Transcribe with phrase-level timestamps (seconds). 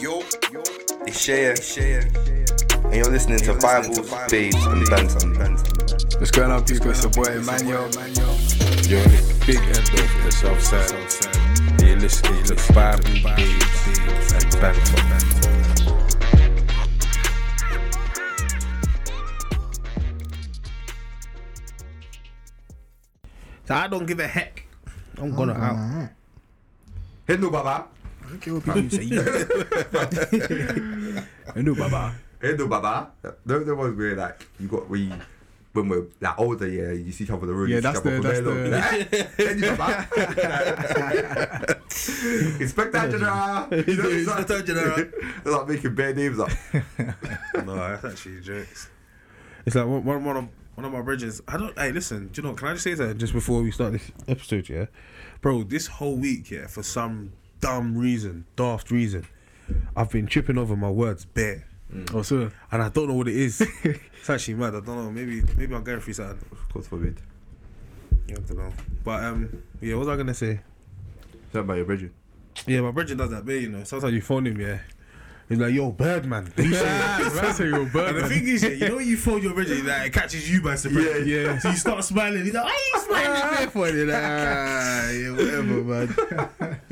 [0.00, 0.22] Yo,
[1.08, 3.98] it's Shea, Shea, and you're listening to Bibles,
[4.30, 5.28] Babes, and Banter.
[6.20, 6.90] What's going on, people?
[6.90, 7.88] It's your boy Emmanuel.
[8.86, 11.82] You're on the big end of the south side.
[11.84, 15.18] You're listening to Bible, Babes, and Banter.
[23.66, 24.64] So I don't give a heck.
[25.16, 26.10] I'm gonna oh, out.
[27.26, 27.88] Hindu Baba.
[28.34, 29.08] Okay, what people say?
[31.56, 32.14] I know, Baba.
[32.40, 33.10] Hindu Baba.
[33.44, 35.12] Those the ones where like you got we
[35.72, 37.68] when we're like older, yeah, you see each other on the road.
[37.68, 38.32] Yeah, you see that's each other the- from
[38.70, 40.08] that's there, look, like, Hindu Baba.
[42.60, 43.66] Inspector General.
[43.70, 44.96] You know, it's like- Inspector General.
[45.44, 46.50] They're like making bare names up.
[47.64, 48.88] No, that's actually jokes.
[49.66, 51.40] It's like one, one, one of one of my bridges.
[51.48, 51.76] I don't.
[51.78, 52.28] Hey, listen.
[52.28, 52.54] Do you know?
[52.54, 54.68] Can I just say that just before we start this episode?
[54.68, 54.86] Yeah,
[55.40, 55.64] bro.
[55.64, 59.26] This whole week, yeah, for some dumb reason, daft reason,
[59.96, 61.64] I've been tripping over my words bare,
[62.12, 63.60] Oh, so and I don't know what it is.
[63.82, 64.74] it's actually mad.
[64.74, 65.10] I don't know.
[65.10, 66.38] Maybe maybe I'm going through something.
[66.74, 67.20] God forbid.
[68.26, 68.72] Yeah, I don't know.
[69.04, 69.94] But um, yeah.
[69.94, 70.60] What was I gonna say?
[71.52, 72.12] Tell about your bridget.
[72.66, 73.84] Yeah, my brother does that bit, you know.
[73.84, 74.80] Sometimes you phone him, yeah.
[75.48, 76.52] He's like, yo, Birdman.
[76.58, 79.42] You say- I say you're and the thing is, yeah, you know when you phone
[79.42, 81.26] your brother, like, it catches you by surprise.
[81.26, 81.58] Yeah, yeah.
[81.58, 82.44] So you start smiling.
[82.44, 83.70] He's like, why are you smiling?
[83.70, 84.08] for it?
[84.08, 86.80] Like, ah, yeah, whatever, man.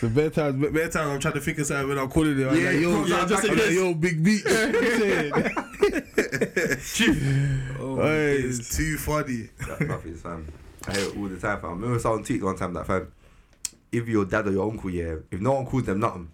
[0.00, 2.48] the better times, but times, I'm trying to think of something when I'm calling him.
[2.48, 4.44] I'm Yeah, like, yo, yeah, yeah, just like, yo, big beach.
[7.80, 9.48] oh, Hey, it's too funny.
[9.66, 10.46] That stuff is fam.
[10.86, 11.70] I hear it all the time, fam.
[11.70, 13.12] I remember someone tweeted one time that fam,
[13.92, 16.30] if your dad or your uncle, yeah, if no one calls them nothing,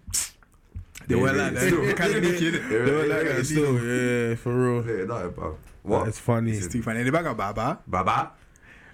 [1.07, 1.67] They were like that.
[1.67, 1.81] Still.
[1.85, 2.53] They kind of kid.
[2.53, 4.85] They They were like that still, yeah, for real.
[4.99, 5.57] Yeah, nothing, bro.
[5.83, 6.07] What?
[6.07, 6.51] It's funny.
[6.51, 6.99] It's too funny.
[6.99, 7.79] In the back of Baba.
[7.87, 8.31] Baba?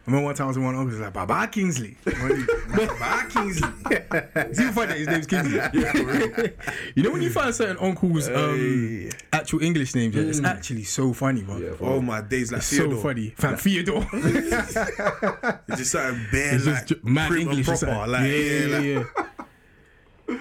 [0.07, 1.97] I remember one time I was in one uncle was like Baba Kingsley.
[2.05, 3.69] Baba Kingsley.
[4.35, 5.57] It's even funny that his name's Kingsley.
[5.57, 6.47] Yeah,
[6.95, 9.09] you know when you find certain uncles' um, Hey.
[9.33, 11.57] actual English names, yeah, it's actually so funny, bro.
[11.57, 13.01] Yeah, Oh my days, like It's so Theodore.
[13.01, 13.33] funny.
[13.37, 14.07] Fam, Theodore.
[14.13, 17.67] It's just something bare It's like just ju- mad English.
[17.67, 17.77] or proper.
[17.77, 18.11] something.
[18.11, 19.03] Like, yeah, like, yeah.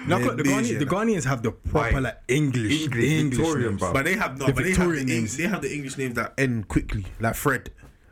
[0.07, 2.03] Now, Yeah, the, days, Ghanaians, the Ghanaians have the proper Right.
[2.03, 3.79] like English, English, English Victorian, names.
[3.81, 3.93] bro.
[3.93, 5.37] But they have no, The but they have, the, Victorian Eng- names.
[5.37, 7.69] they have the English names that end quickly, like Fred.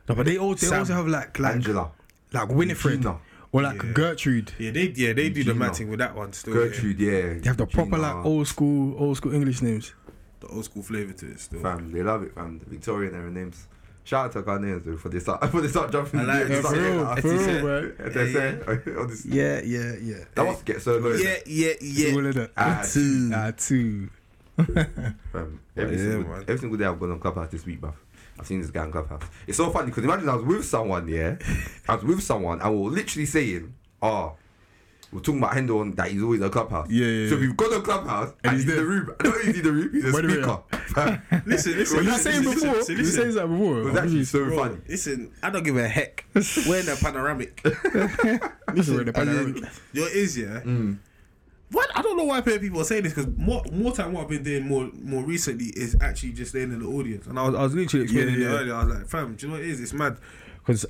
[0.07, 0.79] No, but they also, they Sam.
[0.79, 1.91] also have like like Angela.
[2.31, 3.17] like Winifred Gina.
[3.51, 3.91] or like Yeah.
[3.93, 4.51] Gertrude.
[4.59, 5.55] Yeah, they yeah they do the Gina.
[5.55, 6.53] matting with that one still.
[6.53, 7.33] Gertrude, yeah.
[7.39, 9.93] They have the proper like old school old school English names.
[10.41, 11.61] the old school flavor to it still.
[11.61, 12.59] Fam, they love it, fam.
[12.59, 13.67] The Victorian era names.
[14.03, 16.19] Shout out to Ghanaians, dude, for they start, for they start jumping.
[16.19, 16.59] I like they it.
[16.59, 17.91] start For getting real, that for artist- real, bro.
[17.97, 20.23] As they say, all this- Yeah, yeah, yeah.
[20.35, 21.21] That must get so annoying.
[21.23, 22.13] Yeah, yeah, Yeah.
[22.13, 22.51] All of that.
[22.55, 23.31] Ah, two.
[23.33, 24.09] Ah, two.
[24.57, 26.41] Fam, every, Yeah, single, man.
[26.47, 27.93] every single day I've gone on Clubhouse this week, bruv.
[28.39, 29.23] I've seen this guy on Clubhouse.
[29.47, 31.37] It's so funny because imagine I was with someone, yeah.
[31.87, 34.33] I was with someone and we are literally saying, oh,
[35.13, 36.89] we're talking about Hendo and that he's always on Clubhouse.
[36.89, 37.41] Yeah, yeah, So yeah.
[37.41, 38.85] we've gone on Clubhouse and, And he's, he's in the there.
[38.85, 39.15] room.
[39.19, 39.89] I know he's in the room.
[39.93, 40.63] He's a Wait speaker.
[40.95, 41.97] Fam, Listen, listen.
[41.97, 43.79] But you were listen, saying listen, before, listen, you were saying that before.
[43.79, 44.77] it was actually so Bro, funny.
[44.89, 46.25] Listen, I don't give a heck.
[46.67, 47.61] We're in a panoramic.
[47.63, 49.63] Listen, the And panoramic.
[49.93, 50.61] Your is yeah.
[50.61, 50.97] Mm.
[51.75, 54.29] What I don't know why people are saying this because more more time what I've
[54.29, 57.55] been doing more more recently is actually just staying in the audience and I was
[57.55, 58.73] I was literally explaining Yeah, it earlier.
[58.75, 59.81] I was like, fam, do you know what it is?
[59.81, 60.17] It's mad
[60.59, 60.85] because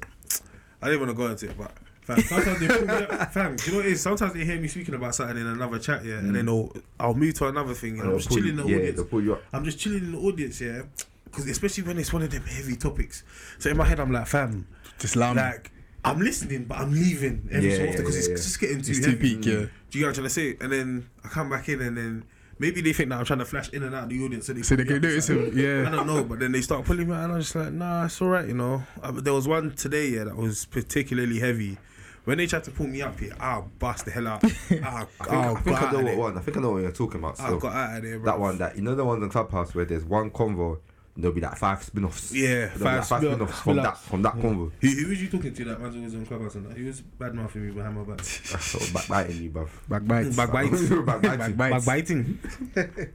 [0.81, 3.71] I didn't want to go into it, but fam, sometimes they me fam, do you
[3.71, 4.01] know what it is?
[4.01, 7.15] Sometimes they hear me speaking about something in another chat, yeah, and then they'll I'll
[7.15, 8.95] move to another thing and, I'm just chilling in the yeah, audience.
[8.97, 9.43] they'll pull you up.
[9.53, 10.83] I'm just chilling in the audience, yeah,
[11.25, 13.23] because especially when it's one of them heavy topics.
[13.57, 14.67] So in my head, I'm like, fam,
[14.99, 15.21] Just me.
[15.23, 15.71] like
[16.05, 18.35] I'm listening, but I'm leaving every Yeah, so often because yeah, it's yeah.
[18.35, 19.35] just getting too It's too heavy.
[19.37, 19.53] peak, yeah.
[19.53, 20.57] Do you get what I'm trying to say?
[20.61, 22.25] And then I come back in, and then
[22.59, 24.53] maybe they think that I'm trying to flash in and out of the audience, so
[24.53, 25.45] they, So they can notice him.
[25.45, 25.65] something.
[25.87, 28.05] I don't know, but then they start pulling me out, and I'm just like, nah,
[28.05, 28.83] it's all right, you know.
[29.01, 31.77] Uh, but there was one today, yeah, that was particularly heavy.
[32.25, 34.43] When they tried to pull me up here, I'll bust the hell out.
[34.45, 36.37] I think, I, think I know what one.
[36.37, 37.39] I think I know what you're talking about.
[37.39, 38.31] I So got out of there, bro.
[38.31, 40.79] that one, that you know the ones on Clubhouse where there's one convo,
[41.17, 42.33] there'll be like five spin-offs.
[42.33, 44.71] Yeah, There'll five like five spin- spin-offs from that from that convo.
[44.81, 46.77] Who, who was you talking to that man's always on clubhouse and that?
[46.77, 48.21] He was bad mouthing me behind my back.
[48.23, 49.69] so backbiting you, bruv.
[49.87, 50.35] Backbites.
[50.37, 51.05] Backbiting.
[51.05, 51.55] Backbiting.
[51.55, 52.39] Backbiting.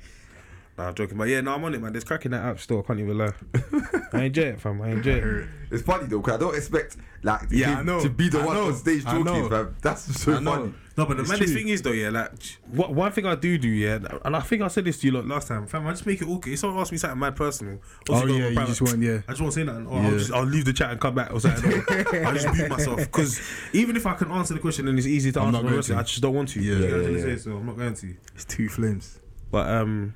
[0.80, 1.16] nah, I'm joking.
[1.18, 1.92] But yeah, no, I'm on it, man.
[1.92, 2.80] There's cracking that app still.
[2.80, 3.32] I can't even lie.
[4.12, 4.80] I enjoy it, fam.
[4.82, 5.48] I enjoy it.
[5.70, 8.00] It's funny though, because I don't expect like Yeah, I know.
[8.00, 8.66] to be the I one know.
[8.68, 9.48] on stage I know.
[9.48, 9.76] fam.
[9.82, 10.52] That's so I know.
[10.52, 10.74] funny.
[10.96, 11.62] No, but the It's maddest true.
[11.62, 12.32] thing is though, yeah, like
[12.72, 15.12] what one thing I do do, yeah, and I think I said this to you
[15.12, 15.86] lot last time, fam.
[15.86, 16.52] I just make it okay.
[16.52, 17.78] If someone asks me something mad personal,
[18.08, 19.20] Oh obviously yeah, you private, just want yeah.
[19.26, 19.86] I just won't say nothing.
[19.86, 20.08] Or Yeah.
[20.08, 21.72] I'll just I'll leave the chat and come back or something.
[21.90, 23.40] Or I'll just mute myself because
[23.72, 25.82] even if I can answer the question and it's easy to I'm answer, not going
[25.82, 25.96] to.
[25.96, 26.60] I just don't want to.
[26.60, 27.36] Yeah, you know what I'm yeah, trying to yeah.
[27.36, 28.14] say, so I'm not going to.
[28.34, 29.20] It's two flames.
[29.50, 30.14] But um,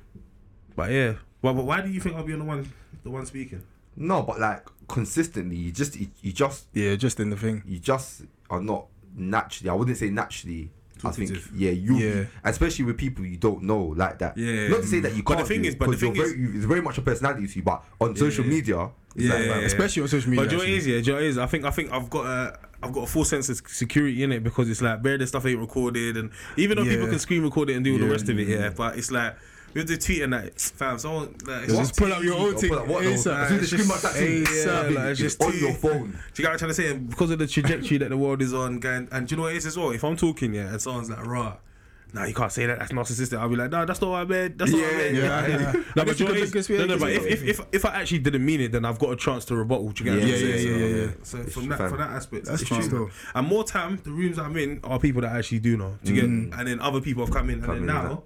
[0.75, 1.13] but yeah.
[1.41, 2.71] Well, but why do you think I'll be on the one
[3.03, 3.61] the one speaking?
[3.95, 7.63] No, but like consistently, you just you, you just Yeah, just in the thing.
[7.65, 9.69] you just are not naturally.
[9.69, 10.71] I wouldn't say naturally
[11.03, 12.23] I think yeah, you Yeah.
[12.43, 14.37] especially with people you don't know like that.
[14.37, 14.69] Yeah.
[14.69, 15.47] Not to say that you But can't.
[15.47, 16.97] the thing do is- but the 'cause you're thing is- very, you- it's very much
[16.97, 17.63] a personality to you.
[17.63, 19.65] But on social media, it's Yeah, like, yeah, man, yeah.
[19.67, 20.43] especially on social media.
[20.45, 20.91] But do you know what it actually.
[20.93, 20.95] is?
[20.97, 21.37] Yeah, do you know what it is?
[21.37, 24.31] I think I think I've got a I've got a full sense of security in
[24.31, 27.43] it because it's like bare the stuff ain't recorded, and even though people can screen
[27.43, 28.69] record it and do all the rest of it, yeah.
[28.69, 29.35] But it's like
[29.75, 32.71] with the tweet and that, fam, someone like, Just pull up your own thing.
[32.71, 32.95] what though?
[33.01, 33.35] ASAP.
[33.37, 35.73] As soon as It's they scream just- that thing, yeah, ASAP, like, just on your
[35.73, 36.11] phone.
[36.11, 36.91] Do you get what I'm trying to say?
[36.91, 39.43] And because of the trajectory that the world is on, going, and do you know
[39.43, 39.91] what it is as well?
[39.91, 41.57] If I'm talking, yeah, and someone's like, rah,
[42.13, 43.37] nah, you can't say that, that's narcissistic.
[43.37, 44.57] I'll be like, nah, that's not what I meant.
[44.57, 45.15] That's not what I Yeah, meant.
[45.15, 45.71] yeah, yeah.
[45.97, 46.51] No, but you know because- what it is?
[46.51, 48.85] because we- no, no, but if, if, if, if I actually didn't mean it, then
[48.85, 49.89] I've got a chance to rebuttal.
[49.89, 50.51] Do you get what I'm Yeah, saying?
[50.55, 51.11] yeah, So, yeah, yeah, yeah.
[51.23, 53.09] So It's from that, from that aspect, That's true still.
[53.33, 55.97] And more time, the rooms I'm in are people that actually do know.
[56.01, 56.29] Do you get?
[56.29, 56.57] Mm.
[56.57, 58.23] And then other people have come in, and then now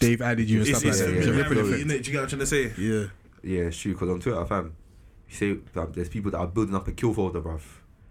[0.00, 1.26] They've added you and it's, stuff it's, like a that.
[1.26, 1.38] yeah, yeah.
[1.38, 1.88] ripple innit?
[1.88, 2.72] Do you get what I'm trying to say?
[2.76, 3.06] Yeah.
[3.42, 3.92] Yeah, it's true.
[3.92, 4.74] Because on Twitter, fam,
[5.28, 7.60] you say fam, there's people that are building up a kill folder, bruv.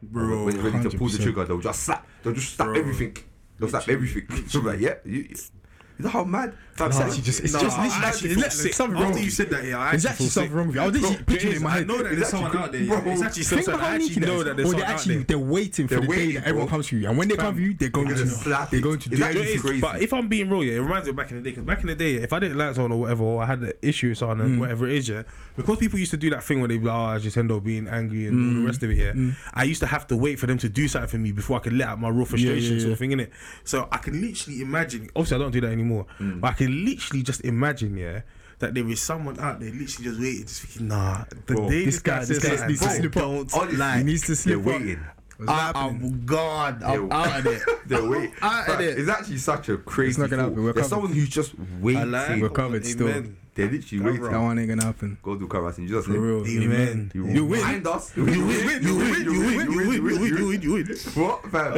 [0.02, 2.08] Bro, when they're ready to pull the trigger, they'll just slap.
[2.24, 2.80] They'll just slap Bro.
[2.80, 3.18] everything.
[3.60, 4.48] They'll slap everything.
[4.48, 5.36] So I'm like, yeah, you, you
[6.06, 6.54] know how mad?
[6.74, 9.04] Fam, It's actually just, it's Nah, just I literally, actually it's feel something wrong.
[9.04, 9.32] After with you you.
[9.32, 10.82] said that, yeah, I actually actually something wrong with you.
[10.82, 11.82] I was literally Bro, picturing it it in my head.
[11.82, 12.88] I know that there's It's someone out there.
[12.88, 13.12] bro, yeah.
[13.12, 14.56] It's actually Think something about I actually know that that is.
[14.56, 15.24] there's they someone out actually there.
[15.26, 17.56] they're waiting for They're the day that everyone comes to you, and when they come
[17.56, 19.40] for you, they're going to gonna slap they're going to do It's Do you know
[19.40, 19.62] what it anything.
[19.62, 19.82] crazy.
[19.82, 21.50] But if I'm being real, yeah, it reminds me of back in the day.
[21.50, 23.60] Because back in the day, if I didn't like someone or whatever, or I had
[23.60, 24.60] an issue with someone, and mm.
[24.60, 25.24] whatever it is, yeah,
[25.58, 27.36] because people used to do that thing where they be like, ah, oh, I just
[27.36, 28.66] end up being angry and all the mm.
[28.68, 29.12] rest of it, yeah.
[29.12, 29.36] Mm.
[29.54, 31.60] I used to have to wait for them to do something for me before I
[31.60, 32.94] could let out my raw frustration, yeah, sort yeah.
[32.94, 33.32] of thing, innit?
[33.66, 35.10] So I can literally imagine.
[35.16, 38.22] Obviously, I don't do that anymore, but I can literally just imagine, yeah.
[38.60, 41.24] That there is someone out there literally just waiting, just thinking, nah.
[41.30, 43.62] The Bro, day This guy, this says guy something, needs to bro, slip up.
[43.62, 43.98] Honestly, lie.
[44.00, 44.66] He needs to They're slip up.
[44.66, 45.00] waiting.
[45.48, 46.82] I, am gone.
[46.84, 47.62] I'm They're- out of it.
[47.88, 48.34] They're waiting.
[48.42, 49.00] Out of it.
[49.00, 50.20] It's actually such a crazy.
[50.20, 50.50] not gonna thought.
[50.50, 50.64] happen.
[50.66, 51.02] We're There's covered.
[51.04, 52.12] someone who's just waiting.
[52.12, 52.42] Like.
[52.42, 53.08] We're covered still.
[53.08, 53.38] Amen.
[53.56, 54.24] They're literally waiting.
[54.30, 55.18] That one ain't gonna happen.
[55.24, 56.22] Go do cover in Jesus' name.
[56.22, 56.46] real.
[56.46, 57.12] Amen.
[57.16, 57.60] You, You win.
[57.62, 58.12] Behind us.
[58.18, 59.88] You win, you win, you win, you win, you
[60.20, 60.86] win, you win, you win.
[61.16, 61.74] What, fam?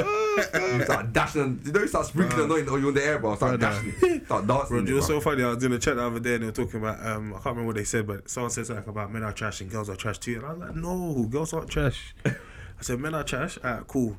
[0.54, 1.62] You start dashing.
[1.66, 3.36] You know, you start sprinkling on you on the air, bro.
[3.36, 3.92] Start dashing.
[4.26, 4.68] Start dancing.
[4.70, 5.00] Bro, it, bro.
[5.02, 5.44] so funny.
[5.44, 7.36] I was in a chat the other day and they were talking about, um, I
[7.36, 9.90] can't remember what they said, but someone said something about men are trash and girls
[9.90, 10.36] are trash too.
[10.36, 12.16] And I was like, no, girls aren't trash.
[12.26, 12.34] I
[12.82, 14.18] said, men are trash, alright, cool.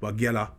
[0.00, 0.50] But girl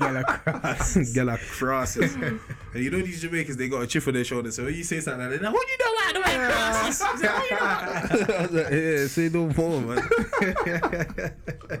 [0.00, 2.14] Yeah, like, girl are crasses.
[2.14, 2.40] and
[2.74, 4.50] you know, these Jamaicans, they got a chip on their shoulder.
[4.50, 6.46] So when you say something like that, they're like, what you know about the white
[6.50, 7.02] crasses?
[7.02, 10.08] I "What you know about-" I was like, yeah, say no more, man.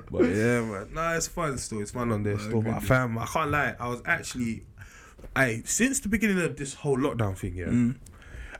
[0.10, 0.88] but yeah, man.
[0.92, 1.80] Nah, it's fun still.
[1.80, 2.62] It's fun on there still.
[2.62, 3.74] But fam, I can't lie.
[3.78, 4.64] I was actually,
[5.34, 7.66] I since the beginning of this whole lockdown thing, yeah.
[7.66, 7.96] Mm.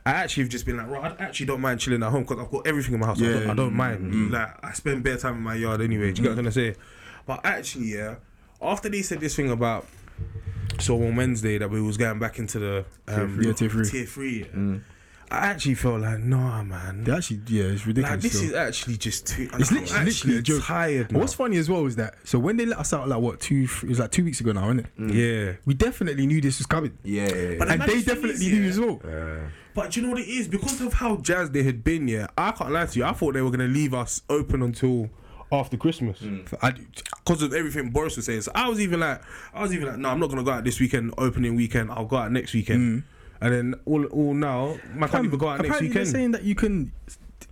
[0.07, 2.37] I actually have just been like, right, I actually don't mind chilling at home because
[2.37, 3.19] I've got everything in my house.
[3.19, 3.51] I, don't, Yeah.
[3.51, 4.13] I don't mind.
[4.13, 4.31] Mm.
[4.31, 6.11] Like, I spend bare time in my yard anyway.
[6.11, 6.43] Do you get mm.
[6.43, 6.79] what I'm trying to say?
[7.25, 8.15] But actually, yeah,
[8.61, 9.85] after they said this thing about,
[10.79, 13.47] so on Wednesday that we was going back into the um, three.
[13.47, 13.89] Yeah, tier three.
[13.89, 14.77] tier three, yeah,
[15.31, 17.03] I actually felt like, nah, man.
[17.03, 18.11] they actually, yeah, it's ridiculous.
[18.11, 18.49] Like this still.
[18.49, 19.49] is actually just too.
[19.53, 20.63] It's I'm literally, literally a joke.
[20.63, 21.09] Tired.
[21.09, 23.39] And What's funny as well is that so when they let us out like what
[23.39, 24.85] two it was like two weeks ago now, isn't it?
[24.97, 25.13] now?
[25.13, 25.53] Yeah.
[25.65, 27.57] We definitely knew this was coming, Yeah, yeah, yeah.
[27.57, 29.01] But and they definitely is, knew yeah, as well.
[29.03, 30.47] Uh, But do you know what it is?
[30.47, 33.05] Because of how jazz they had been, yeah, I can't lie to you.
[33.05, 35.09] I thought they were gonna leave us open until
[35.51, 36.19] after Christmas.
[36.21, 36.45] Mm.
[37.23, 38.41] Because of everything Boris was saying.
[38.41, 39.21] So I was even like,
[39.53, 41.91] I was even like, no, I'm not gonna go out this weekend, opening weekend.
[41.91, 43.03] I'll go out next weekend.
[43.03, 43.03] Mm.
[43.41, 46.07] And then all, all now, man can't even go out next Apparently they're weekend.
[46.07, 46.91] saying that you can.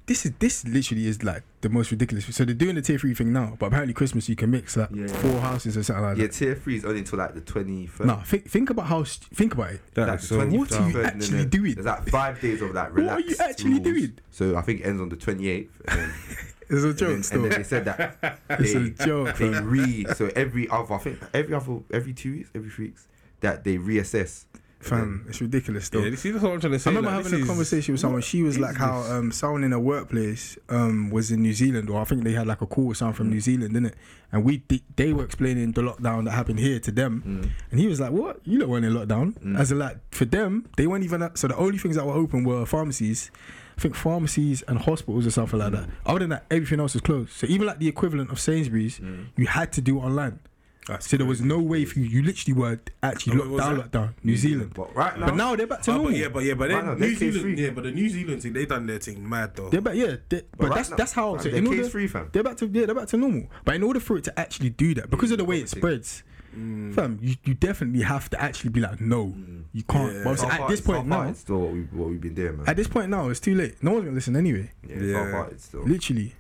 [0.06, 2.26] This is this literally is like the most ridiculous.
[2.36, 4.90] So they're doing the tier three thing now, but apparently Christmas you can mix like
[4.94, 5.08] Yeah.
[5.08, 6.34] four houses or something like yeah, that.
[6.34, 8.06] tier three is only until like the twenty first.
[8.08, 9.82] No, think, think about how st- think about it.
[9.94, 11.76] That Like so- What are you actually doing?
[11.76, 13.84] There's like five days of that What are you actually rules.
[13.84, 14.20] doing?
[14.32, 15.70] So I think it ends on the 28th.
[15.88, 16.14] And then,
[16.70, 17.44] It's a and joke then, still.
[17.44, 19.38] and then they said that It's they, a joke.
[19.38, 23.08] they re so every other I think every other every two weeks, every three weeks
[23.42, 24.46] that they reassess.
[24.86, 26.02] And Fam, it's ridiculous still.
[26.02, 26.90] Yeah, you see, that's what I'm trying to say.
[26.92, 28.22] I remember like, having a this is- conversation with someone.
[28.22, 32.02] She was like how um, someone in a workplace um, was in New Zealand, or
[32.02, 33.96] I think they had like a call with someone from New Zealand, didn't it?
[34.34, 37.88] And we di- they were explaining the lockdown that happened here to them, and he
[37.88, 38.42] was like, "What?
[38.44, 41.22] You lot weren't in lockdown?" As in, like for them, they weren't even.
[41.22, 43.32] At, so the only things that were open were pharmacies.
[43.78, 45.84] I think pharmacies and hospitals or something like that.
[45.88, 45.92] Mm.
[46.06, 47.32] Other than that, everything else was closed.
[47.32, 49.28] So even like the equivalent of Sainsbury's, mm.
[49.36, 50.40] you had to do it online.
[50.86, 52.06] That's So there was no way for you.
[52.06, 54.26] You literally were actually locked what was down, that?
[54.26, 54.74] New Zealand.
[54.76, 56.12] But right now, But now they're back to Oh, normal.
[56.12, 57.56] but yeah, but yeah, but Right now, New Zealand, free.
[57.64, 59.70] yeah, but the New Zealand thing, they done their thing mad though.
[59.70, 60.18] They're back, yeah.
[60.28, 61.36] They, but right that's now, that's how.
[61.36, 62.30] fam, So they're in case order, free, fam.
[62.34, 63.48] they're back to yeah, they're back to normal.
[63.64, 65.80] But in order for it to actually do that, because of the way it obviously.
[65.80, 66.24] spreads,
[66.58, 66.94] Mm.
[66.94, 69.34] fam, you, you definitely have to actually be like, no,
[69.72, 70.14] you can't.
[70.14, 70.24] Yeah.
[70.24, 72.58] But so at this point far now, it's still what we what we've been doing,
[72.58, 72.68] man.
[72.68, 73.82] at this point now, it's too late.
[73.82, 74.72] No one's gonna listen anyway.
[74.88, 75.32] yeah, Yeah.
[75.32, 75.84] far it's still.
[75.84, 76.34] Literally,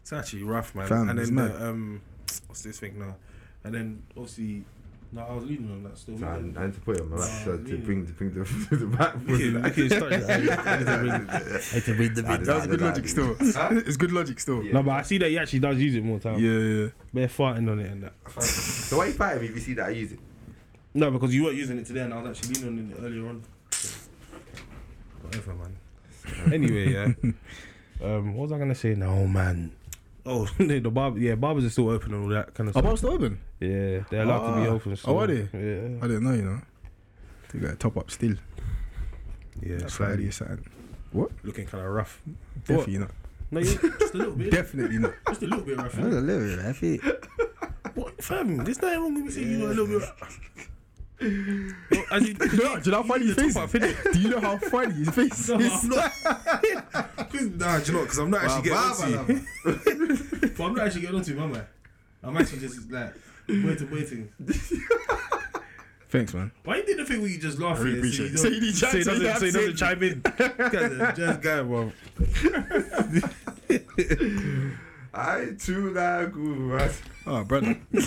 [0.00, 0.86] It's actually rough, man.
[0.86, 2.00] Fam, and then the, um,
[2.46, 3.16] what's this thing now?
[3.64, 4.64] And then obviously
[5.16, 6.18] No, I was leaning on that still.
[6.18, 8.12] So I, I need to put it on my back Nah, to, to bring to
[8.12, 9.14] bring the to the back.
[9.28, 10.28] Okay, okay, start it.
[10.28, 10.32] I
[10.76, 11.38] had to bring- I
[11.72, 12.38] had to bring the I bit.
[12.40, 13.36] did That was good logic still.
[13.40, 14.58] It's good logic still.
[14.58, 14.66] Yeah.
[14.66, 16.38] Yeah, No, but I see that he actually does use it more time.
[16.38, 16.50] yeah.
[16.50, 16.88] yeah.
[17.14, 18.42] Bare farting on it and that.
[18.42, 20.18] So why you fighting me if you see that I use it?
[20.92, 23.28] No, because you weren't using it today and I was actually leaning on it earlier
[23.28, 23.42] on.
[25.22, 26.52] Whatever, man.
[26.52, 27.12] Anyway, yeah.
[28.04, 29.72] Um, what was I gonna say now, man?
[30.26, 32.90] Oh, the barber, yeah, barbers are still open and all that kind of Oh, stuff.
[32.92, 33.40] but still open.
[33.60, 34.72] Yeah, they're allowed to be Ah.
[34.72, 34.96] open.
[34.96, 35.14] Still.
[35.14, 35.48] Oh, are they?
[35.52, 36.60] Yeah, I didn't know, you know.
[37.52, 38.36] They got a top up still.
[39.62, 39.78] yeah.
[39.78, 40.66] Friday Slightly or something.
[41.12, 41.30] What?
[41.42, 42.20] Looking kind of rough.
[42.66, 43.10] Definitely not.
[43.50, 44.50] No, yeah, just a little bit.
[44.50, 45.14] Definitely not.
[45.28, 45.96] just a little bit rough.
[45.96, 46.58] a little bit.
[46.66, 46.98] I feel.
[47.94, 48.56] What, fam?
[48.58, 50.40] There's nothing wrong with me saying you got a little bit rough.
[51.18, 53.96] Well, as you, Do you know, do you know how funny his face is?
[54.12, 55.84] Do you know how funny his face No, is?
[55.84, 56.12] I'm not.
[57.56, 58.02] nah, do you know?
[58.02, 59.46] Because I'm not actually getting onto you.
[60.58, 61.66] But I'm not actually getting onto you, man.
[62.22, 63.14] I'm actually just like
[63.48, 64.32] waiting, waiting.
[66.08, 66.52] Thanks, man.
[66.64, 67.78] Why you did the thing where you just laugh?
[67.78, 68.38] I really appreciate it.
[68.38, 70.22] so you need don't, chance, so you doesn't, so he have to chime in.
[71.16, 71.92] Just guy, bro.
[75.16, 76.92] I too like good.
[77.28, 77.76] Oh, brother.
[77.90, 77.98] You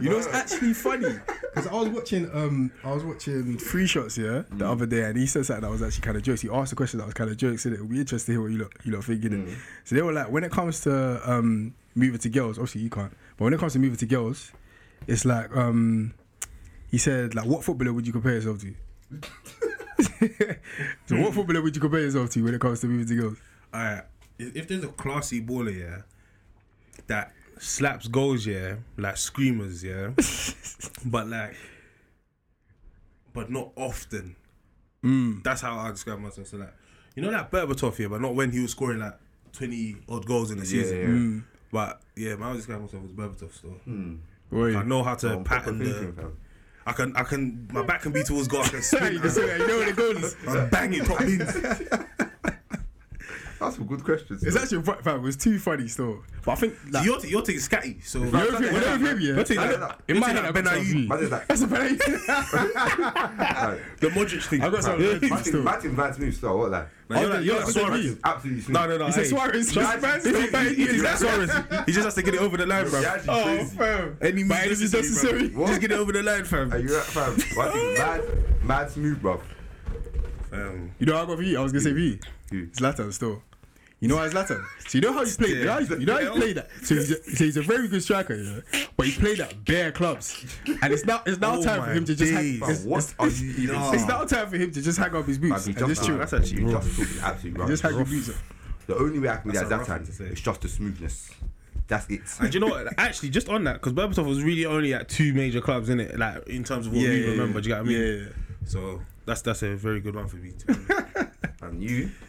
[0.00, 1.14] know it's actually funny?
[1.42, 5.18] Because I was watching um I was watching Free Shots yeah the other day and
[5.18, 6.40] he said something that was actually kind of jokes.
[6.40, 8.40] He asked a question that was kind of jokes and it would be interesting to
[8.40, 9.48] hear what you lot you lot thinking.
[9.48, 9.58] it.
[9.84, 13.12] So they were like, when it comes to um moving to girls, obviously you can't,
[13.36, 14.52] but when it comes to moving to girls,
[15.06, 16.14] it's like um
[16.90, 18.74] he said like what footballer would you compare yourself to?
[21.06, 23.36] so what footballer would you compare yourself to when it comes to moving to girls?
[23.74, 26.02] Alright, if if there's a classy baller, yeah,
[27.06, 30.10] that slaps goals, yeah, like screamers, yeah,
[31.04, 31.56] but like,
[33.32, 34.36] but not often.
[35.04, 35.42] Mm.
[35.44, 36.48] That's how I describe myself.
[36.48, 36.74] So like,
[37.14, 39.16] you know that Berbatov, yeah, but not when he was scoring like
[39.52, 41.44] twenty odd goals in the Yeah, season.
[41.48, 41.54] yeah.
[41.70, 43.74] But yeah, man, I would describe myself as Berbatov still.
[44.50, 44.74] Wait.
[44.74, 46.32] I know how to I'm pattern the.
[46.86, 47.68] I can, I can.
[47.70, 48.62] My back can be towards goal.
[48.62, 49.12] I can spin.
[49.12, 50.34] you can say that, you know where the goal is.
[50.46, 52.17] and bang it top bins.
[53.58, 54.42] That's some good questions.
[54.44, 54.62] It's man.
[54.64, 56.22] actually fun- fam, it was too funny still.
[56.44, 58.04] But I think So like, you're, t- you're scatty.
[58.04, 59.34] So You know if you- you know if you- yeah.
[59.34, 59.94] You're taking I that- don't know.
[60.08, 60.84] in you're my head, I got Ben something.
[61.08, 61.22] Ayoub.
[61.22, 62.12] Is like, That's a penalty.
[62.12, 64.62] like, The Modric thing.
[64.62, 65.18] I got some- Yeah.
[65.18, 65.28] Still.
[65.30, 66.58] Martin, Martin Vance moves still.
[66.58, 66.88] What like?
[67.10, 68.16] No, you're Oh, like, you're like Suarez.
[68.22, 68.72] Absolutely.
[68.72, 69.06] No, no, no.
[69.06, 69.26] He said.
[69.26, 69.68] Suarez.
[69.70, 71.50] Suarez- Suarez- Suarez- he's Suarez.
[71.86, 73.00] He just has to get it over the line, oh, bro.
[73.00, 74.12] You're actually crazy.
[74.20, 75.48] Any means By any necessary, necessary.
[75.48, 76.72] Just get it over the line, fam.
[76.72, 77.32] Are you right, fam?
[77.56, 77.94] What thing?
[77.98, 78.22] Mad,
[78.64, 79.40] mad smooth, bro.
[80.50, 80.92] Fam.
[80.98, 81.56] You know how I got V?
[81.56, 82.20] I was gonna say V.
[82.50, 82.66] Who?
[82.68, 83.42] Zlatan still.
[84.00, 84.64] You know why Zlatan?
[84.86, 85.50] So you know how he played.
[85.50, 86.70] You know how he, you know how he played that.
[86.82, 88.62] So he's, a, so he's a very good striker, you know.
[88.96, 92.04] But he played at bare clubs, and it's now it's now Oh time for him
[92.04, 93.92] to just hang, it's, what it's, are you even Nah.
[93.92, 96.06] it's now time for him to just hang up his boots Fam, and just just,
[96.06, 96.18] chill.
[96.18, 96.84] That's actually rough.
[96.84, 97.72] just talking absolute rubbish.
[97.72, 98.34] Just hang your boots up.
[98.86, 100.68] The only way I can be That's that a rough time to is just the
[100.68, 101.30] smoothness.
[101.88, 102.20] That's it.
[102.40, 102.86] And you know what?
[102.98, 106.16] Actually, just on that, because Berbatov was really only at two major clubs, in it,
[106.18, 107.60] like in terms of what we remember.
[107.60, 108.00] Do you get what I mean?
[108.00, 108.28] Yeah, yeah.
[108.66, 110.52] So that's that's a very good one for me.
[110.52, 111.28] To be honest.
[111.60, 112.27] And you, what's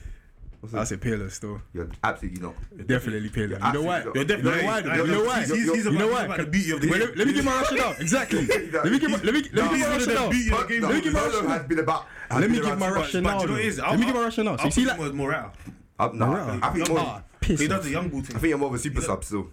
[0.61, 0.87] I that?
[0.87, 1.61] say Pirlo still.
[1.73, 2.53] You're absolutely not.
[2.87, 3.65] Definitely Pirlo.
[3.67, 4.03] You know why?
[4.13, 4.79] You're definitely You know why?
[4.79, 5.39] You know why?
[5.39, 6.37] He's, he's, he's You know why?
[6.37, 7.07] the beauty of the Wait, game.
[7.07, 7.95] let, let me give my rationale.
[7.99, 8.45] Exactly.
[8.45, 9.09] let me give.
[9.11, 9.41] my- Let me.
[9.53, 10.29] Let me give my one of the rationale.
[10.29, 10.81] beauty of the But, game.
[10.81, 11.49] no, Let me give my rationale.
[11.49, 12.05] has been about.
[12.31, 13.41] Let me give my rationale.
[13.41, 13.77] You know what it is?
[13.79, 14.57] Let me give my rationale.
[14.57, 15.53] So you see, put like, him morale.
[15.99, 16.59] Uh, no, Morale.
[16.61, 16.99] I think more.
[16.99, 17.83] ah, He does off.
[17.83, 18.35] the young ball thing.
[18.35, 19.47] I think you're more of a super sub still.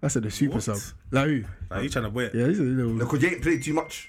[0.00, 0.62] That's a the super What?
[0.62, 0.78] sub.
[1.10, 1.44] Like who?
[1.70, 2.32] Like, he's trying to wait.
[2.34, 2.92] Yeah, he's a little.
[2.92, 4.08] No, because you ain't played too much.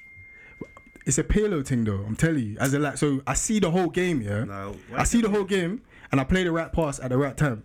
[1.05, 2.03] It's a payload thing though.
[2.07, 2.57] I'm telling you.
[2.59, 4.21] As a like, so I see the whole game.
[4.21, 4.43] Yeah.
[4.43, 5.81] No, I see the whole game,
[6.11, 7.63] and I play the right pass at the right time.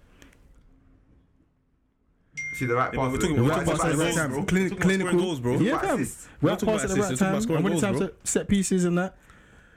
[2.55, 3.13] See the right Yeah, pass.
[3.13, 4.31] we're talking, The right about at the right time.
[4.31, 4.45] bro.
[4.45, 5.19] Clin- We're clinical.
[5.19, 5.59] goals, bro.
[5.59, 6.07] Yeah, Right fam.
[6.41, 7.41] Right pass at the right we're talking about time.
[7.43, 9.17] scoring And when it comes to set pieces and that,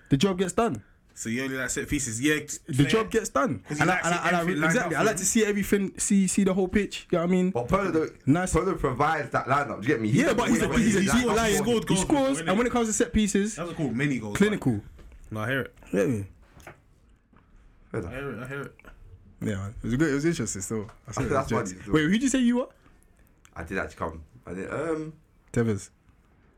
[0.09, 0.83] the job gets done.
[1.13, 2.21] So you only like set pieces.
[2.21, 3.59] Yeah, The job gets done.
[3.67, 4.95] 'Cause he And I, and I, and I, exactly.
[4.95, 5.91] I like to see everything.
[5.97, 7.07] See see the whole pitch.
[7.11, 7.49] You know what I mean?
[7.49, 8.53] But Polo, don't- Nice.
[8.53, 9.81] Polo provides that lineup.
[9.81, 10.09] Do you get me?
[10.11, 11.55] He Yeah, but he's a, doesn't he's a, win he's that a lion.
[11.57, 14.19] scored scored He scores, before, and when it comes to set pieces, That's called many
[14.19, 14.37] goals.
[14.37, 14.79] clinical.
[15.29, 15.61] No, I hear
[15.91, 16.25] it.
[17.93, 18.09] Yeah, man.
[18.13, 18.43] I hear it.
[18.43, 18.75] I hear it.
[19.41, 19.75] Yeah, man.
[19.81, 20.09] It was good.
[20.09, 20.61] It was interesting.
[20.61, 21.71] Still, I said it was That's jokes.
[21.71, 21.93] funny, still.
[21.93, 22.67] Wait, who'd you say you were?
[23.55, 24.23] I did actually come.
[24.45, 24.71] I did.
[24.71, 25.13] Um,
[25.53, 25.89] Tevez.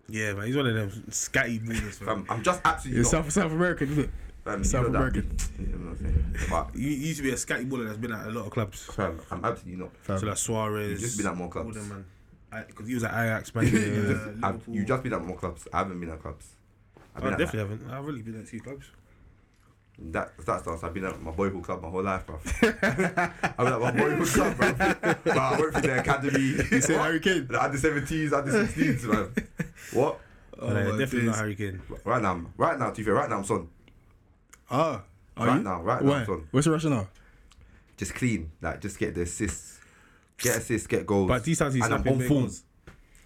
[0.09, 0.47] Yeah, man.
[0.47, 1.93] He's one of them scatty ballers.
[2.00, 2.09] fam.
[2.09, 3.11] I'm, I'm just absolutely You're not.
[3.25, 4.09] South South American, isn't it?
[4.45, 5.38] um, South know that- American.
[5.59, 6.35] You know what I'm saying?
[6.50, 8.51] But You you used to be a scatty baller that's been at a lot of
[8.51, 8.83] clubs.
[8.85, 9.95] fam, I'm absolutely not.
[10.01, 10.17] Fam.
[10.19, 10.89] So like Suarez.
[10.91, 11.75] You've just been at more all clubs.
[11.75, 12.65] them, man.
[12.67, 13.67] Because he was at Ajax, man.
[13.71, 13.81] You uh,
[14.13, 14.75] just- I've, Liverpool.
[14.75, 15.67] you just been at more clubs.
[15.71, 16.47] I haven't been at clubs.
[17.15, 17.91] I've I been at definitely haven't.
[17.91, 18.88] I've really been at two clubs.
[20.00, 20.83] That that starts.
[20.83, 22.39] I've been at my boyhood club my whole life, bro.
[22.63, 24.74] I've been at my boyhood club, bro.
[24.74, 26.39] But I went through the academy.
[26.71, 27.41] You said Harry Kane.
[27.43, 29.33] At The under 17s, under 16s, man.
[29.93, 30.19] What?
[30.57, 31.25] But, uh, definitely days.
[31.27, 31.81] not Harry Kane.
[32.03, 33.67] Right now, right now, to be fair, right now I'm son.
[34.71, 35.03] Ah,
[35.38, 35.63] are Right you?
[35.63, 36.25] now, right now, Why?
[36.25, 36.48] son.
[36.51, 37.07] What's the rationale?
[37.98, 39.79] Just clean, like just get the assists,
[40.38, 41.27] get assists, get goals.
[41.27, 42.41] But these times he's And slapping on big form.
[42.43, 42.63] goals.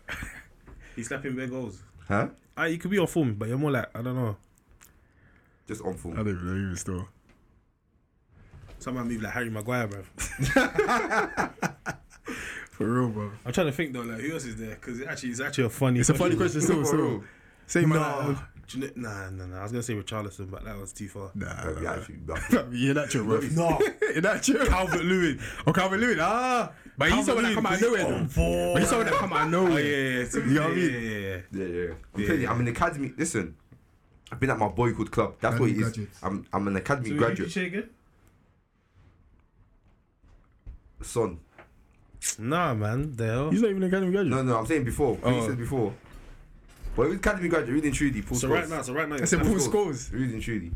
[0.95, 1.81] He's slapping big goals.
[2.07, 2.27] Huh?
[2.57, 4.38] Ah, you could be on form, but you're more like I don't know.
[5.67, 6.13] Just on form.
[6.13, 7.07] I don't even know even still.
[8.79, 10.03] Someone move like Harry Maguire, bro.
[12.72, 13.31] For real, bro.
[13.45, 14.75] I'm trying to think though, like who else is there?
[14.75, 16.00] Because it actually, it's actually a funny.
[16.01, 16.79] It's a funny question still.
[16.81, 17.00] For still.
[17.00, 17.24] real.
[17.67, 18.00] Same man.
[18.01, 19.60] No, like, Do nah, nah, nah.
[19.60, 21.31] I was gonna say Richarlison, but that was too far.
[21.36, 21.93] Nah, nah, yeah, nah.
[21.93, 22.67] actually, no.
[22.72, 23.39] You're that true, bro.
[23.51, 24.65] No, You're that true.
[24.65, 25.39] Calvert Lewin.
[25.65, 26.17] Oh, Calvin Lewin.
[26.22, 28.03] Ah, but he's someone that come out of nowhere.
[28.03, 28.74] though.
[28.74, 29.81] But he's someone that come out of Oh nowhere.
[29.81, 30.45] yeah, yeah, yeah.
[30.45, 30.91] You know what I mean?
[30.91, 31.38] Yeah, yeah, yeah.
[31.51, 31.93] Yeah, yeah.
[32.13, 32.51] I'm Yeah, telling you, yeah.
[32.51, 33.13] I'm an academy.
[33.17, 33.55] Listen,
[34.32, 35.36] I've been at my boyhood club.
[35.39, 35.94] That's what it Academy is.
[35.96, 36.20] graduates.
[36.24, 37.38] I'm I'm an academy So who graduate.
[37.38, 37.89] did you say again?
[41.01, 41.39] Son.
[42.39, 43.15] Nah, man.
[43.15, 43.50] The hell.
[43.51, 44.36] He's not even an academy graduate.
[44.36, 45.15] No, no, I'm saying before.
[45.15, 45.48] What you Oh.
[45.48, 45.94] said before.
[46.96, 48.22] But it was academy graduate, really and truly.
[48.22, 50.12] Paul So right now, so right now, I you're, said Paul definitely- scores.
[50.12, 50.72] Really and truly.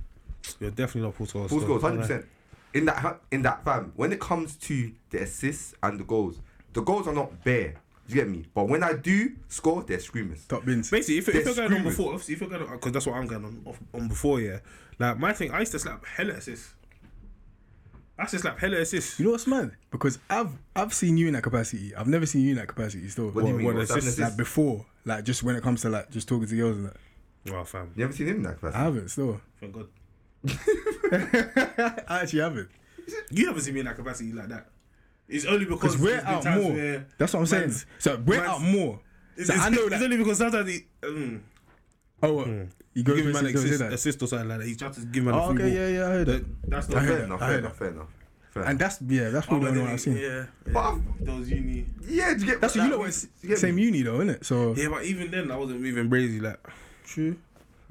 [0.60, 1.50] you're definitely not Paul Scholes.
[1.50, 2.25] Paul so- Scholes, hundred percent.
[2.74, 6.39] In that in that fam, when it comes to the assists and the goals,
[6.74, 7.75] the goals are not bare.
[8.10, 8.46] You get me?
[8.54, 10.46] But when I do score, they're screamers.
[10.48, 10.89] Top bins.
[10.89, 13.06] Basically, if, if They're you're going on before, obviously, if you're going on, because that's
[13.06, 14.60] what I'm going on on before, yeah.
[14.98, 16.74] Like my thing, I used to slap hella assists.
[18.18, 19.20] I used to slap hella assists.
[19.20, 19.72] You know what's mad?
[19.92, 21.96] Because I've I've seen you in that capacity.
[21.96, 23.30] I've never seen you in that capacity still.
[23.30, 23.66] What do you mean?
[23.68, 24.16] what What's assists?
[24.18, 26.86] seven Like before, like just when it comes to like just talking to girls and
[26.88, 26.98] that.
[27.54, 28.80] Oh, fam, You ever seen him in that capacity?
[28.80, 29.39] I haven't still.
[29.62, 29.88] thank God.
[32.08, 32.70] I actually haven't.
[33.32, 34.68] You haven't seen me in that capacity like that.
[35.29, 36.74] It's only because Because we're out more.
[36.74, 37.74] where That's what I'm saying.
[38.00, 39.00] So we're out more.
[39.38, 40.03] It's, So it's, I know it's that.
[40.03, 41.43] only because sometimes he, um,
[42.21, 42.48] Oh, what?
[42.93, 44.65] you go give to him an assist, assist, or something like that.
[44.67, 45.79] He's trying to give him a Oh, free okay, ball.
[45.81, 46.31] yeah, yeah, I heard that.
[46.62, 48.07] That- That's I not heard Fair that, enough, fair enough, fair enough.
[48.51, 50.17] Fair And that's yeah, that's probably the only one I've seen.
[50.17, 50.45] Yeah, yeah.
[50.74, 51.86] But I've- those uni.
[52.07, 53.03] Yeah, do you get That's what that you know.
[53.03, 53.83] means- It's you same me?
[53.83, 54.45] uni though, isn't it?
[54.45, 56.39] So Yeah, but even then, I wasn't moving crazy.
[56.39, 56.59] Like,
[57.05, 57.38] true.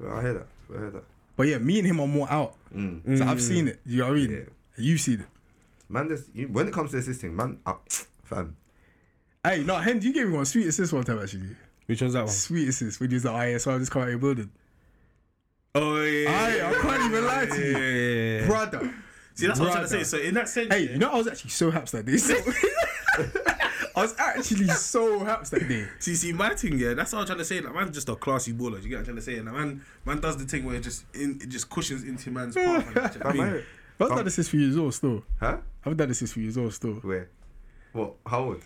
[0.05, 0.47] I hear that.
[0.75, 1.03] I hear that.
[1.37, 2.55] But yeah, me and him are more out.
[2.75, 3.17] Mm.
[3.17, 3.79] So I've seen it.
[3.85, 4.31] You know what I mean?
[4.31, 4.37] Yeah.
[4.77, 5.25] You've seen it.
[5.89, 7.73] Man, there's, you, when it comes to assisting, man, uh,
[8.23, 8.55] fam,
[9.43, 11.55] Hey, no, Hen, you gave me one sweet assist one time actually.
[11.85, 12.33] which one's that one?
[12.33, 14.51] Sweet assist which is the like, oh yeah, so I just come out your building.
[15.75, 16.29] Oh yeah.
[16.29, 17.71] Aye, I can't even lie to you.
[17.71, 18.47] Yeah, yeah, yeah.
[18.47, 18.93] Brother.
[19.35, 20.03] See, that's what I'm trying to say.
[20.03, 22.17] So in that sense, Hey, yeah, you know I was actually so happy that day.
[22.17, 22.35] So
[23.95, 25.87] I was actually so happy that day.
[25.99, 27.61] See, see, my thing, yeah, that's what I'm trying to say.
[27.61, 28.81] Like, man's just a classy baller.
[28.83, 29.37] You get what I'm trying to say?
[29.37, 32.29] And like, man, man does the thing where it just in, it just cushions into
[32.29, 32.85] man's path.
[32.85, 33.63] And, you know what I fam, I mean?
[33.99, 34.11] Hear.
[34.11, 35.23] I've done assist for you as well still.
[35.39, 35.57] Huh?
[35.85, 36.93] I've done assist for you as well still.
[36.95, 37.29] Where?
[37.93, 38.15] What?
[38.25, 38.61] How old?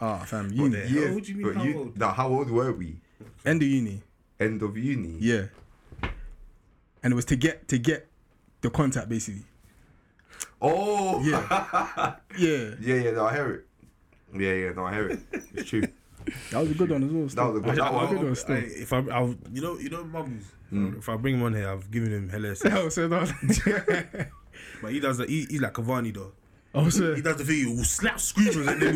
[0.00, 0.68] Ah, fam, What uni.
[0.76, 1.14] the hell?
[1.14, 1.98] What do you mean, but how you, old?
[1.98, 3.00] Nah, how old were we?
[3.44, 4.02] End of uni.
[4.38, 5.16] End of uni.
[5.18, 5.46] Yeah.
[7.02, 8.08] And it was to get to get
[8.60, 9.42] the contact basically.
[10.60, 11.20] Oh.
[11.22, 12.16] Yeah.
[12.38, 12.74] yeah.
[12.80, 13.10] yeah, yeah.
[13.12, 13.66] No, I hear it.
[14.34, 14.72] Yeah, yeah.
[14.72, 15.20] No, I hear it.
[15.54, 15.82] It's true.
[16.50, 17.26] That was a good one as well.
[17.26, 17.70] That was a good.
[17.70, 18.56] I, That I, was, good one still.
[18.56, 20.44] I, if I, I'll, you know, you know, Mumbles.
[20.72, 20.98] Mm.
[20.98, 22.76] If I bring him on here, I've given him hella assists.
[22.78, 24.28] Oh, so that.
[24.82, 25.28] But he does that.
[25.28, 26.32] He, he's like Cavani though.
[26.74, 27.56] oh, so He does the thing.
[27.56, 28.94] He will slap screamers and then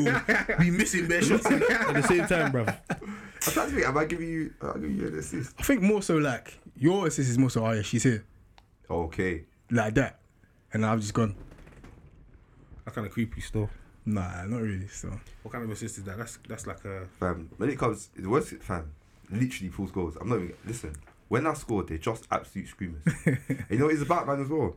[0.49, 1.61] he'll be missing bare shots at
[1.95, 2.77] the, same time, bruv.
[2.91, 2.99] I'm
[3.41, 3.87] trying to think.
[3.87, 4.53] Am I giving you?
[4.61, 5.55] I'll give you an assist.
[5.59, 7.65] I think more so like your assist is more so.
[7.65, 8.25] Oh yeah, she's here
[8.91, 9.45] Okay.
[9.71, 10.19] like that,
[10.73, 11.35] and I've just gone.
[12.85, 13.71] That kind of creepy still.
[14.05, 14.89] Nah, not really.
[14.89, 15.11] So
[15.43, 16.19] What kind of assist is that?
[16.19, 17.07] That's that's like a.
[17.21, 18.91] Fam, when it comes, the worst, fam,
[19.31, 20.17] literally Paul Scholes.
[20.21, 20.95] I'm not even, listen,
[21.29, 23.03] when I scored, they're just absolute screamers.
[23.71, 24.77] you know what it's about, man, as well?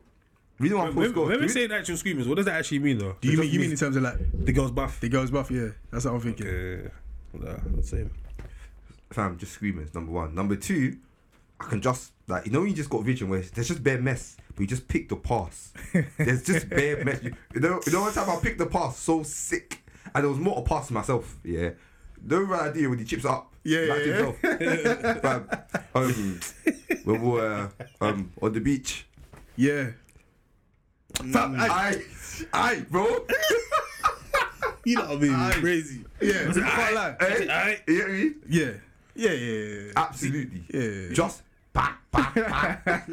[0.58, 1.28] Reason why full When, scores.
[1.28, 3.16] when we the say actual screamers, what does that actually mean though?
[3.20, 5.00] do you mean you mean in terms of like The girls buff.
[5.00, 5.50] the girls buff?
[5.50, 6.46] Yeah, that's what I'm thinking.
[6.46, 6.88] Uh,
[7.34, 8.10] nah, that's same.
[9.10, 10.34] fam, just screamers, number one.
[10.34, 10.96] Number two,
[11.60, 14.36] I can just, like, you know you just got vision where there's just bare mess,
[14.54, 15.72] but you just pick the pass.
[16.18, 17.22] there's just bare mess.
[17.22, 19.82] You, you know, you know one time I picked the pass so sick,
[20.14, 21.70] and there was more to pass myself, yeah.
[22.22, 23.52] No right idea when he chips up.
[23.62, 24.36] Yeah, yeah, himself.
[25.22, 25.48] Fam,
[25.94, 26.40] um,
[27.04, 29.06] we were uh, um, on the beach.
[29.56, 29.90] Yeah.
[31.14, 32.02] Fam, I,
[32.52, 33.26] I, bro.
[34.86, 35.34] You know what I mean?
[35.34, 35.52] Aye.
[35.54, 36.04] Crazy.
[36.20, 36.46] Yeah.
[36.46, 37.16] you can't lie.
[37.18, 37.80] Hey, Aye.
[37.88, 38.30] you get me?
[38.48, 38.72] Yeah.
[39.16, 39.30] Yeah.
[39.32, 39.64] Yeah.
[39.64, 39.92] yeah.
[39.96, 40.62] Absolutely.
[40.72, 41.12] Yeah.
[41.12, 41.42] Just
[41.76, 42.00] back,
[42.34, 42.84] back, back.
[42.84, 43.08] back,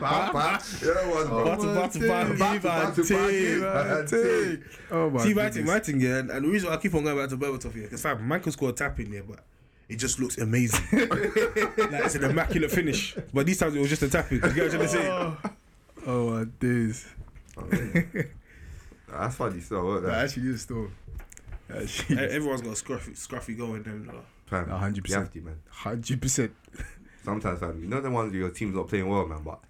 [0.00, 0.62] back, back.
[0.82, 1.44] Yeah, one, bro.
[1.44, 2.38] Back to back to back.
[2.38, 3.84] Back to back to back, Team, yeah.
[3.84, 4.06] man.
[4.06, 4.64] Team.
[4.90, 5.54] Oh my See, my goodness.
[5.56, 7.36] thing, my thing, yeah, and, and the reason why I keep on going back to
[7.36, 9.40] Berbatov here, because fam, man can score a tap in there, but
[9.88, 10.84] it just looks amazing.
[10.92, 11.10] like
[12.04, 13.16] it's an immaculate finish.
[13.32, 14.36] But these times it was just a tap in.
[14.36, 15.08] You get what I'm trying to say?
[16.06, 17.06] Oh my days.
[19.10, 20.24] That's funny still, wasn't That that?
[20.24, 20.88] actually is still.
[21.74, 24.10] Actually, Everyone's got a scruffy, scruffy going then.
[24.10, 25.44] Uh, Fam, A hundred you have percent.
[25.44, 25.60] to, man.
[25.70, 26.52] hundred percent.
[27.24, 29.60] Sometimes, fam, you know the ones where your team's not playing well, man, but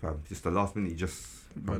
[0.00, 1.76] fam, just the last minute, you just yeah, pull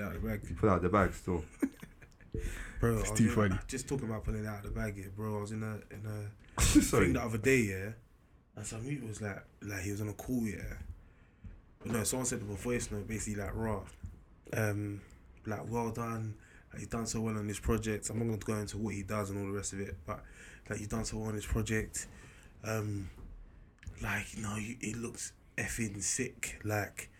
[0.00, 0.56] it out of the bag.
[0.58, 1.44] put out the bag still.
[2.80, 3.58] Bro, It's too in- funny.
[3.68, 5.38] Just talking about pulling it out of the bag here, bro.
[5.38, 6.04] I was in a in
[6.58, 7.04] a Sorry.
[7.06, 7.90] thing the other day, yeah,
[8.56, 10.62] and some mute was like, like he was on a call, yeah.
[11.80, 13.80] But no, someone said in a voice note, basically like, raw,
[14.56, 15.00] um,
[15.46, 16.34] like well done,
[16.72, 18.08] like, he's done so well on this project.
[18.10, 19.96] I'm not going to go into what he does and all the rest of it,
[20.06, 20.24] but
[20.72, 22.06] like he's done so well on this project.
[22.64, 23.10] Um,
[24.02, 26.60] like you know, you, it looks effing sick.
[26.64, 27.10] Like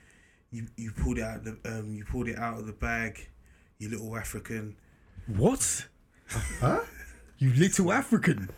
[0.50, 3.28] you you pulled it out the um you pulled it out of the bag,
[3.78, 4.76] you little African.
[5.26, 5.86] What?
[6.60, 6.80] Huh?
[7.38, 8.48] You little African.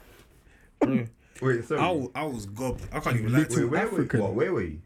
[0.78, 1.06] Bro,
[1.42, 1.80] Wait, sorry.
[1.80, 2.86] I, I was gobbed.
[2.92, 3.68] I can't even lie wait, to you.
[3.68, 4.20] where were African.
[4.20, 4.24] you?
[4.26, 4.80] What, where were you?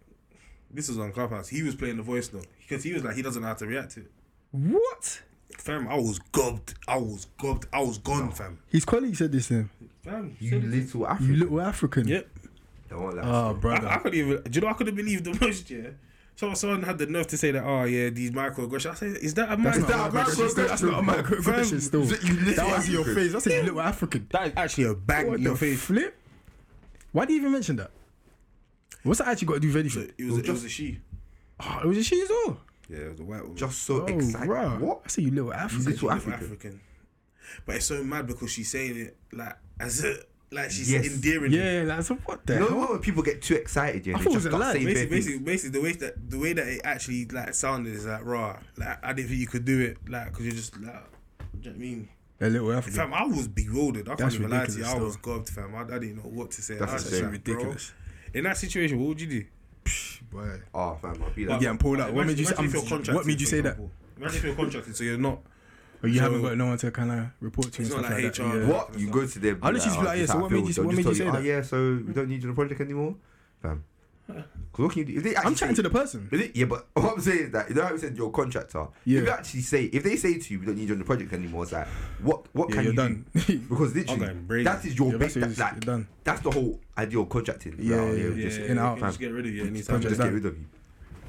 [0.70, 1.48] This was on Clubhouse.
[1.48, 3.66] He was playing the voice note because he was like he doesn't know how to
[3.66, 4.10] react to it.
[4.52, 5.22] What?
[5.56, 6.74] Fam, I was gobbed.
[6.86, 7.66] I was gobbed.
[7.72, 8.58] I was gone, fam.
[8.68, 9.70] His colleague said this to him.
[10.04, 11.32] Fam, You little African.
[11.34, 12.08] You little African.
[12.08, 12.28] Yep.
[12.90, 13.18] Don't want.
[13.22, 13.88] Oh, I, brother.
[13.88, 14.42] I couldn't even.
[14.42, 14.68] Do you know?
[14.68, 15.68] I couldn't believe the most.
[15.70, 15.88] Yeah.
[16.36, 17.64] So someone had the nerve to say that.
[17.64, 18.90] Oh yeah, these microaggressions.
[18.90, 19.96] I said, is that a That's micro?
[19.96, 20.48] not a microaggression.
[20.50, 20.68] still.
[20.68, 21.80] That's not a microaggression.
[21.80, 23.22] Still, You little that was your African.
[23.22, 23.32] face.
[23.32, 24.26] That's a you little African.
[24.30, 25.80] That is actually a bang What in your the face.
[25.82, 26.16] flip?
[27.12, 27.90] Why do you even mention that?
[29.02, 30.14] What's that actually got to do with So anything?
[30.16, 30.38] it was.
[30.38, 31.00] It was a she.
[31.60, 32.60] Oh, it was a she as well.
[32.88, 33.56] Yeah, it was a white woman.
[33.56, 34.48] Just so Oh, excited.
[34.48, 34.80] right.
[34.80, 35.00] What?
[35.04, 35.84] I say you little African.
[35.86, 35.92] You African.
[35.92, 36.46] little African.
[36.46, 36.80] African.
[37.48, 37.62] African.
[37.66, 40.16] But it's so mad because she's saying it like as a
[40.50, 41.06] like she's Yes.
[41.06, 41.52] endearing.
[41.52, 41.56] it.
[41.56, 42.78] Yeah, that's what the You know hell?
[42.78, 44.84] what when people get too excited, yeah, I thought it just was a start lie.
[44.84, 48.24] Basically, basically, basically, the way that the way that it actually like sounded is like
[48.24, 48.58] raw.
[48.76, 50.94] Like I didn't think you could do it, like because you're just like, do you
[50.94, 51.00] know
[51.70, 52.08] what I mean?
[52.40, 53.00] A little African.
[53.00, 54.06] Fam, I was bewildered.
[54.08, 54.78] I can't That's even lie to you.
[54.78, 55.04] ridiculous, I though.
[55.06, 55.74] was gobbed, fam.
[55.74, 56.74] I, I didn't know what to say.
[56.76, 57.20] That's I was insane.
[57.20, 57.92] just like, bro, ridiculous.
[58.32, 59.44] In that situation, what would you do?
[60.30, 60.60] Boy.
[60.72, 62.12] Oh, fam, I'll be Yeah, like, I'm pulled out.
[62.12, 62.54] What made you say?
[62.58, 63.70] Imagine I'm- contracted, What made you say that?
[63.70, 63.90] example.
[64.18, 65.40] Imagine if you're contracted, so you're not.
[66.02, 68.04] Or you So- haven't got no one to kind of report to and It's not
[68.04, 68.42] stuff like, like that.
[68.42, 68.60] HR.
[68.62, 68.68] Yeah.
[68.68, 68.98] what?
[68.98, 69.58] You go to them.
[69.62, 71.12] I'll literally just be like, "Oh, yeah, so what made you- They'll what made tell
[71.12, 71.42] you say Oh, that?
[71.42, 73.16] yeah, so we don't need you on the project anymore,
[73.62, 73.84] fam.
[74.70, 75.16] Because what can you do?
[75.16, 76.28] If they I'm actually chatting say- to the person.
[76.30, 78.28] Is it- Yeah, but what I'm saying is that you know how you said you're
[78.28, 78.86] a contractor.
[79.04, 79.18] Yeah.
[79.20, 81.04] If you actually say, if they say to you, we don't need you on the
[81.04, 81.88] project anymore, it's like,
[82.22, 82.46] what?
[82.54, 83.24] What Yeah, can you're you done.
[83.34, 83.58] do?
[83.68, 85.34] Because literally, going that is your Yeah, base.
[85.34, 87.74] that's That, it, like, that's the whole idea of contracting.
[87.78, 89.08] Yeah, Like, oh, yeah, Yeah, just yeah, in you out, can fam.
[89.08, 89.84] just get rid of you anytime.
[89.86, 90.26] Project just done.
[90.28, 90.64] get rid of you.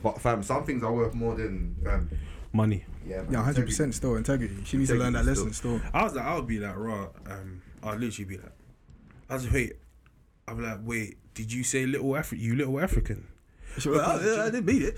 [0.04, 2.10] But fam, some things are worth more than um,
[2.52, 2.86] Money.
[3.08, 3.24] yeah.
[3.30, 3.94] Yeah, hundred percent.
[3.94, 4.58] Still integrity.
[4.66, 5.54] She needs to learn that Integrity lesson.
[5.54, 5.82] Still.
[5.94, 7.10] I was like, I would be like, raw.
[7.30, 8.52] Um, I'd literally be like,
[9.30, 9.74] I was wait.
[10.48, 12.40] I'd be like, wait, did you say little Afri?
[12.40, 13.28] You little African?
[13.80, 14.98] She was like, oh, yeah, I didn't beat it.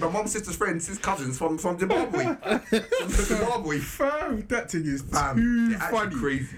[0.00, 2.24] My mom's sister's friends, his cousins from from Zimbabwe.
[2.24, 3.78] From Zimbabwe.
[3.78, 6.16] Fam, that thing is Fam, too they're actually funny.
[6.16, 6.56] crazy.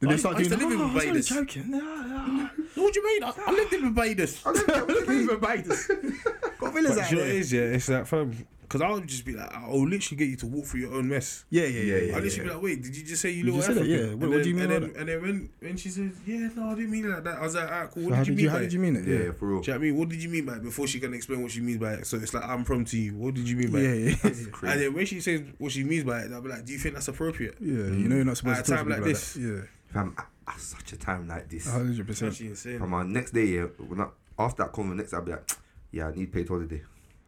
[0.00, 0.60] Then I they start used doing.
[0.60, 1.70] to live in "Oh, I was only Barbados." joking.
[1.70, 2.48] Nah, nah.
[2.76, 3.22] What do you mean?
[3.24, 4.42] I, I lived in Barbados.
[4.46, 5.86] I lived in Barbados.
[6.60, 7.40] Got villas But out you know what it there.
[7.40, 10.36] is, yeah, it's like, fam, because I would just be like, I'll literally get you
[10.36, 11.44] to walk through your own mess.
[11.48, 12.16] Yeah, yeah, yeah, yeah.
[12.16, 13.80] I'll literally be like, wait, did you just say you You little just said it,
[13.80, 13.98] African?
[14.08, 14.14] yeah.
[14.14, 15.88] What- And what do you then- mean And by then, and then when, when she
[15.88, 18.02] says, yeah, no, I didn't mean it like that, I was like, alright, cool.
[18.04, 18.48] What So how did you mean you?
[18.48, 18.60] by How it?
[18.62, 19.04] did you mean it?
[19.06, 19.60] Yeah, yeah, for real.
[19.60, 19.96] Do you know what I mean?
[19.96, 20.62] What did you mean by it?
[20.62, 22.06] Before she can explain what she means by it.
[22.06, 23.14] So it's like, I'm from to you.
[23.14, 24.18] What did you mean by Yeah, it?
[24.24, 24.30] yeah.
[24.62, 24.70] yeah.
[24.72, 26.78] And then when she says what she means by it, I'll be like, do you
[26.78, 27.56] think that's appropriate?
[27.60, 29.34] Yeah, you know you're not supposed At to a talk time to like people this.
[29.34, 29.68] that.
[29.96, 32.32] Fam, at, at such a time like this, Yeah, hundred It's percent.
[32.32, 32.78] actually insane.
[32.78, 35.50] from our next day, yeah, when I, after that convo, next I'll be like,
[35.90, 36.82] yeah, I need paid holiday.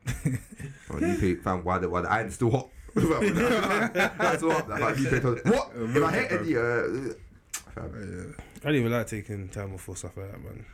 [0.07, 2.69] I need paid, fam, why the, why the iron's still hot?
[2.95, 5.51] That's what, like, I need paid holiday.
[5.51, 5.71] What?
[5.75, 7.15] If I hit any, uh,
[7.75, 10.65] fam, I don't even like taking time off for stuff like that, man.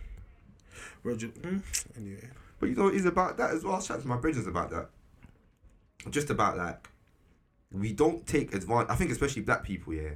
[1.02, 1.58] Roger, hmm?
[1.96, 2.28] anyway.
[2.58, 3.80] But you know, it's about that as well.
[3.80, 4.88] Shout out to my bridges about that.
[6.10, 6.88] Just about like,
[7.70, 8.88] we don't take advantage.
[8.90, 10.10] I think especially black people, yeah,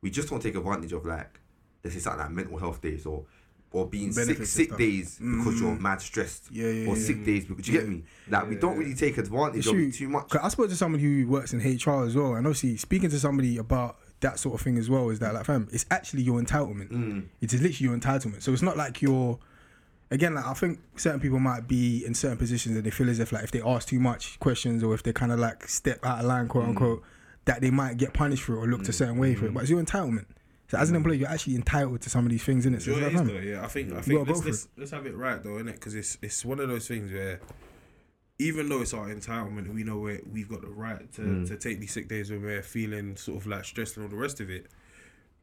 [0.00, 1.40] we just don't take advantage of like,
[1.84, 3.24] let's say something like mental health days or,
[3.70, 4.78] or being sick, Benefits sick stuff.
[4.78, 5.80] days because you're Mm.
[5.80, 6.48] mad stressed.
[6.50, 7.02] Yeah, yeah, Or yeah.
[7.02, 8.02] sick days because do you get me?
[8.28, 10.34] Like we don't really take advantage of it too much.
[10.42, 13.58] I spoke to someone who works in HR as well, and obviously speaking to somebody
[13.58, 16.90] about that sort of thing as well is that like, fam, it's actually your entitlement.
[16.90, 17.24] Mm.
[17.40, 18.42] It is literally your entitlement.
[18.42, 19.38] So it's not like you're.
[20.10, 23.18] Again, like I think certain people might be in certain positions and they feel as
[23.20, 26.04] if like if they ask too much questions or if they kind of like step
[26.06, 26.68] out of line, quote Mm.
[26.70, 27.02] unquote,
[27.48, 29.48] that they might get punished for it or looked a certain way for Mm.
[29.48, 29.54] it.
[29.54, 30.26] But it's your entitlement.
[30.70, 32.82] So as an employee, you're actually entitled to some of these things, innit?
[32.82, 33.64] So Sure it's it like, though, yeah.
[33.64, 35.72] I think I think gotta let's, go for let's, let's have it right though, innit?
[35.72, 37.40] Because it's it's one of those things where
[38.38, 41.48] even though it's our entitlement, we know we we've got the right to, Mm.
[41.48, 44.16] to take these sick days when we're feeling sort of like stressed and all the
[44.16, 44.66] rest of it.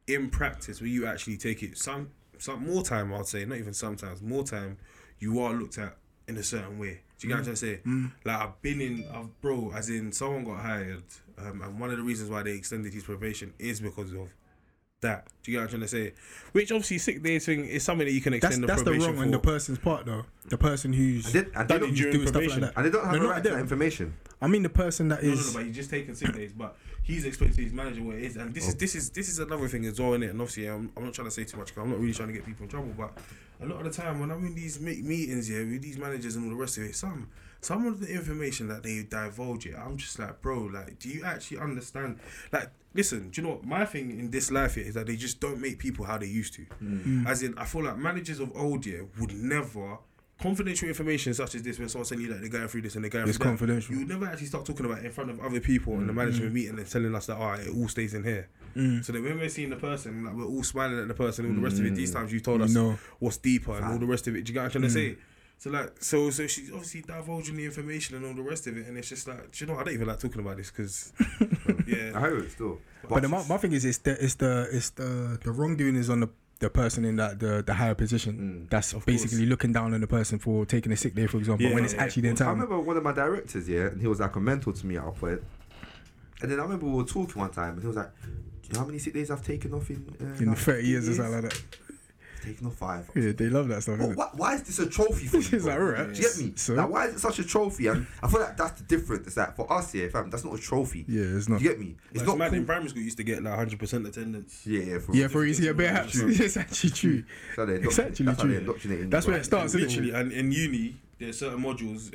[0.08, 3.74] In practice, when you actually take it some some more time, I'd say, not even
[3.74, 4.78] sometimes, more time,
[5.20, 7.02] you are looked at in a certain way.
[7.18, 7.80] Do you get what I'm trying to say?
[7.86, 8.12] Mm.
[8.26, 11.04] Like I've been in, I've bro, as in someone got hired,
[11.38, 14.30] um, and one of the reasons why they extended his probation is because of
[15.02, 15.28] that.
[15.43, 16.13] Do you get what I'm trying to say?
[16.54, 19.08] Which obviously sick days thing is something that you can extend that's the the probation
[19.10, 19.24] wrong for.
[19.26, 20.26] on the person's part though.
[20.45, 22.74] The person who's And they, and Done don't, it during doing stuff like that.
[22.78, 24.15] and they don't have No, a not right to that information.
[24.41, 25.28] I mean the person that is.
[25.28, 26.54] No, no, no, but he's just taking sick days.
[26.54, 28.78] But he's explaining to his manager what it is, and this is Oh.
[28.78, 30.30] this is this is another thing as well, innit?
[30.32, 32.30] And obviously, I'm, I'm not trying to say too much because I'm not really trying
[32.30, 32.93] to get people in trouble.
[32.98, 33.17] But
[33.62, 36.36] a lot of the time when I'm in these me- meetings, yeah, with these managers
[36.36, 37.30] and all the rest of it, some
[37.65, 41.23] some of the information that they divulge, yeah, I'm just like, bro, like, do you
[41.23, 42.19] actually understand?
[42.51, 43.65] Like, listen, do you know what?
[43.65, 46.28] My thing in this life here is that they just don't make people how they
[46.28, 46.65] used to.
[46.84, 47.25] Mm.
[47.28, 49.97] As in, I feel like managers of old year would never.
[50.39, 53.04] Confidential information such as this, when someone's telling you that they're going through this and
[53.04, 53.93] they're going It's through that, confidential.
[53.93, 56.13] you would never actually start talking about it in front of other people in the
[56.13, 56.17] mm.
[56.17, 56.56] management mm.
[56.56, 58.47] meeting and telling us that oh, it all stays in here.
[59.01, 61.56] So then when we're seeing the person, like we're all smiling at the person, and
[61.56, 61.95] all the rest of it.
[61.95, 62.99] These times you told You us know.
[63.19, 64.43] what's deeper and all the rest of it.
[64.43, 65.15] Do you get what I'm trying to say?
[65.58, 68.88] So like, so so she's obviously divulging the information and all the rest of it,
[68.88, 71.13] and it's just like, do you know, I don't even like talking about this because,
[71.88, 72.80] yeah, I yeah, heard it still.
[73.08, 76.10] But the, my, my thing is, it's the it's the it's the the wrongdoing is
[76.10, 78.68] on the the person in that the the higher position.
[78.70, 81.65] That's basically looking down on the person for taking a sick day, for example.
[81.65, 82.04] Yeah, when it's yeah.
[82.04, 82.50] actually their I time.
[82.50, 85.08] remember one of my directors, yeah, and he was like a mentor to me at
[85.08, 85.41] a point.
[86.41, 88.30] And then I remember we were talking one time, and he was like, "Do
[88.68, 91.10] you know how many sick days I've taken off in uh, in like, 30 years
[91.10, 91.63] or 50 something like that.
[92.45, 93.10] Taken off five.
[93.15, 93.97] Yeah, they love that stuff.
[93.99, 94.15] But innit?
[94.15, 95.49] why, why is this a trophy for you?
[95.58, 95.73] It's bro?
[95.73, 96.13] like, alright.
[96.13, 96.53] Do you get me?
[96.55, 96.73] So?
[96.75, 97.88] Like, why is it such a trophy?
[97.88, 99.27] And I feel like that's the difference.
[99.27, 101.05] It's like for us here, fam, that's not a trophy.
[101.08, 101.62] Yeah, it's Do not.
[101.62, 101.95] you get me?
[102.12, 102.49] It's like, not mad.
[102.51, 102.60] cool.
[102.60, 104.62] In primary school, you used to get like 100 percent attendance.
[104.65, 107.23] Yeah, yeah, for Yeah, for easy, yeah, perhaps it's actually true.
[107.55, 108.58] So It's indoctrinate- actually that's how true.
[108.58, 109.73] indoctrinate That's where it starts.
[109.75, 112.12] Literally, and in uni, there's certain modules.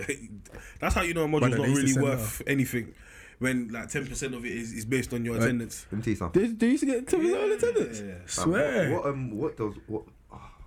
[0.81, 2.95] that's how you know a module's not they used to really worth anything
[3.39, 5.45] when like 10 percent of it is, is based on your Right.
[5.45, 5.87] attendance.
[5.91, 6.43] Let me tell you something.
[6.43, 7.55] They, they used to get ten percent Yeah.
[7.57, 7.99] attendance.
[8.01, 8.91] Fam, Swear.
[8.93, 10.03] What, what um what does what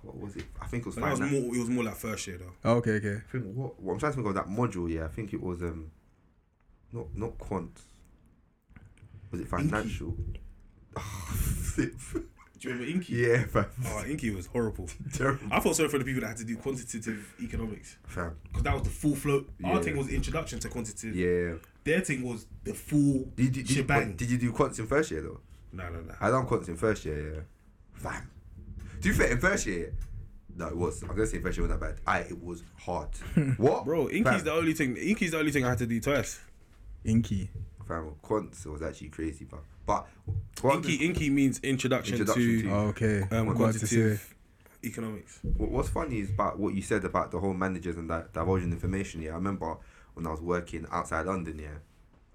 [0.04, 0.44] what was it?
[0.60, 1.54] I think it was But that was more.
[1.54, 2.52] It was more like first year though.
[2.64, 3.16] Oh, okay, okay.
[3.28, 4.90] I think what, what I'm trying to think of that module.
[4.92, 5.90] Yeah, I think it was um,
[6.92, 7.80] not not quant.
[9.30, 10.16] Was it financial?
[11.76, 13.14] Do you remember Inky?
[13.14, 13.66] yeah, fam.
[13.86, 14.88] Oh, Inky was horrible.
[15.12, 15.46] Terrible.
[15.52, 18.36] I felt sorry for the people that had to do quantitative economics Fam.
[18.46, 19.44] because that was the full flow.
[19.64, 19.80] Our Yeah.
[19.82, 21.14] thing was introduction to quantitative.
[21.16, 21.54] Yeah.
[21.82, 24.08] Their thing was the full Did you, did, you, shebang.
[24.08, 25.40] what, did you do quants in first year though?
[25.72, 26.14] no, no, no.
[26.20, 27.34] I done quants in first year.
[27.34, 27.40] Yeah.
[27.92, 28.30] Fam.
[29.04, 29.92] To be fair, in first year,
[30.56, 31.02] no, it was.
[31.02, 32.00] I'm gonna say first year wasn't that bad.
[32.06, 33.08] I it was hard.
[33.58, 34.44] what, Bro, Inky's Fam.
[34.44, 34.96] the only thing.
[34.96, 36.40] Inky's the only thing I had to do twice.
[37.04, 37.50] Inky.
[37.86, 40.06] Fam, quants was actually crazy, but but
[40.56, 43.20] quants- Inky, Inky means introduction, Introduction to, to- Oh, okay.
[43.22, 43.96] um, I'm about to say.
[43.96, 44.34] quantitative
[44.82, 45.40] economics.
[45.42, 48.72] What- What's funny is about what you said about the whole managers and that divulging
[48.72, 49.20] information.
[49.20, 49.76] Yeah, I remember
[50.14, 51.58] when I was working outside London.
[51.58, 51.76] Yeah,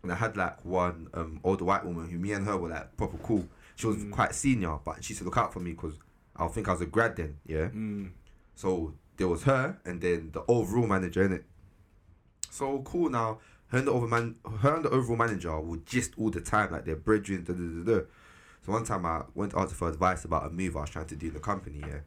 [0.04, 2.96] and I had like one um, older white woman who me and her were like
[2.96, 3.48] proper cool.
[3.76, 5.98] She was quite senior, but she used to look out for me because
[6.40, 7.38] I think I was a grad then.
[7.46, 8.12] Yeah, Mm.
[8.56, 11.46] so there was her and then the overall manager in it.
[12.50, 13.40] So cool now.
[13.68, 16.72] Her and the over man, her and the overall manager would just all the time
[16.72, 17.44] like they're brethren.
[17.44, 18.06] Da, da, da, da.
[18.66, 21.06] So one time I went to ask for advice about a move I was trying
[21.08, 21.80] to do in the company.
[21.86, 22.00] Yeah,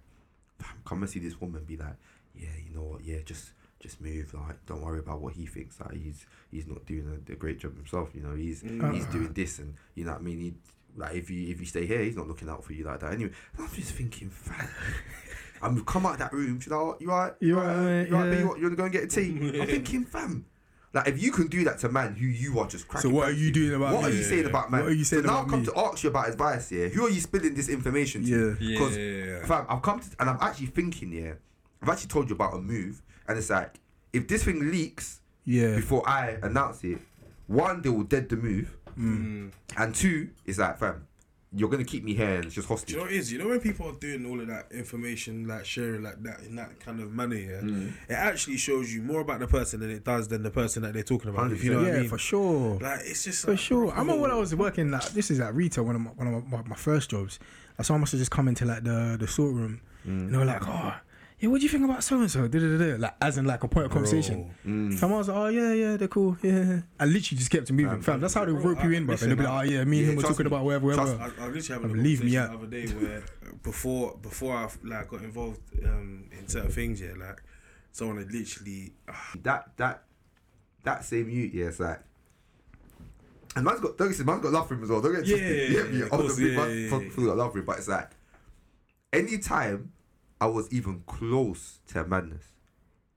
[0.85, 1.95] come and see this woman be like,
[2.35, 3.05] yeah, you know what?
[3.05, 4.35] Yeah, just just move.
[4.35, 5.79] Like, don't worry about what he thinks.
[5.81, 8.11] Like, he's he's not doing a, a great job himself.
[8.15, 10.39] You know, he's he's doing this and you know what I mean.
[10.41, 10.55] He,
[10.97, 13.13] like if you if you stay here, he's not looking out for you like that.
[13.13, 14.69] Anyway, I'm just thinking, fam.
[15.63, 16.59] I'm come out of that room.
[16.61, 17.35] She's like, oh, you alright?
[17.41, 17.77] You alright?
[17.77, 18.33] alright, You alright?
[18.33, 18.39] yeah.
[18.41, 19.31] You, want- you want to go and get a tea?
[19.61, 20.47] I'm thinking, fam.
[20.95, 23.11] Like if you can do that to man who you are just cracking.
[23.11, 24.11] So what are you doing about What me?
[24.11, 24.81] are you saying about man?
[24.83, 25.67] What are you saying so now I've come me?
[25.67, 26.89] to ask you about his bias here.
[26.91, 28.57] Who are you spilling this information to?
[28.61, 28.73] Yeah.
[28.75, 29.47] Because Yeah.
[29.47, 31.33] fam, I've come to and I'm actually thinking, yeah.
[31.81, 33.77] I've actually told you about a move, and it's like
[34.13, 35.77] if this thing leaks Yeah.
[35.77, 36.99] before I announce it,
[37.47, 39.51] one they will dead the move, Mm.
[39.77, 41.07] and two is that fam,
[41.55, 43.31] you're gonna keep me here and it's just Do you know what it is?
[43.33, 46.57] You know when people are doing all of that information, like sharing like that in
[46.57, 47.93] that kind of manner, yeah, Mm.
[48.09, 50.95] it actually shows you more about the person than it does than the person that
[50.95, 51.53] they're talking about.
[51.53, 52.09] If you know what yeah, I mean?
[52.09, 52.79] for sure.
[52.81, 53.93] Like it's just For like, sure.
[53.93, 56.27] I remember when I was working like this is at retail one of my one
[56.35, 57.39] of my, my, my first jobs.
[57.79, 60.45] Like someone must have just come into like the the sort room and they were
[60.47, 60.95] like, Oh,
[61.43, 62.43] yeah, what do you think about so and so?
[62.99, 64.55] Like as in like a point of conversation.
[64.65, 64.97] Mm.
[64.99, 66.37] Fam, was like, Oh yeah, yeah, they're cool.
[66.41, 66.81] Yeah.
[67.01, 68.01] I literally just kept it moving.
[68.01, 69.15] Fam, that's how they Bro, rope you I- in, bro.
[69.15, 70.57] listen, And they'll be like, Oh yeah, me and Yeah, him were trust talking me.
[70.57, 71.35] about whatever, Trust whatever.
[71.41, 72.51] I, I literally having a leave me conversation out.
[72.51, 77.01] the other day where uh, before before I like got involved um, in certain things,
[77.01, 77.43] yeah, like
[77.91, 80.05] someone had literally ah, that that
[80.85, 82.01] that same you, yeah, it's like.
[83.55, 85.03] And man's got, don't get, man's got love for him as well.
[85.03, 85.57] Don't get Yeah, twisted.
[85.57, 86.01] yeah, You yeah, get me?
[86.03, 87.11] of Other course, people- yeah, man yeah, full- yeah.
[87.11, 88.11] full got love for him, but it's like,
[89.13, 89.93] anytime
[90.43, 92.43] I was even close to madness,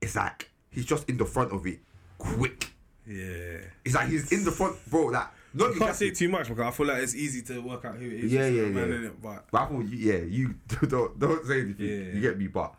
[0.00, 1.80] it's like he's just in the front of it,
[2.18, 2.70] quick.
[3.04, 3.58] yeah.
[3.84, 5.06] It's like he's in the front, bro.
[5.06, 7.84] Like, not You can't say too much because I feel like it's easy to work
[7.84, 8.32] out who it is.
[8.32, 8.68] Yeah, yeah, yeah.
[8.68, 9.12] innit?
[9.20, 10.54] But But I thought, you, yeah, you
[10.88, 11.86] don't don't say anything.
[11.88, 12.14] Yeah.
[12.14, 12.76] You get me, but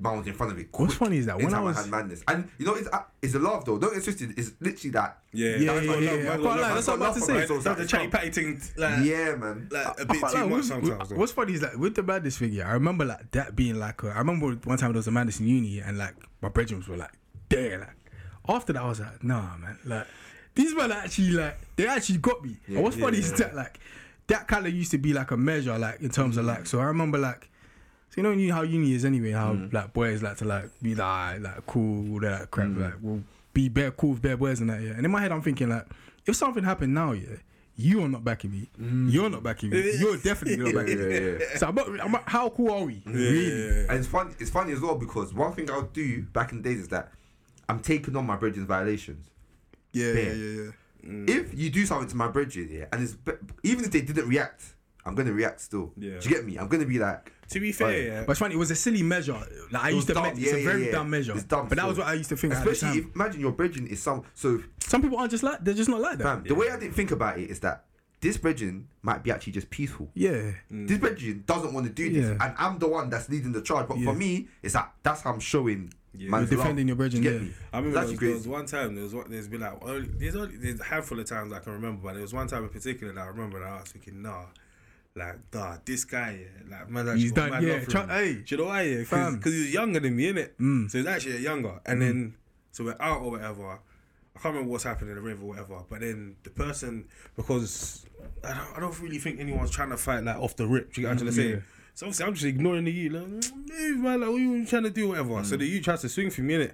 [0.00, 0.70] man was in front of it.
[0.72, 0.88] Quick.
[0.88, 3.02] What's funny is that when I Anytime was- had madness, and you know, it's uh,
[3.22, 3.78] it's a laugh though.
[3.78, 4.38] Don't get twisted.
[4.38, 5.18] It's literally that.
[5.32, 6.16] yeah, Yeah, that's yeah, yeah, yeah.
[6.22, 7.26] man, I love, can't that's what I'm about to say.
[7.26, 9.68] for That's it, so that's the it's chatty like- patty thing, like, yeah, man.
[9.70, 11.10] like a I bit too lie, much sometimes.
[11.14, 14.02] What's funny is that with the madness thing, yeah, I remember like that being like
[14.02, 16.88] a, I remember one time there was a madness in uni and like my bedrooms
[16.88, 17.12] were like,
[17.48, 17.96] there, like
[18.48, 20.06] after that I was like, nah man, like
[20.54, 22.56] these men actually like they actually got me.
[22.68, 23.24] Yeah, and what's funny yeah.
[23.24, 23.78] is that like
[24.26, 26.66] that kind of used to be like a measure, like in terms of like.
[26.66, 27.50] So I remember like.
[28.14, 29.32] So you know you- how uni is anyway.
[29.32, 29.72] How Mm.
[29.72, 32.68] like boys like to like be like like cool, all that crap.
[32.68, 32.80] Mm.
[32.80, 33.22] Like we'll
[33.52, 34.80] be bare cool with bare boys and that.
[34.82, 34.90] Yeah.
[34.92, 35.86] And in my head I'm thinking like,
[36.26, 37.36] if something happened now, yeah,
[37.76, 38.70] you are not backing me.
[39.10, 39.98] You're not backing me.
[39.98, 41.04] You're definitely not backing me.
[41.04, 41.10] Mm.
[41.10, 41.58] Yeah, yeah, yeah.
[41.58, 43.02] So I'm not, I'm not- how cool are we?
[43.04, 43.80] Really?
[43.88, 44.32] And it's funny.
[44.38, 47.10] It's funny as well because one thing I'll do back in the days is that
[47.68, 49.26] I'm taking on my brethren's violations.
[49.92, 50.34] Yeah, yeah, Bare.
[50.34, 50.62] yeah,
[51.06, 51.24] yeah.
[51.36, 53.16] If you do something to my brethren, yeah, and it's
[53.62, 54.74] even if they didn't react,
[55.04, 55.92] I'm gonna react still.
[55.98, 56.18] Yeah.
[56.18, 56.56] Do you get me?
[56.56, 58.04] I'm gonna be like, To be fair, Right.
[58.04, 58.20] yeah.
[58.24, 58.54] But it's funny.
[58.54, 59.32] It was a silly measure.
[59.70, 60.14] Like I It used to.
[60.14, 60.92] dumb, Make, it's a yeah, very yeah.
[60.92, 61.32] dumb measure.
[61.34, 62.04] It's dumb But that was still.
[62.06, 62.54] what I used to think.
[62.54, 63.10] at the especially time.
[63.10, 64.22] if imagine your bridging is some.
[64.34, 66.24] So, Some people aren't just like they're just not like that.
[66.24, 67.84] fam, the way I didn't think about it is that
[68.20, 70.10] this bridging might be actually just peaceful.
[70.14, 70.52] Yeah.
[70.72, 70.88] Mm.
[70.88, 72.44] This bridging doesn't want to do this, Yeah.
[72.46, 73.86] and I'm the one that's leading the charge.
[73.86, 74.06] But Yeah.
[74.06, 75.92] for me, it's that that's how I'm showing.
[76.16, 76.30] Yeah.
[76.30, 76.86] You're defending love.
[76.86, 77.48] your brethren, Do you get yeah.
[77.48, 77.54] me?
[77.72, 78.50] I remember It's there actually was, there was crazy.
[78.50, 81.26] one time there was one, there's been like only, there's only there's a handful of
[81.26, 83.68] times I can remember, but there was one time in particular that I remember that
[83.68, 84.44] I was thinking, nah,
[85.16, 88.42] like nah, this guy, yeah, like man, actually He's done- mad yeah, try- hey, Do
[88.46, 88.82] you know why?
[88.82, 90.50] Yeah, because he was younger than me, innit?
[90.60, 90.90] Mm.
[90.90, 92.32] So he's actually younger, and then mm.
[92.72, 93.78] so we're out or whatever.
[94.36, 97.04] I can't remember what's happened in the river or whatever, but then the person
[97.36, 98.04] because
[98.42, 100.92] I don't, I don't really think anyone's trying to fight like off the rip.
[100.92, 101.56] Do you get what I'm trying to Yeah.
[101.58, 101.62] say?
[101.94, 104.90] So obviously I'm just ignoring the you, like move man, like what you trying to
[104.90, 105.44] do, whatever.
[105.44, 105.60] So mm.
[105.60, 106.72] the you tries to swing for me, innit?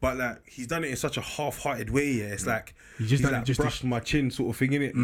[0.00, 2.24] But like he's done it in such a half-hearted way, yeah.
[2.26, 2.48] It's mm.
[2.48, 4.94] like He just he's like just to brushed my chin, sort of thing, innit?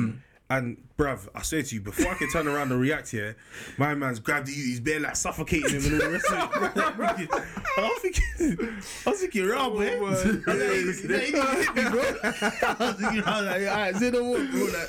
[0.51, 3.37] And bruv, I swear to you, before I can turn around and react here,
[3.77, 7.29] my man's grabbed the you, he's bare like suffocating him and all the rest of
[7.29, 7.29] it.
[8.01, 9.97] Thinking, I was thinking, oh, boy.
[9.97, 12.15] I was didn't hit me, bro.
[12.23, 14.65] I was thinking, like, alright, say no more, bro.
[14.65, 14.89] Like,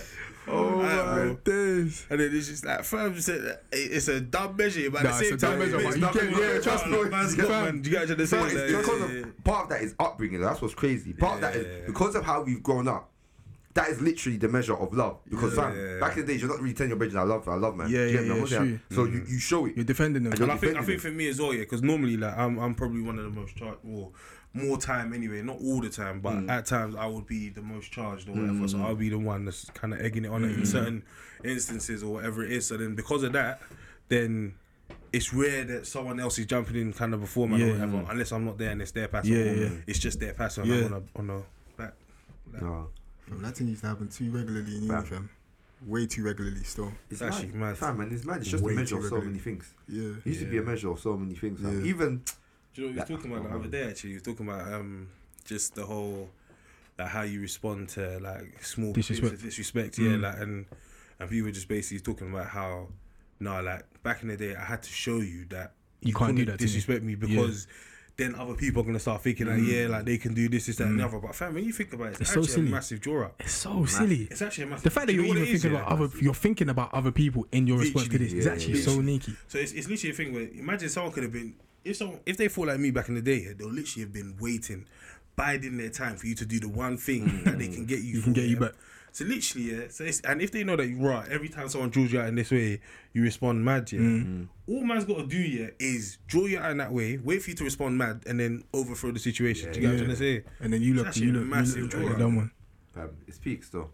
[0.52, 2.08] Oh my days.
[2.10, 5.26] and then it's just like, fam said it's a dumb measure, but at Nah, the
[5.26, 7.04] same dumb time, measure, it's you nothing yeah, trust me.
[7.10, 7.84] Man's got, man.
[7.84, 8.56] You get what I'm trying to So say?
[8.56, 10.42] it's Like, because of part of that is upbringing.
[10.42, 11.14] That's what's crazy.
[11.14, 13.12] Part of that is because of how we've grown up.
[13.80, 15.20] That is literally the measure of love.
[15.30, 15.70] Because Yeah.
[15.72, 17.76] fam, back in the days, you're not really telling your brethren I love, I love,
[17.78, 17.90] man.
[17.90, 19.76] Yeah, you yeah, get yeah, I'm not So you, you show it.
[19.78, 20.34] You're defending them.
[20.34, 22.38] And Well, you're I think I think for me as well, yeah, because normally like
[22.38, 24.12] I'm I'm probably one of the most charged, well,
[24.54, 26.50] more time anyway, not all the time, but Mm.
[26.50, 28.68] at times I would be the most charged or whatever.
[28.68, 30.58] So I'll be the one that's kind of egging it on Mm.
[30.60, 31.04] in certain
[31.44, 32.68] instances or whatever it is.
[32.68, 33.62] So then because of that,
[34.10, 34.56] then.
[35.12, 37.66] It's rare that someone else is jumping in kind of before me Yeah.
[37.66, 39.26] or whatever, unless I'm not there and it's their pass.
[39.26, 39.70] Yeah, yeah.
[39.88, 40.86] It's just their pass on Yeah.
[40.86, 41.42] on a on a
[41.78, 41.94] back.
[42.62, 42.90] No.
[43.30, 45.04] Fam, that thing used to happen too regularly in uni, Fam.
[45.06, 45.30] fam.
[45.86, 46.92] Way too regularly still.
[47.10, 47.78] It's It's actually mad.
[47.78, 48.42] Fam, man, it's mad.
[48.42, 49.74] It's just Way a measure of so many things.
[49.88, 50.10] Yeah.
[50.18, 51.62] It used to be a measure of so many things.
[51.62, 51.80] fam.
[51.82, 51.88] Yeah.
[51.88, 52.22] Even
[52.74, 53.90] Do you know what he was talking about the other day?
[53.90, 55.08] Actually, he was talking about um
[55.46, 56.30] just the whole
[56.98, 59.34] like how you respond to like small Disrespect.
[59.34, 59.98] of disrespect.
[59.98, 60.66] Yeah, like and
[61.20, 62.90] and people were just basically talking about how
[63.40, 66.44] no, like back in the day, I had to show you that You can't do
[66.46, 67.68] that disrespect me because.
[68.20, 69.68] Then other people are gonna start thinking like, mm.
[69.68, 71.08] yeah, like they can do this, this, that, and the mm.
[71.08, 71.20] other.
[71.20, 72.68] But fam, when you think about it, it's, It's so actually silly.
[72.68, 73.36] a massive draw up.
[73.40, 74.28] It's so silly.
[74.30, 74.84] It's actually a massive.
[74.84, 75.86] The fact that you're even it is, thinking yeah?
[75.86, 78.34] about other, you're thinking about other people in your response to this.
[78.34, 79.36] Yeah, actually yeah, so sneaky.
[79.48, 82.38] So it's, it's literally a thing where imagine someone could have been if someone if
[82.38, 84.86] they thought like me back in the day, they'll literally have been waiting,
[85.36, 87.74] biding their time for you to do the one thing that they mm.
[87.74, 88.18] can get you.
[88.18, 88.74] You can get you back.
[89.12, 89.88] So literally, yeah.
[89.90, 92.28] So it's, and if they know that you right, every time someone draws you out
[92.28, 92.80] in this way,
[93.14, 94.00] you respond mad, yeah.
[94.00, 94.48] Mm.
[94.68, 97.50] All man's got to do, yeah, is draw you out in that way, wait for
[97.50, 99.72] you to respond mad, and then overthrow the situation.
[99.72, 100.44] do you get what I'm trying to say?
[100.60, 102.52] And then you look, you a look, you look draw like a dumb one.
[102.94, 103.90] fam, it's peak still.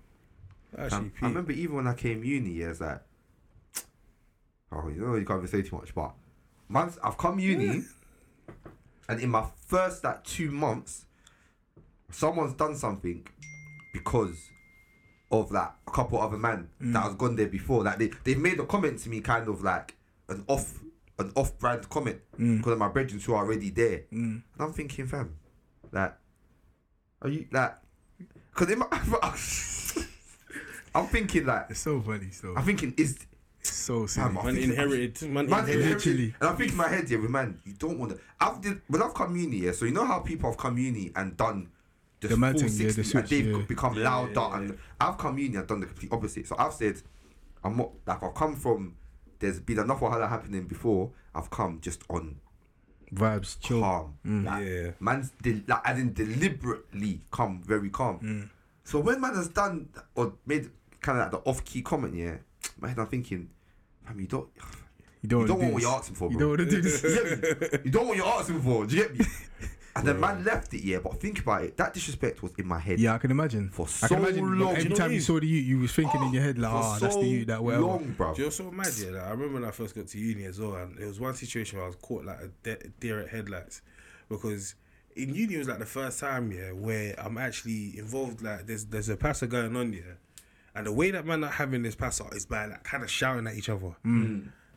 [0.77, 3.01] Actually, Fam, I remember even when I came uni, yeah, it's like,
[4.71, 6.11] oh, you know, you can't even say too much, but
[6.67, 7.83] months I've come uni,
[9.07, 11.05] and in my first like two months,
[12.11, 13.25] someone's done something
[13.93, 14.35] because
[15.41, 16.93] of like a couple other men mm.
[16.93, 17.83] that has gone there before.
[17.83, 19.95] Like they they've made a comment to me, kind of like
[20.29, 20.79] an off
[21.19, 22.57] an off brand comment mm.
[22.57, 24.13] because of my brethren who are already there, mm.
[24.13, 25.35] and I'm thinking, fam,
[25.91, 26.13] like,
[27.21, 27.75] are you like,
[28.53, 28.87] because in my,
[30.95, 31.67] I'm thinking like.
[31.69, 33.17] It's so funny So I'm thinking is
[33.59, 34.27] It's so silly.
[34.27, 35.81] Fam, I man inherited, man, man inherited.
[35.81, 36.35] inherited, Literally.
[36.39, 38.19] and I think in my head, yeah, man, you don't want to.
[38.39, 39.71] I've did when I've come uni, yeah.
[39.71, 41.69] So you know how people have come uni and done
[42.21, 43.65] the, The mad full thing, yeah, the 60 and they've yeah.
[43.67, 46.47] become Yeah, louder, yeah, and I've come uni and done the complete opposite.
[46.47, 47.01] So I've said,
[47.63, 48.95] I'm not like I've come from.
[49.39, 51.11] There's been enough wahala happening before.
[51.33, 52.37] I've come just on
[53.13, 53.81] Vibes, chill.
[53.81, 54.13] calm.
[54.45, 54.91] Like, Yeah.
[54.99, 58.19] man's de- like as in deliberately come very calm.
[58.19, 58.49] Mm.
[58.83, 60.69] So when man has done or made
[61.01, 62.37] kind of like the off key comment, yeah,
[62.79, 63.49] my head I'm thinking,
[64.05, 64.47] fam, you don't.
[65.21, 66.33] You don't, You don't wanna do what you're asking for, bro.
[66.33, 67.01] You don't want to do this.
[67.03, 67.79] You get me?
[67.85, 68.85] You don't want what you're asking for.
[68.85, 69.25] Do you get me?
[69.97, 70.97] And the man left it, yeah.
[70.99, 71.77] But think about it.
[71.77, 72.99] That disrespect was in my head.
[72.99, 73.69] Yeah, I can imagine.
[73.69, 74.71] For I can so imagine long.
[74.71, 76.57] every Do you know time you saw the you, you was thinking in your head
[76.57, 77.83] like, ah, oh, that's the you that whatever.
[77.83, 78.33] long, bro.
[78.33, 78.87] Do you know what's so mad?
[78.97, 81.19] Yeah, like, I remember when I first got to uni as well, and there was
[81.21, 83.81] one situation where I was caught like a de- deer at headlights
[84.27, 84.75] because
[85.15, 88.41] in uni it was like the first time, yeah, where I'm actually involved.
[88.41, 90.01] Like, there's there's a passer going on, yeah,
[90.75, 93.47] and the way that man not having this passer is by like kind of shouting
[93.47, 93.95] at each other.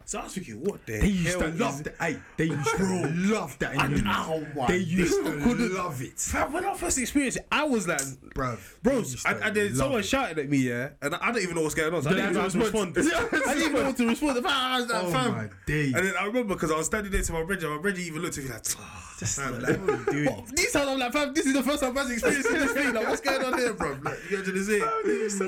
[0.08, 1.94] So I was thinking, what the They used hell to love that.
[2.00, 3.74] Hey, they used to love that.
[3.74, 4.02] uni.
[4.06, 7.86] oh my They used to love it, Fam, when I first experienced it, I was
[7.86, 8.00] like,
[8.34, 8.58] bruv.
[8.82, 11.74] Bros, and, and then someone shouted at me, yeah, and I don't even know what's
[11.74, 12.02] going on.
[12.02, 12.96] So I didn't even know how to respond.
[12.96, 14.46] I didn't even know what to respond.
[14.46, 15.32] I was like, Oh fam.
[15.32, 15.92] my days.
[15.94, 18.22] And then I remember because I was standing there to my brother, my brother even
[18.22, 20.24] looked at me like, ah, Just fam, like, what are you doing?
[20.24, 20.56] what?
[20.56, 22.94] These times I'm like, fam, this is the first time I've experienced this thing.
[22.94, 23.98] Like, what's going on here, bro?
[24.02, 24.80] Like, you get to the say,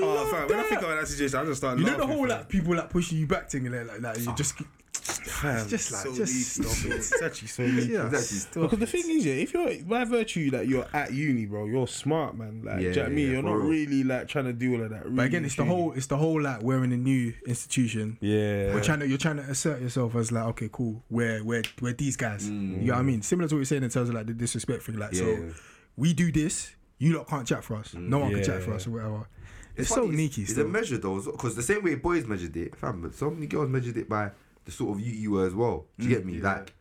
[0.03, 2.27] oh, fam, when I think about that situation, I just start You know the whole
[2.27, 4.19] like people like pushing you back thing like like that.
[4.19, 4.35] You ah.
[4.35, 4.50] just
[4.93, 6.95] Fam, just like so just deep, stop it.
[6.97, 7.89] It's actually so deep.
[7.89, 8.37] Yeah, Exactly.
[8.37, 11.65] stop Because the thing is, yeah, if you're by virtue that you're at uni, bro,
[11.65, 12.61] you're smart, man.
[12.63, 13.25] Like, do you know what I Yeah, mean?
[13.25, 15.03] yeah, you're for not really like trying to do all of that.
[15.05, 18.17] Really, But again, it's the whole it's the whole like we're in a new institution.
[18.21, 18.73] Yeah.
[18.73, 21.93] We're trying to you're trying to assert yourself as like okay cool we're we're we're
[21.93, 22.47] these guys.
[22.47, 22.81] You mm.
[22.83, 23.21] know what I mean?
[23.21, 24.97] Similar to what you're saying in terms of like the disrespect thing.
[24.97, 25.19] Like Yeah.
[25.19, 25.53] so
[25.97, 27.93] we do this, you lot can't chat for us.
[27.95, 28.75] No one can chat for Yeah.
[28.75, 29.27] us or whatever.
[29.75, 30.41] It's, funny, so sneaky.
[30.43, 30.65] It's Still.
[30.65, 33.01] a measure though, because the same way boys measured it, fam.
[33.01, 34.31] but So many girls measured it by
[34.65, 35.85] the sort of you you were as well.
[35.97, 36.39] Do you mm, get me?
[36.41, 36.73] Like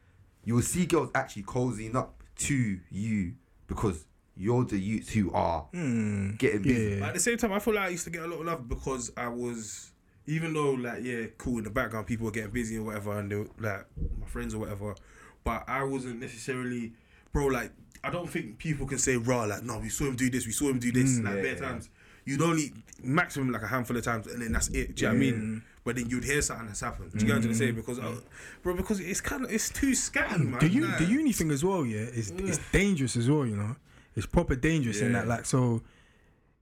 [0.44, 3.34] you will see girls actually cozying up to you
[3.66, 4.04] because
[4.36, 6.96] you're the youths who are hmm, getting busy.
[6.96, 7.06] yeah.
[7.06, 8.68] At the same time, I feel like I used to get a lot of love
[8.68, 9.92] because I was,
[10.26, 13.30] even though like yeah, cool in the background, people were getting busy or whatever, and
[13.30, 13.86] they were, like
[14.18, 14.94] my friends or whatever,
[15.44, 16.92] but I wasn't necessarily,
[17.32, 17.46] bro.
[17.46, 17.72] Like
[18.02, 20.52] I don't think people can say raw like no, we saw him do this, we
[20.52, 21.60] saw him do this, hmm, like Yeah, bare yeah.
[21.60, 21.90] times.
[22.30, 22.72] You'd only
[23.02, 24.96] maximum like a handful of times, and then that's it.
[24.96, 25.62] Do you know what I mean?
[25.82, 27.12] But then you'd hear something that's happened.
[27.12, 27.74] Do you get what I'm saying?
[27.74, 28.16] Because, uh,
[28.62, 30.58] bro, because it's kind of it's too scatty, man.
[30.60, 33.46] the uni, Like- the uni thing as well, yeah, is it's dangerous as well.
[33.46, 33.76] You know,
[34.14, 35.82] it's proper dangerous in that like so.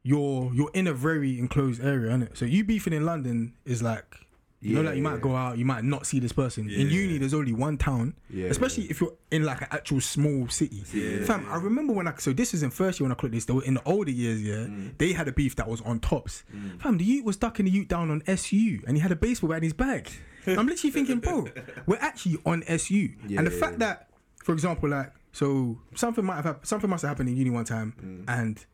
[0.05, 2.37] You're you're in a very enclosed area, innit?
[2.37, 4.17] So you beefing in London is like.
[4.61, 6.69] You know, like you might go out, you might not see this person.
[6.69, 10.49] In uni, there's only one town, Yeah, especially if you're in like an actual small
[10.49, 10.81] city.
[11.27, 13.45] Fam, I remember when I so this is in first year when I clocked this.
[13.45, 14.99] They were in the older years, yeah, Mm.
[14.99, 16.43] they had a beef that was on tops.
[16.81, 19.49] Fam, the Ute was ducking the Ute down on SU, and he had a baseball
[19.51, 20.11] bat in his bag.
[20.47, 21.47] I'm literally thinking, bro,
[21.87, 24.09] we're actually on SU, and the fact that,
[24.43, 27.95] for example, like so something might have something must have happened in uni one time,
[28.03, 28.25] Mm.
[28.27, 28.67] and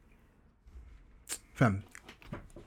[1.53, 1.85] fam,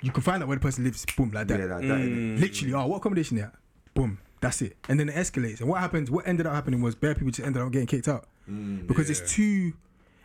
[0.02, 1.06] you can find out where the person lives.
[1.16, 1.60] Boom, like that.
[1.60, 2.00] Yeah, like that.
[2.00, 2.38] innit?
[2.38, 2.40] Mm.
[2.40, 3.52] Literally, oh, what accommodation there?
[3.94, 4.78] Boom, that's it.
[4.90, 5.60] And then it escalates.
[5.60, 6.12] And what happens?
[6.12, 9.10] What ended up happening was bare people just ended up getting kicked out mm, because
[9.10, 9.18] Yeah.
[9.24, 9.74] it's too,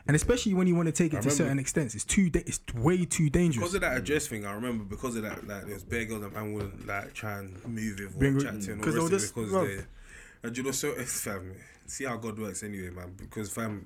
[0.07, 2.29] and especially when you want to take it I to remember- certain extents, it's too.
[2.29, 3.63] Da- it's way too dangerous.
[3.63, 6.21] Because of that address thing, I remember because of that, like there was bare girls
[6.23, 8.95] that man wouldn't like try and move with or Bring- chat to, and all 'cause
[8.95, 9.67] the rest of it just- because bro.
[9.67, 9.83] they.
[10.45, 11.53] And you know, so it's fam.
[11.87, 13.15] See how God works anyway, man.
[13.17, 13.85] Because fam,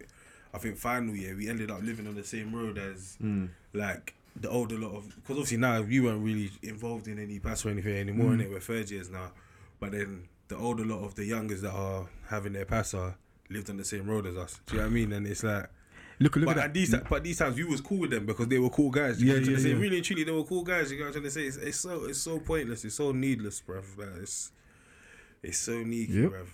[0.55, 3.49] I think final year we ended up living on the same road as mm.
[3.75, 5.09] like the older lot of.
[5.17, 8.43] Because obviously now we weren't really involved in any pass or anything anymore, mm.
[8.43, 9.33] and we're third years now.
[9.81, 13.17] But then the older lot of the youngers that are having their passer
[13.51, 14.61] lived on the same road as us.
[14.67, 15.13] Do you know what I mean?
[15.13, 15.69] And it's like.
[16.19, 18.59] look, look But at these, but these times we was cool with them because they
[18.59, 19.21] were cool guys.
[19.21, 19.81] You Yeah, know what I'm yeah, yeah.
[19.81, 20.91] Really and truly, they were cool guys.
[20.91, 21.43] You know what I'm trying to say?
[21.47, 22.85] It's, it's so it's so pointless.
[22.85, 23.85] It's so needless, bruv.
[23.99, 24.51] Like, it's
[25.43, 26.31] it's so needy, Yep.
[26.31, 26.47] bruv.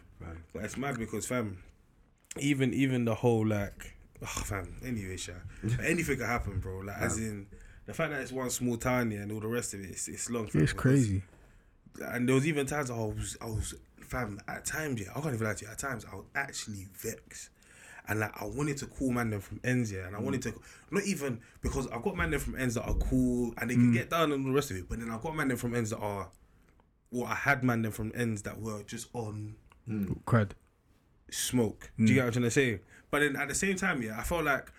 [0.53, 1.59] But it's mad because fam,
[2.39, 4.77] even even the whole like, oh, fam.
[4.85, 5.33] Anyway, sha,
[5.85, 6.79] anything could happen, bro.
[6.81, 7.47] Like as in
[7.87, 10.09] the fact that it's one small town here and all the rest of it, it's,
[10.09, 10.49] it's long.
[10.53, 11.23] it's crazy.
[12.01, 15.35] and there was even times I was, I was, fam, at times, yeah, I can't
[15.35, 17.51] even lie to you, at times I was actually vexed.
[18.09, 20.53] And like, I wanted to call man them from ends, yeah, and I wanted mm.
[20.53, 20.61] to,
[20.91, 23.93] not even, because I've got man them from ends that are cool and they can
[23.93, 23.95] mm.
[23.95, 25.75] get down and all the rest of it, but then I've got man them from
[25.75, 26.29] ends that are,
[27.11, 29.55] well, I had man them from ends that were just on
[30.27, 30.53] Crud.
[31.31, 31.91] smoke.
[31.97, 32.15] Do you mm.
[32.15, 32.81] get what I'm trying to say?
[33.11, 34.73] But then at the same time, yeah, I felt like,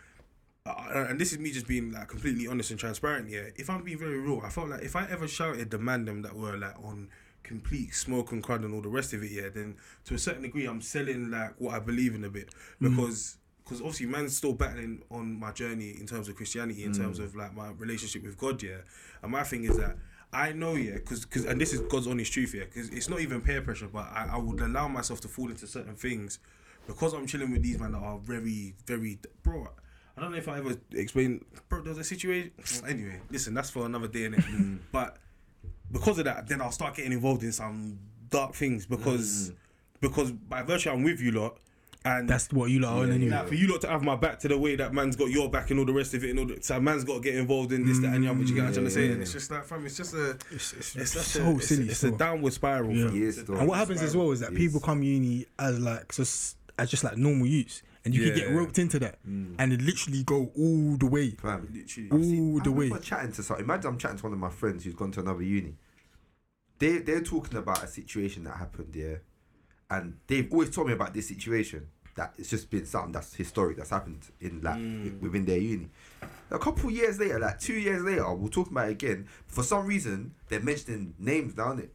[0.66, 3.30] uh, and this is me just being like completely honest and transparent.
[3.30, 6.06] Yeah, if I'm being very real, I felt like if I ever shouted the man
[6.06, 7.10] them that were like on
[7.44, 10.44] complete smoke and crud and all the rest of it, yeah, then to a certain
[10.44, 12.50] degree, I'm selling like what I believe in a bit
[12.80, 13.38] because.
[13.64, 17.34] Because obviously, man's still battling on my journey in terms of Christianity, in terms of
[17.34, 18.80] like my relationship with God, yeah.
[19.22, 19.96] And my thing is that
[20.34, 23.22] I know, yeah, because because and this is God's honest truth, yeah, because it's not
[23.22, 26.40] even peer pressure, but I, I would allow myself to fall into certain things
[26.88, 29.70] because I'm chilling with these men that are very, very, bro.
[30.18, 31.82] I don't know if I ever explained, bro.
[31.82, 32.52] There's a situation.
[32.88, 34.80] Anyway, listen, that's for another day, innit?
[34.92, 35.18] but
[35.92, 37.98] because of that, then I'll start getting involved in some
[38.30, 39.52] dark things because
[40.02, 41.58] because by virtue I'm with you lot.
[42.06, 43.44] And That's what you lot are on anyway.
[43.48, 45.70] for you lot to have my back to the way that man's got your back
[45.72, 47.72] and all the rest of it, and all the, so man's got to get involved
[47.72, 48.42] in this, that, and the other.
[48.42, 49.10] You get what I'm trying to say?
[49.10, 51.88] And it's just like, fam, it's just a, It's, it's, it's so a, silly.
[51.88, 52.92] it's a downward spiral.
[52.92, 53.08] Yeah.
[53.08, 53.16] fam.
[53.16, 53.58] Yes, It's a though.
[53.60, 54.58] And what downward happens as well is that Yes.
[54.60, 58.48] people come uni as like just as just like normal youths, and you can get
[58.50, 58.56] Yeah.
[58.56, 62.10] roped into that, and it literally go all the way, Fam, Literally.
[62.12, 62.84] all I the way.
[62.86, 63.60] remember chatting to some.
[63.60, 65.76] Imagine I'm chatting to one of my friends who's gone to another uni.
[66.80, 69.18] They they're talking about a situation that happened, yeah,
[69.90, 71.88] and they've always told me about this situation.
[72.16, 75.20] that it's just been something that's historic that's happened in like Mm.
[75.20, 75.90] within their uni.
[76.52, 79.28] A couple years later, like two years later, we'll talk about it again.
[79.48, 81.92] For some reason, they're mentioning names down it,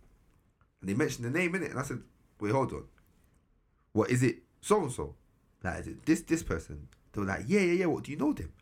[0.81, 2.03] and they mentioned the name in it, and I said,
[2.41, 2.83] "Wait, hold on,
[3.93, 4.43] what is it?
[4.61, 5.15] So and so,
[5.63, 7.87] like is it this this person?" They were like, "Yeah, yeah, yeah.
[7.87, 8.53] What do you know them?"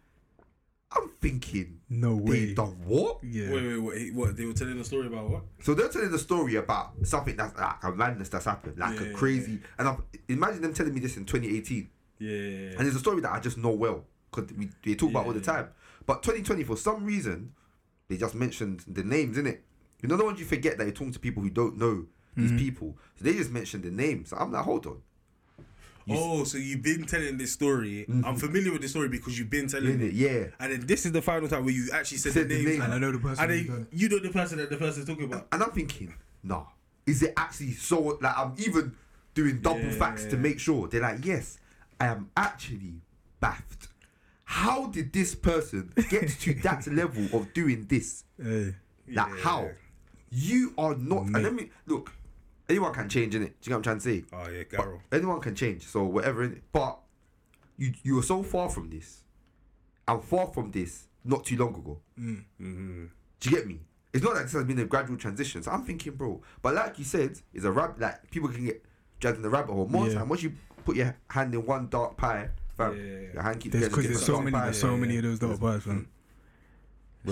[0.92, 2.40] I'm thinking, No way.
[2.40, 2.54] they way.
[2.54, 3.18] done what?
[3.24, 3.50] Yeah.
[3.50, 4.14] Wait, wait, wait.
[4.14, 4.36] What?
[4.36, 5.42] They were telling a story about what?
[5.60, 9.08] So they're telling the story about something that's like a madness that's happened, like Yeah,
[9.08, 9.60] a crazy.
[9.78, 12.30] And I'm, imagine them telling me this in 2018, Yeah.
[12.78, 15.32] and it's a story that I just know well because we they talk about all
[15.32, 15.68] the time.
[16.06, 17.52] But 2020, for some reason,
[18.08, 19.64] they just mentioned the names in it.
[20.02, 22.50] You know, the ones you forget that you're talking to people who don't know these
[22.50, 22.58] Mm-hmm.
[22.58, 24.28] people, so they just mentioned the names.
[24.30, 25.02] So I'm like, hold on,
[26.08, 28.06] Oh, so you've been telling this story.
[28.24, 30.16] I'm familiar with the story because you've been telling Mm-hmm.
[30.16, 30.40] Yeah, it.
[30.40, 30.46] yeah.
[30.60, 32.72] And then this is the final time where you actually said, Said the the name.
[32.74, 32.82] name.
[32.82, 35.06] And I know the person And then done you know the person that the person's
[35.06, 35.48] talking about.
[35.52, 36.64] And I'm thinking, nah,
[37.06, 38.18] is it actually so?
[38.20, 38.94] Like, I'm even
[39.34, 39.90] doing double Yeah.
[39.98, 40.86] facts to make sure.
[40.88, 41.58] They're like, yes,
[42.00, 43.00] I am actually
[43.40, 43.88] baffed.
[44.44, 48.22] How did this person get to that level of doing this?
[48.40, 48.74] Hey.
[49.08, 49.36] Like, Yeah.
[49.42, 49.70] how?
[50.30, 51.22] You are not.
[51.26, 52.12] And let me look.
[52.68, 53.38] Anyone can change, innit?
[53.38, 54.24] Do you know what I'm trying to say?
[54.32, 55.00] Oh yeah, But Garo.
[55.12, 55.86] anyone can change.
[55.86, 56.48] So whatever.
[56.48, 56.60] innit?
[56.72, 56.98] But
[57.78, 59.22] you you were so far from this.
[60.08, 62.00] I'm far from this not too long ago.
[62.18, 63.04] Mm-hmm.
[63.40, 63.80] Do you get me?
[64.12, 65.62] It's not like this has been a gradual transition.
[65.62, 66.40] So I'm thinking, bro.
[66.62, 68.00] But like you said, it's a rabbit.
[68.00, 68.82] Like people can get
[69.20, 69.86] dragged in the rabbit hole.
[69.88, 70.14] More Yeah.
[70.14, 70.52] time, once you
[70.84, 73.32] put your hand in one dark pie, fam, Yeah, yeah, yeah.
[73.34, 74.64] your hand keeps There's getting because to there's so many, pie.
[74.64, 75.18] there's so yeah, many yeah.
[75.18, 76.08] of those little bars, man.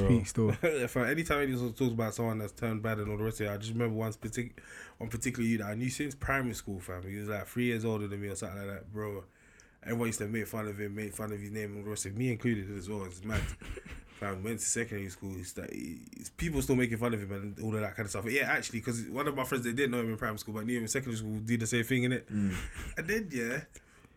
[0.01, 0.57] Speak still.
[0.63, 3.47] if I, anytime anyone talks about someone that's turned bad and all the rest of
[3.47, 4.63] it, I just remember one particular,
[4.99, 7.03] one particular you that I knew since primary school, fam.
[7.09, 9.25] He was like three years older than me or something like that, bro.
[9.83, 11.91] Everyone used to make fun of him, make fun of his name and all the
[11.91, 13.05] rest of it, me included as well.
[13.05, 13.43] It's mad.
[14.15, 15.35] fam, went to secondary school.
[15.39, 18.11] It's like, it's, people still making fun of him and all of that kind of
[18.11, 18.25] stuff.
[18.25, 20.55] But yeah, actually, because one of my friends, they didn't know him in primary school,
[20.55, 22.25] but knew him in secondary school, did the same thing, innit?
[22.25, 22.55] Mm.
[22.97, 23.61] And then, yeah,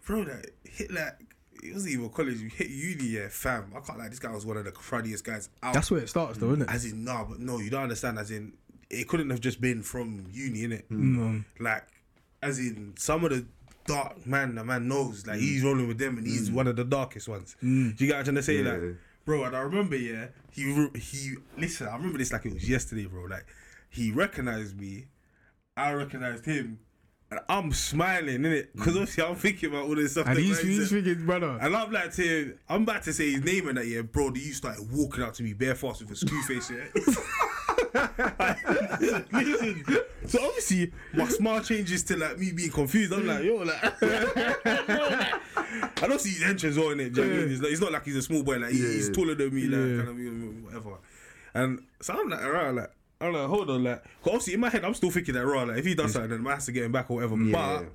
[0.05, 1.19] bro, that hit like,
[1.63, 3.71] it wasn't even college, you hit uni, yeah, fam.
[3.75, 5.73] I can't like, this guy was one of the cruddiest guys out.
[5.73, 6.69] That's where it starts, though, isn't it?
[6.69, 8.19] As in, no, but no, you don't understand.
[8.19, 8.53] As in,
[8.89, 10.83] it couldn't have just been from uni, innit?
[10.89, 11.45] Mm.
[11.59, 11.83] Like,
[12.41, 13.45] as in, some of the
[13.85, 15.67] dark man, the man knows, like, he's hmm.
[15.67, 16.55] rolling with them and he's hmm.
[16.55, 17.55] one of the darkest ones.
[17.59, 17.91] Hmm.
[17.91, 18.61] Do you get what I'm trying to say?
[18.61, 18.71] Yeah.
[18.71, 22.53] Like, bro, and I remember, yeah, he, re- he, listen, I remember this like it
[22.53, 23.23] was yesterday, bro.
[23.23, 23.45] Like,
[23.89, 25.07] he recognized me,
[25.75, 26.77] I recognized him, and
[27.49, 28.67] I'm smiling, innit?
[28.73, 29.01] Because mm.
[29.01, 30.27] obviously I'm thinking about all this stuff.
[30.27, 31.57] And he's, he's thinking, brother.
[31.61, 34.31] And I'm like to I'm about to say his name and that yeah, bro.
[34.33, 36.85] You started walking up to me bare fast with a screw face, yeah.
[39.33, 39.83] Listen,
[40.25, 43.11] so obviously my smile changes to like me being confused.
[43.11, 43.83] I'm like, yo, like,
[44.65, 47.13] I don't see his entrance on it.
[47.13, 47.51] Do you know I mean?
[47.51, 48.57] It's, like, it's not like he's a small boy.
[48.57, 50.05] Like Yeah, he's taller than me, like Yeah.
[50.05, 50.97] kind of whatever.
[51.53, 52.91] And so I'm like, around like.
[53.19, 55.63] I'm like, hold on, like, 'cause obviously in my head, I'm still thinking that, raw,
[55.63, 57.35] like, if he does something, then I has to get him back or whatever.
[57.37, 57.51] Yeah.
[57.79, 57.89] But,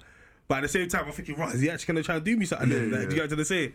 [0.48, 2.36] but at the same time, I'm thinking, right, is he actually gonna try and do
[2.36, 2.68] me something?
[2.68, 2.90] then?
[2.90, 3.26] Yeah, Like, do you yeah.
[3.26, 3.72] what I'm trying to say?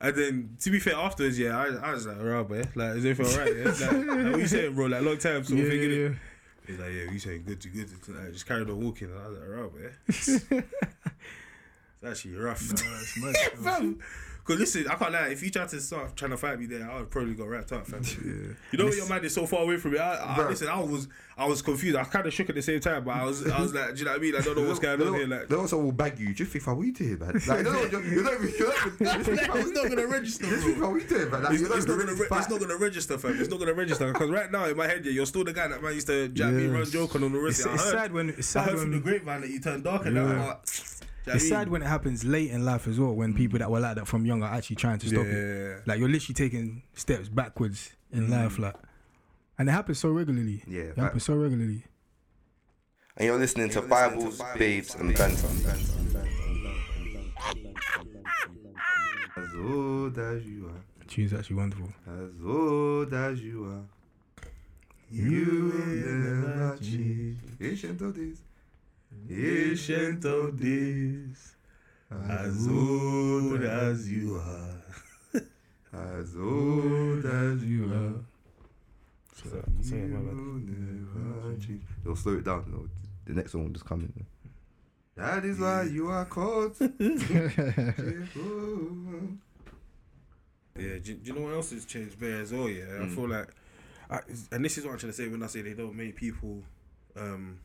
[0.00, 2.62] And then, to be fair, afterwards, yeah, I, I was like, alright, boy.
[2.74, 3.56] Like, is everything alright?
[3.56, 3.64] Yeah?
[3.64, 4.86] Like, like, what you saying, bro?
[4.86, 6.08] Like, long time sort Yeah, of thing, yeah.
[6.66, 7.90] He's like, yeah, you saying good to good.
[8.08, 9.10] Like, just carried on walking.
[9.10, 9.90] And I was like, alright, boy.
[12.02, 12.60] it's actually rough.
[14.46, 15.28] Because listen, I can't lie.
[15.28, 17.72] If you tried to start trying to fight me there, I would probably got wrapped
[17.72, 18.02] up, fam.
[18.72, 19.98] You know, when your man is so far away from me.
[19.98, 21.96] I, I, listen, I was, I was confused.
[21.96, 24.00] I kind of shook at the same time, but I was, I was like, do
[24.00, 24.36] you know what I mean?
[24.36, 25.26] I don't know what's going on here.
[25.26, 26.34] Like, they also will bag you.
[26.34, 27.40] Just think, fam, what you doing, man?
[27.46, 28.52] Like, no, you're, you're not even.
[28.58, 30.66] You're not even just think, it's not gonna register, Just bro.
[30.66, 31.42] think, fam, what you doing, man?
[31.42, 33.40] Like, It's, you're not it's not gonna re- to it's not gonna register, fam.
[33.40, 35.68] It's not gonna register because right now in my head, yeah, you're still the guy
[35.68, 37.60] that man used to jab me, run joke on on the wrist.
[37.60, 39.50] It's, I it's heard, sad when it's I sad heard from the when grapevine that
[39.50, 40.22] you turned dark and Yeah.
[40.24, 40.30] that.
[40.32, 40.58] I'm like,
[41.24, 43.14] do you know what it's I sad when it happens late in life as well.
[43.14, 43.36] When mm.
[43.36, 45.32] people that were like that from young are actually trying to stop it.
[45.32, 45.80] Yeah.
[45.86, 48.30] Like you're literally taking steps backwards in mm.
[48.30, 48.74] life, like,
[49.58, 50.62] and it happens so regularly.
[50.66, 50.98] Yeah, it fact.
[50.98, 51.84] happens so regularly.
[53.16, 55.48] And you're listening to Bibles, Babes, and Banter.
[59.36, 61.88] As old as you are, Tune's actually wonderful.
[62.06, 64.46] as old as you are,
[65.10, 67.38] you will never change.
[67.60, 68.42] Ancient of days,
[69.30, 71.56] ancient of days,
[72.28, 74.82] as old as you are.
[75.92, 78.24] as old as you are.
[79.34, 80.36] So, say it, my bad.
[80.36, 81.82] You never change.
[82.04, 82.64] They'll slow it down.
[82.68, 82.88] though.
[83.26, 84.26] The next one will just come in.
[85.16, 86.76] That is why you are caught.
[90.76, 92.68] Yeah, do, do you know what else has changed there as well?
[92.68, 93.48] Yeah, I feel like,
[94.10, 94.18] I,
[94.50, 96.64] and this is what I'm trying to say when I say they don't make people
[97.16, 97.60] um,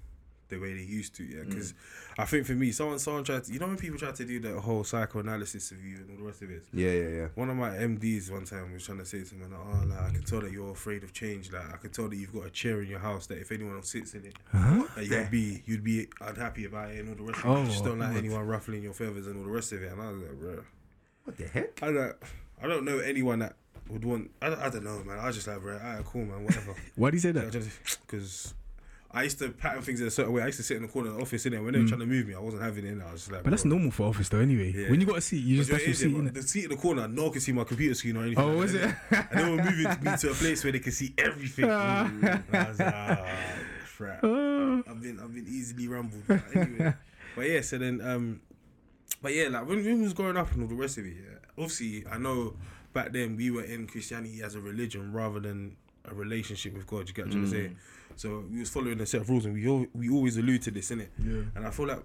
[0.49, 1.23] the way they used to.
[1.23, 1.49] Yeah, mm.
[1.49, 1.73] because
[2.17, 4.39] I think for me, someone someone tried to, you know when people try to do
[4.39, 6.63] the whole psychoanalysis of you and all the rest of it.
[6.73, 7.27] Yeah, yeah, yeah.
[7.35, 9.99] One of my MDs one time was trying to say to me, like, "Oh, like,
[9.99, 11.51] I can tell that you're afraid of change.
[11.51, 13.75] Like, I can tell that you've got a chair in your house that if anyone
[13.75, 17.31] else sits in it, that you'd be you'd be unhappy about it and all the
[17.31, 17.49] rest of it.
[17.49, 18.17] Oh, You just don't like what?
[18.17, 20.63] anyone ruffling your feathers and all the rest of it." And I was like, "Bro,
[21.25, 21.81] What the heck?
[21.83, 22.15] I don't,
[22.61, 23.55] I don't know anyone that
[23.89, 24.29] would want.
[24.41, 25.17] I, don't- I don't know, man.
[25.19, 27.51] I was just like, bro, alright, cool, man, whatever." Why do you say that?
[28.05, 28.53] Because
[29.11, 30.43] I used to pattern things in a certain way.
[30.43, 31.63] I used to sit in the corner of the office, in there.
[31.63, 32.91] When they were trying to move me, I wasn't having it.
[32.91, 33.43] In I was just like, Mm.
[33.45, 33.69] But that's bro.
[33.71, 34.39] normal for office though.
[34.39, 34.89] Anyway, Yeah.
[34.91, 36.15] when you got a seat, you just that's you your seat.
[36.15, 36.33] innit?
[36.35, 38.43] the seat in the corner, no one can see my computer screen or anything.
[38.43, 38.93] Oh, like was it?
[39.09, 41.65] And they were moving me to a place where they can see everything.
[41.71, 42.03] I
[42.51, 43.25] was like, ah,
[43.97, 44.23] crap.
[44.23, 46.21] I've been, I've been easily rumbled.
[46.27, 46.93] But anyway,
[47.35, 47.61] but yeah.
[47.61, 48.41] So then, um,
[49.23, 51.15] but yeah, like when, when we was growing up and all the rest of it,
[51.17, 51.37] yeah.
[51.57, 52.53] Obviously, I know
[52.93, 55.75] back then we were in Christianity as a religion rather than
[56.11, 57.07] a relationship with God.
[57.07, 57.73] You get what I'm trying to say?
[57.73, 57.75] Mm.
[58.15, 60.71] So we was following a set of rules, and we al- we always allude to
[60.71, 61.07] this, innit?
[61.23, 61.41] Yeah.
[61.55, 62.03] And I feel like,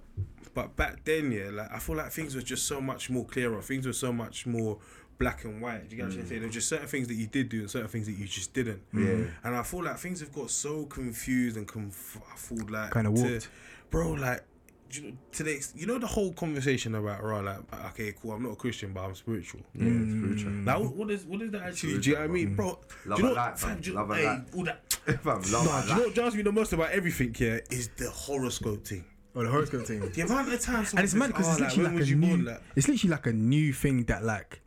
[0.55, 3.61] but back then, yeah, like I feel like things were just so much more clearer.
[3.63, 4.79] Things were so much more
[5.19, 5.89] black and white.
[5.89, 6.35] Do you get what I'm trying to?
[6.35, 6.39] Mm.
[6.41, 8.53] There were just certain things that you did do and certain things that you just
[8.55, 8.83] didn't.
[8.93, 9.27] Yeah.
[9.43, 13.49] And I feel like things have got so confused and confulled, like Kinda to- warped.
[13.91, 14.13] bro.
[14.13, 14.43] Like,
[14.91, 18.33] do you know, to the you know the whole conversation about right, like okay, cool,
[18.33, 19.61] I'm not a Christian, but I'm spiritual.
[19.75, 20.19] Yeah, it's mm.
[20.21, 20.53] spiritual.
[20.53, 21.99] Like, what, what is what is that actually?
[21.99, 22.57] Do you know what I mean, mm.
[22.57, 22.79] bro?
[23.07, 23.81] Love do you know, and light, fam, fam.
[23.81, 24.43] do you- Love and hey, light.
[24.57, 24.99] all that.
[25.23, 27.61] Fam, love Nah, and do you know what drives me the most about everything here
[27.71, 29.05] is the horoscope thing.
[29.37, 30.01] Oh, the horoscope thing.
[30.01, 32.89] The amount of times and it's mad because it's ah, literally like a new, it's
[32.89, 34.63] literally like a new thing that like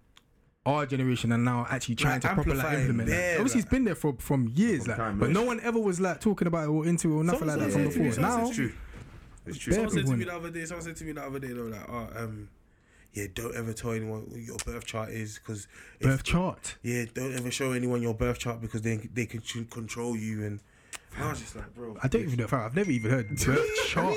[0.68, 3.10] our generation are now actually trying Like to properly like, amplifying implement.
[3.10, 5.80] Like, obviously, like- it's been there for from years, From like, but no one ever
[5.80, 7.98] was like talking about it or into it or nothing like that from Someone said
[7.98, 8.22] to me- before.
[8.22, 8.74] Now, said to me-
[9.48, 9.74] It's true.
[9.74, 10.66] Someone said to me the other day.
[10.66, 11.48] Someone said to me the other day.
[11.48, 12.50] They were like, "Oh, um,
[13.14, 15.68] yeah, don't ever tell anyone what your birth chart is because
[16.02, 16.76] birth chart.
[16.84, 20.44] Yeah, don't ever show anyone your birth chart because they they can ch- control you."
[20.44, 20.60] And
[21.18, 22.48] I was just like, "Bro, I don't even know.
[22.48, 24.16] fam, I've never even heard birth chart.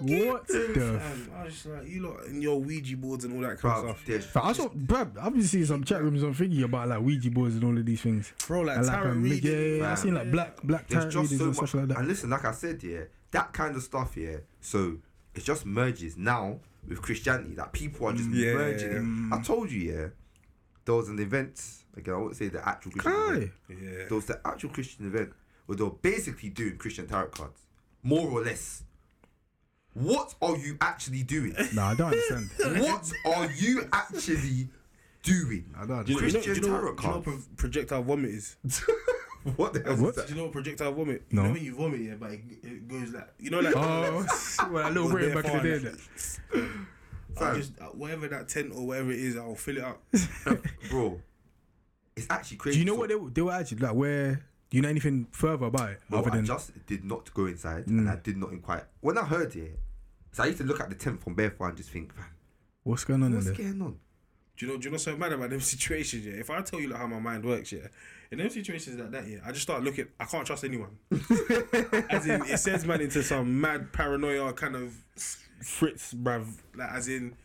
[0.00, 0.98] What the?
[1.00, 3.82] Fam, I was just like, you lot and your Ouija boards and all that kind
[3.82, 6.34] Bro, of stuff, there's- Fam, I saw, bruv, I've been seeing some chat rooms on
[6.34, 8.32] Thingy about like Ouija boards and all of these things.
[8.48, 8.62] bro.
[8.62, 9.96] Like, And, like, tarot um, reading, yeah, yeah, I fam.
[10.04, 11.56] seen like black black tarot readings so and much.
[11.56, 11.98] stuff like that.
[11.98, 13.00] And listen, like I said, yeah,
[13.34, 14.38] that kind of stuff, yeah.
[14.60, 14.96] So
[15.34, 17.54] it just merges now with Christianity.
[17.54, 18.54] That people are just Yeah.
[18.54, 19.30] merging.
[19.30, 19.34] it.
[19.34, 20.06] I told you, yeah.
[20.86, 21.62] There was an event.
[21.96, 23.34] Again, I won't say the actual Christian Aye.
[23.36, 23.52] event.
[23.68, 23.90] Yeah.
[24.08, 25.32] There was the actual Christian event
[25.66, 27.60] where they were basically doing Christian tarot cards,
[28.02, 28.82] more or less.
[29.94, 31.54] What are you actually doing?
[31.74, 32.50] No, I don't understand.
[32.82, 34.68] what are you actually
[35.22, 35.72] doing?
[35.76, 36.06] I don't know, understand.
[36.06, 37.46] do you know, Christian you know, tarot what- do you know what cards.
[37.46, 38.56] pro- projectile vomit is?
[39.56, 40.16] What the hell What?
[40.16, 41.22] is Do you know what projectile vomit?
[41.30, 41.42] No.
[41.42, 44.26] You know when you vomit, yeah, but it, it goes like you know, like Oh,
[44.70, 45.84] well, a little Goes Britain bare back in the day.
[45.84, 45.94] like,
[46.64, 46.86] innit?
[47.40, 50.02] I'll just uh, whatever that tent or whatever it is, I'll fill it up.
[50.90, 51.20] Bro,
[52.16, 52.76] it's actually crazy.
[52.76, 53.94] Do you know So- what they, were- they were actually like?
[53.94, 54.34] Where
[54.70, 56.46] do you know anything further about it Bro, other I than?
[56.46, 58.86] just did not go inside and I did not inquire.
[59.00, 59.78] When I heard it,
[60.32, 62.26] so I used to look at the tent from Barefoot and just think, man,
[62.82, 63.64] What's going on what's in there?
[63.66, 63.96] going on?
[64.56, 64.78] Do you know?
[64.78, 66.24] Do you know so mad about them situations?
[66.26, 67.88] Yeah, if I tell you like how my mind works, yeah,
[68.30, 70.06] in them situations like that, yeah, I just start looking.
[70.18, 70.96] I can't trust anyone.
[72.10, 74.94] as in, it sends man into some mad paranoia kind of
[75.60, 76.46] fritz, bruv.
[76.74, 77.36] Like, as in,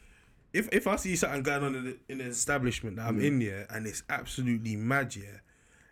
[0.53, 3.25] if if I see something going on in, the, in an establishment that I'm mm.
[3.25, 5.39] in, yeah, and it's absolutely mad, yeah.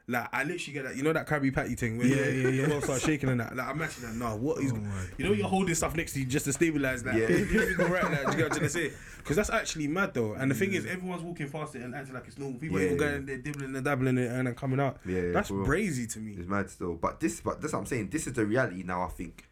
[0.09, 2.61] Like I literally get that, you know that Krabby Patty thing where Yeah, yeah, yeah,
[2.63, 3.53] everyone starts shaking and that.
[3.53, 4.79] Like I'm actually like, no, what is, oh
[5.17, 7.15] you know, you're holding stuff next to you just to stabilize that.
[7.15, 7.27] Yeah.
[7.27, 8.31] Yeah, go right now.
[8.31, 8.91] You get what I'm trying to say?
[9.17, 10.31] Because that's actually mad though.
[10.33, 12.57] And the thing is, everyone's walking past it and acting like it's normal.
[12.57, 14.97] People Yeah, even going there, dibbling and dabbling it and then coming out.
[15.05, 15.65] Yeah, yeah, that's real.
[15.65, 16.35] crazy to me.
[16.37, 16.93] It's mad still.
[16.93, 18.09] But this, but that's what I'm saying.
[18.09, 19.03] This is the reality now.
[19.03, 19.49] I think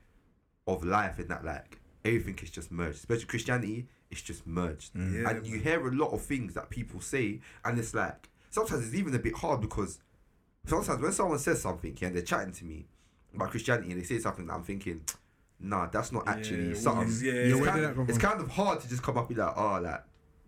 [0.68, 2.96] of life in that like everything is just merged.
[3.00, 4.92] Especially Christianity, it's just merged.
[4.96, 8.86] Yeah, and you hear a lot of things that people say, and it's like sometimes
[8.86, 10.00] it's even a bit hard because
[10.66, 12.86] sometimes when someone says something and they're chatting to me
[13.34, 15.02] about Christianity and they say something that I'm thinking.
[15.60, 17.08] Nah, that's not actually Yeah, something.
[17.26, 19.54] yeah, it's, yeah, kind of, it's kind of hard to just come up with like,
[19.56, 20.04] oh, like,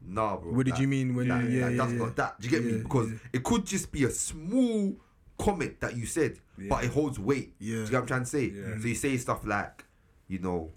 [0.06, 0.52] nah, bro.
[0.52, 2.40] What did like, you mean when like, you- yeah, like, yeah, that's not that.
[2.42, 2.78] Do you get me?
[2.80, 4.96] Because it could just be a small
[5.40, 6.40] comment that you said,
[6.70, 7.54] but it holds weight.
[7.60, 7.76] Yeah.
[7.76, 8.52] Do you get what I'm trying to say?
[8.82, 9.86] So you say stuff like,
[10.28, 10.72] you know,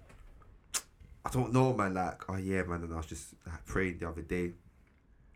[1.25, 1.93] I don't know, man.
[1.93, 2.83] Like, oh yeah, man.
[2.83, 4.53] And I was just like praying the other day,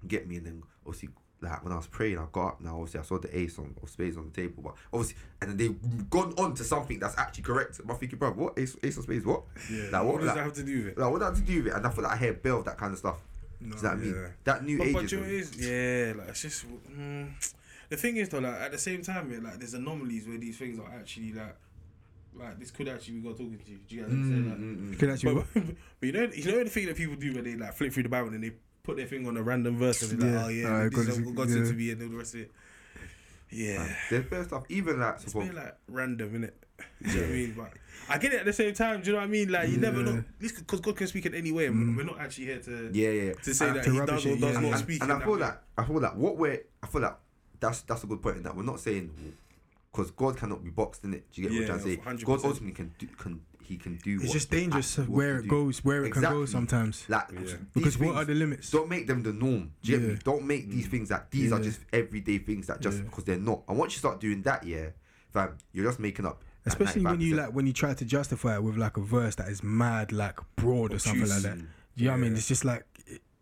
[0.08, 1.10] get me, and then obviously.
[1.46, 2.62] Like when I was praying, I got up.
[2.62, 5.52] Now obviously I saw the ace on of spades on the table, but obviously, and
[5.52, 7.80] then they've gone on to something that's actually correct.
[7.88, 9.26] I'm thinking, bro, what ace, ace of spades?
[9.26, 9.44] What?
[9.72, 9.90] Yeah.
[9.92, 10.98] Like, what does like, that have to do with it?
[10.98, 11.78] like, what does that have to do with it?
[11.78, 13.18] And I thought like I hear Bill of that kind of stuff.
[13.60, 14.14] Do you know what mean?
[14.14, 14.28] yeah.
[14.44, 17.30] That new But, age but you know what yeah, like it's just mm,
[17.90, 20.58] the thing is though, like at the same time, yeah, like there's anomalies where these
[20.58, 21.56] things are actually like,
[22.34, 23.80] like this could actually be God talking to you.
[23.88, 24.50] Do you get what I'm saying?
[24.50, 25.34] Like, Mm, Could actually.
[25.36, 25.46] But,
[26.00, 28.04] but you know, you know the thing that people do when they like flip through
[28.04, 28.52] the Bible and they
[28.86, 30.68] put their thing on a random verse and they're like, Yeah.
[30.68, 31.66] oh yeah, Uh, this God is is- what God said yeah.
[31.72, 32.52] to me and all the rest of it.
[33.52, 34.64] Yeah, There's first stuff.
[34.70, 36.52] Even like it's been like random, innit?
[37.04, 37.54] Do you know what I mean?
[37.56, 37.72] But
[38.10, 39.02] I get it at the same time.
[39.02, 39.50] Do you know what I mean?
[39.50, 41.68] Like you never know, because God can speak in any way.
[41.68, 43.34] and We're not actually here to Yeah, yeah.
[43.34, 44.52] to say And- that to He does or does yeah.
[44.60, 45.02] not and, speak.
[45.04, 47.20] and I feel that I feel that what we're I feel that
[47.60, 49.12] that's that's a good point in that we're not saying
[49.92, 51.32] because God cannot be boxed in it.
[51.32, 51.98] Do you get Yeah, what I'm saying?
[51.98, 52.10] to say?
[52.10, 52.26] 100%.
[52.26, 54.16] God ultimately can do can he can do.
[54.16, 55.48] It's what just he dangerous actually where it do.
[55.50, 57.06] goes, where it can go sometimes.
[57.10, 57.40] Like Yeah.
[57.40, 58.72] these Because what are the limits?
[58.72, 59.72] Don't make them the norm.
[59.82, 60.14] Do you get Yeah.
[60.14, 60.20] me?
[60.24, 63.04] Don't make these things that these are just everyday things that just Yeah.
[63.04, 63.64] because they're not.
[63.68, 64.90] And once you start doing that, yeah,
[65.32, 66.42] fam, you're just making up.
[66.68, 69.50] Especially when you like when you try to justify it with like a verse that
[69.50, 71.52] is mad, like broad or something like that.
[71.54, 71.68] Obtuse.
[71.98, 72.36] Do you know what I mean?
[72.36, 72.86] It's just like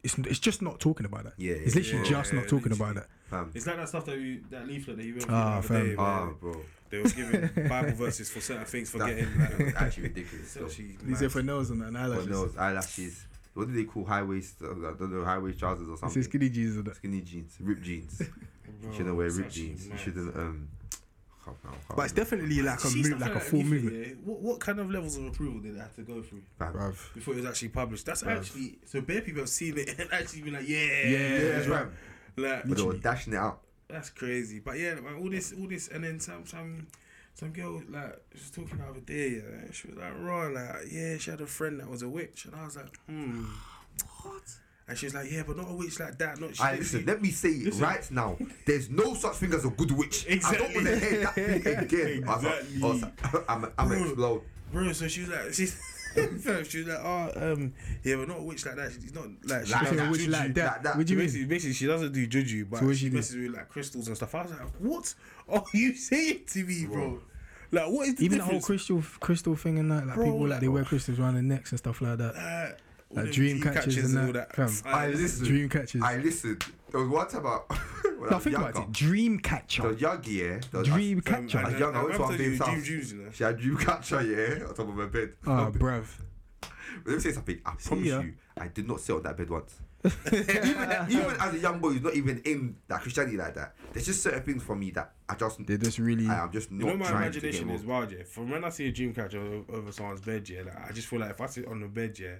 [0.04, 1.34] it's it's just not talking about that.
[1.38, 2.92] Yeah, it's literally yeah, just yeah, not talking literally.
[2.92, 3.10] about that.
[3.30, 3.52] fam.
[3.56, 5.86] It's like that stuff that you, that leaflet that you went through Ah, the fam.
[5.88, 5.96] day.
[5.98, 6.62] Ah, bro,
[6.94, 10.44] They were giving Bible verses for certain things for that, getting like, actually ridiculous.
[10.46, 10.66] it's So.
[10.66, 12.28] actually These are for nails and that and What eyelashes.
[12.30, 13.26] nose, eyelashes.
[13.56, 14.62] What do they call high waist?
[14.64, 16.20] Uh, I don't know, high waist trousers or something.
[16.22, 16.96] a skinny jeans and that.
[16.98, 18.20] Skinny jeans, ripped jeans.
[18.22, 18.28] you
[18.82, 19.84] Bro, shouldn't wear it's ripped actually jeans.
[19.86, 20.00] You mad.
[20.00, 20.36] shouldn't.
[20.36, 20.68] Um,
[21.46, 22.14] can't- can't But it's remember.
[22.16, 24.08] definitely like a See move, stuff like a full leaflet, movement.
[24.08, 26.74] yeah, What, what kind of levels of approval did it have to go through Fam.
[26.74, 27.14] Bruv.
[27.16, 28.06] before it was actually published?
[28.06, 28.38] That's Bruv.
[28.38, 31.66] actually so bare people have seen it and actually been like, yeah, Yeah, Yeah, that's
[31.68, 31.92] fam.
[32.38, 33.62] like But they were dashing it out.
[33.94, 34.60] That's crazy.
[34.60, 36.88] But yeah, man, all this, all this, and then some, some,
[37.36, 39.30] some girl like she was talking the other day.
[39.44, 42.46] Yeah, she was like, "Raw, like, yeah, she had a friend that was a witch,"
[42.46, 43.46] and I was like, "Hmm,
[44.24, 44.42] what?"
[44.88, 46.40] And she was like, "Yeah, but not a witch like that.
[46.40, 47.00] Not." She I listen.
[47.02, 47.82] see- Let me say it Listen.
[47.84, 48.38] right now.
[48.66, 50.26] There's no such thing as a good witch.
[50.28, 50.58] Exactly.
[50.58, 52.24] I don't want to hear that thing again.
[52.28, 54.04] I was like- I was like, I'm, I'm Bro.
[54.04, 54.42] explode.
[54.74, 54.92] bro.
[54.92, 55.54] So she was like,
[56.64, 58.92] she, she was like, "Oh, um, yeah, but not a witch like that.
[58.92, 60.12] She's not like she Like doesn't that.
[60.12, 60.66] Which like that?
[60.66, 60.98] Like that.
[60.98, 61.28] What do you mean?
[61.28, 64.16] Basically, basically, she doesn't do juju, but So she she messes with like crystals and
[64.16, 64.36] stuff.
[64.36, 65.16] I was like, "What
[65.50, 67.22] are you saying to me, bro?
[67.72, 70.48] Like, what is the Even the whole crystal crystal thing and that, like Bro, people
[70.48, 72.36] like they wear crystals around their necks and stuff like that.
[72.36, 72.76] Uh,
[73.10, 74.72] Like them dream dream catchers and all that, fam.
[74.86, 75.46] I listen.
[75.46, 76.02] Dream catchers.
[76.04, 76.64] I listened.
[76.94, 77.70] There was one time about.
[78.04, 78.70] when I No, was think younger.
[78.70, 78.92] about it.
[78.94, 79.92] Dream The catcher.
[79.94, 80.60] young yeah.
[80.72, 81.58] there was- Dream Um, catcher.
[81.58, 82.86] I was young, I went to I'm our telling you, babe's Dream house.
[82.88, 83.32] Jews, you know.
[83.34, 85.34] She had Dreamcatcher, yeah, on top of her bed.
[85.46, 86.06] Oh, bruv.
[87.06, 87.60] Let me say something.
[87.66, 88.22] I promise ya.
[88.22, 89.76] you, I did not sit on that bed once.
[90.28, 94.06] even, even as a young boy who's not even in that Christianity like that, there's
[94.06, 96.28] just certain things for me that I just, They just really.
[96.28, 98.12] I am just You not know, my trying to imagination get is involved.
[98.12, 98.24] wild, yeah.
[98.26, 101.08] From when I see a dream catcher o- over someone's bed, yeah, like, I just
[101.08, 102.36] feel like if I sit on the bed, yeah,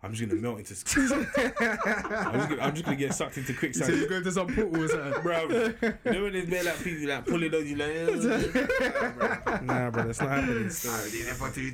[0.00, 0.74] I'm just gonna melt into.
[0.96, 3.94] I'm just gonna, I'm just gonna get sucked into So quicksand.
[3.96, 5.22] you go to some portal or something.
[5.22, 9.10] Bro, you know when there's bare like people like pulling on you like, "Ugh." nah,
[9.10, 9.58] bro.
[9.62, 10.70] nah, bro, that's not happening.
[10.70, 10.92] Still.
[10.92, 11.70] I did it for two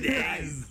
[0.00, 0.66] days.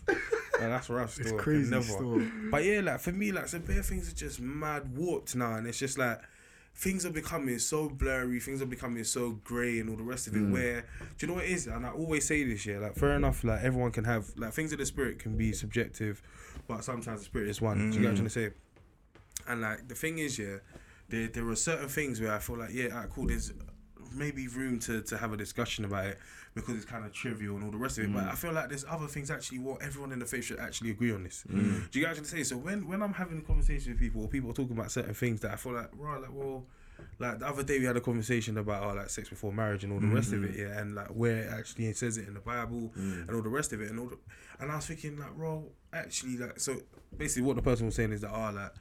[0.60, 1.14] That's rough.
[1.14, 1.28] Still.
[1.28, 1.84] It's crazy Never.
[1.84, 2.22] still.
[2.52, 5.68] But yeah, like for me, like some bare things are just mad warped now, and
[5.68, 6.20] it's just like
[6.80, 10.36] things are becoming so blurry, things are becoming so grey, and all the rest of
[10.36, 10.40] it.
[10.40, 10.54] Hmm.
[10.54, 10.86] Where
[11.18, 11.68] do you know what it is?
[11.68, 14.72] And I always say this, yeah, like fair enough, like everyone can have like things
[14.72, 16.22] of the spirit can be subjective,
[16.68, 17.92] but sometimes the spirit is one.
[17.92, 18.54] Do you get what I'm trying to hmm.
[19.48, 19.52] say?
[19.52, 20.58] And like the thing is, yeah,
[21.10, 23.28] there there are certain things where I feel like, yeah, alright, cool.
[23.28, 23.52] There's
[24.14, 26.20] maybe room to, to have a discussion about it
[26.54, 28.14] because it's kind of trivial and all the rest of it.
[28.14, 28.32] But mm.
[28.32, 31.12] I feel like there's other things actually what everyone in the faith should actually agree
[31.12, 31.44] on this.
[31.50, 31.90] Mm.
[31.92, 32.44] Do you to say?
[32.44, 35.14] So when when I'm having a conversation with people or people are talking about certain
[35.14, 36.66] things that I feel like, right, like well.
[37.18, 39.94] Like the other day, we had a conversation about oh, like sex before marriage and
[39.94, 40.62] all the rest of it, mm-hmm.
[40.62, 43.26] yeah, and like where it actually says it in the Bible mm.
[43.26, 44.08] and all the rest of it, and all.
[44.08, 44.18] The,
[44.60, 46.82] and I was thinking like, bro, actually, like, so
[47.18, 48.74] basically, what the person was saying is that, oh, like,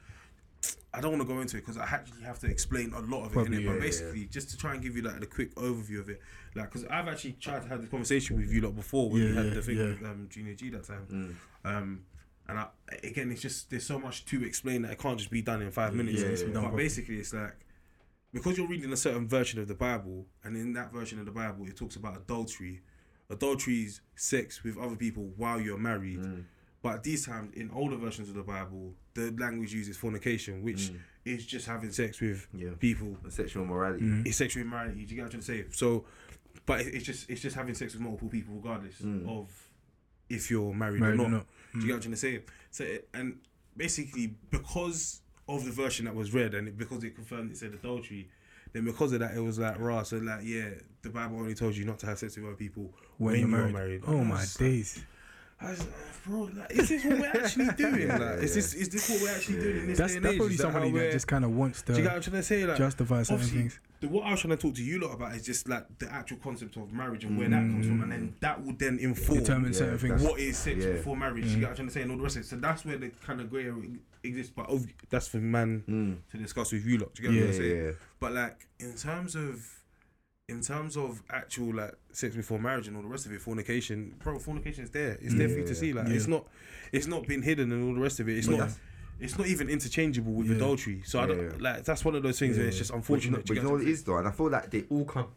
[0.93, 3.25] I don't want to go into it because I actually have to explain a lot
[3.25, 3.33] of it.
[3.33, 3.61] Probably, innit?
[3.63, 6.09] yeah, but yeah, basically, just to try and give you like a quick overview of
[6.09, 6.19] it,
[6.55, 9.29] like, because I've actually tried to have this conversation with you lot before when Yeah,
[9.29, 9.85] we had yeah, the thing yeah.
[9.85, 11.37] with um, Junior G that time.
[11.63, 12.05] Um,
[12.47, 12.67] and I,
[13.03, 15.69] again, it's just there's so much to explain that it can't just be done in
[15.69, 16.21] five minutes.
[16.21, 17.55] Yeah, it's but done basically, it's like
[18.33, 21.31] because you're reading a certain version of the Bible, and in that version of the
[21.31, 22.81] Bible, it talks about adultery.
[23.29, 26.19] Adultery is sex with other people while you're married.
[26.19, 26.45] Mm.
[26.81, 30.99] But these times, in older versions of the Bible, the language uses fornication, which mm.
[31.25, 32.69] is just having sex with Yeah.
[32.79, 33.17] people.
[33.29, 34.03] Sexual morality.
[34.05, 34.23] Mm.
[34.23, 34.27] mm.
[34.27, 35.03] It's sexual immorality.
[35.05, 35.77] Do you get what I'm trying to say?
[35.77, 36.05] So,
[36.65, 39.27] but it- it's just it's just having sex with multiple people, regardless mm.
[39.27, 39.49] of
[40.29, 41.37] if you're married, Married or or not.
[41.37, 41.45] not.
[41.73, 42.41] Do you get what I'm trying to say?
[42.71, 43.39] So, and
[43.75, 47.73] basically, because of the version that was read, and it, because it confirmed it said
[47.73, 48.29] adultery,
[48.71, 50.03] then because of that, it was like raw.
[50.03, 50.69] So, like, yeah,
[51.01, 54.03] the Bible only told you not to have sex with other people When, you're married.
[54.07, 55.03] Oh my was like- days.
[55.61, 55.89] I was like,
[56.25, 58.07] bro, like, is this what we're actually doing?
[58.07, 60.33] Like, is this is this what we're actually doing in this That's day and that's
[60.33, 60.39] age?
[60.39, 62.15] probably Is that somebody how that just kind of wants do you get what to
[62.15, 62.65] I'm trying to say?
[62.65, 63.79] Like, justify certain things.
[63.99, 66.11] The, what I was trying to talk to you lot about is just like the
[66.11, 68.39] actual concept of marriage and where that comes from, and then mm.
[68.39, 70.23] that would then inform determine certain things.
[70.23, 70.93] what is sex Yeah.
[70.93, 71.45] before marriage.
[71.45, 71.59] You mm.
[71.59, 72.45] get what I'm trying to say, and all the rest of it.
[72.45, 73.89] So that's where the kind of grey area
[74.23, 74.53] exists.
[74.55, 74.71] But
[75.09, 76.31] that's for man mm.
[76.31, 77.13] to discuss with you lot.
[77.15, 77.75] Do you get Yeah, what I'm saying?
[77.75, 77.91] yeah, yeah.
[78.19, 79.75] But like in terms of.
[80.49, 84.15] In terms of actual like sex before marriage and all the rest of it, fornication,
[84.23, 85.17] bro, fornication is there.
[85.21, 85.93] It's there for you to see.
[85.93, 86.47] Like it's not,
[86.91, 88.37] it's not been hidden and all the rest of it.
[88.37, 88.69] It's But not,
[89.19, 90.55] it's not even interchangeable with Yeah.
[90.55, 91.01] adultery.
[91.05, 91.51] So I don't Yeah.
[91.59, 93.45] like that's one of those things where it's just But you know, unfortunate.
[93.47, 95.27] but you know what it is though, and I feel like they all come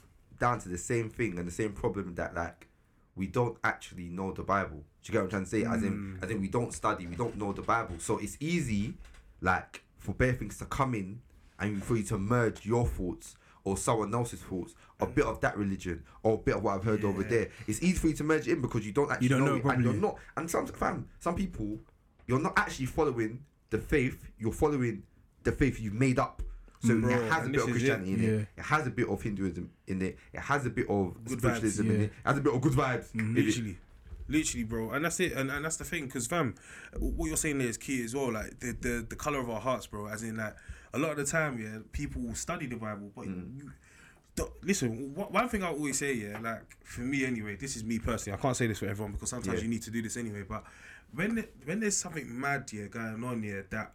[0.40, 2.68] down to the same thing and the same problem that like
[3.14, 4.78] we don't actually know the Bible.
[4.78, 5.64] Do you get what I'm trying to say?
[5.64, 6.24] As in, Mm.
[6.24, 7.96] as in, we don't study, we don't know the Bible.
[7.98, 8.94] So it's easy,
[9.42, 11.20] like for bare things to come in
[11.58, 15.56] and for you to merge your thoughts or someone else's thoughts, a bit of that
[15.56, 17.48] religion or a bit of what I've heard over there.
[17.66, 19.84] It's easy for you to merge in because you don't actually don't know it, and
[19.84, 20.16] you're not.
[20.36, 21.78] And some fam, some people,
[22.26, 24.30] you're not actually following the faith.
[24.38, 25.02] You're following
[25.44, 26.42] the faith you've made up.
[26.84, 27.70] So Bro, it has a bit of is it.
[27.70, 28.28] Christianity in Yeah.
[28.30, 28.48] it.
[28.56, 30.18] It has a bit of Hinduism in it.
[30.32, 32.04] It has a bit of Good spiritualism vibes, in it.
[32.04, 33.12] It has a bit of good vibes.
[33.12, 33.36] Mm-hmm.
[33.38, 33.44] it.
[33.46, 33.78] literally
[34.28, 36.54] literally bro and that's it and, and that's the thing because fam
[36.98, 39.60] what you're saying there is key as well like the, the the color of our
[39.60, 40.54] hearts bro as in like
[40.94, 43.58] a lot of the time yeah people will study the bible but mm.
[43.58, 43.70] you
[44.62, 47.98] listen one one thing i always say yeah like for me anyway this is me
[47.98, 49.64] personally i can't say this for everyone because sometimes Yeah.
[49.64, 50.64] you need to do this anyway but
[51.14, 53.92] when when there's something mad yeah going on here that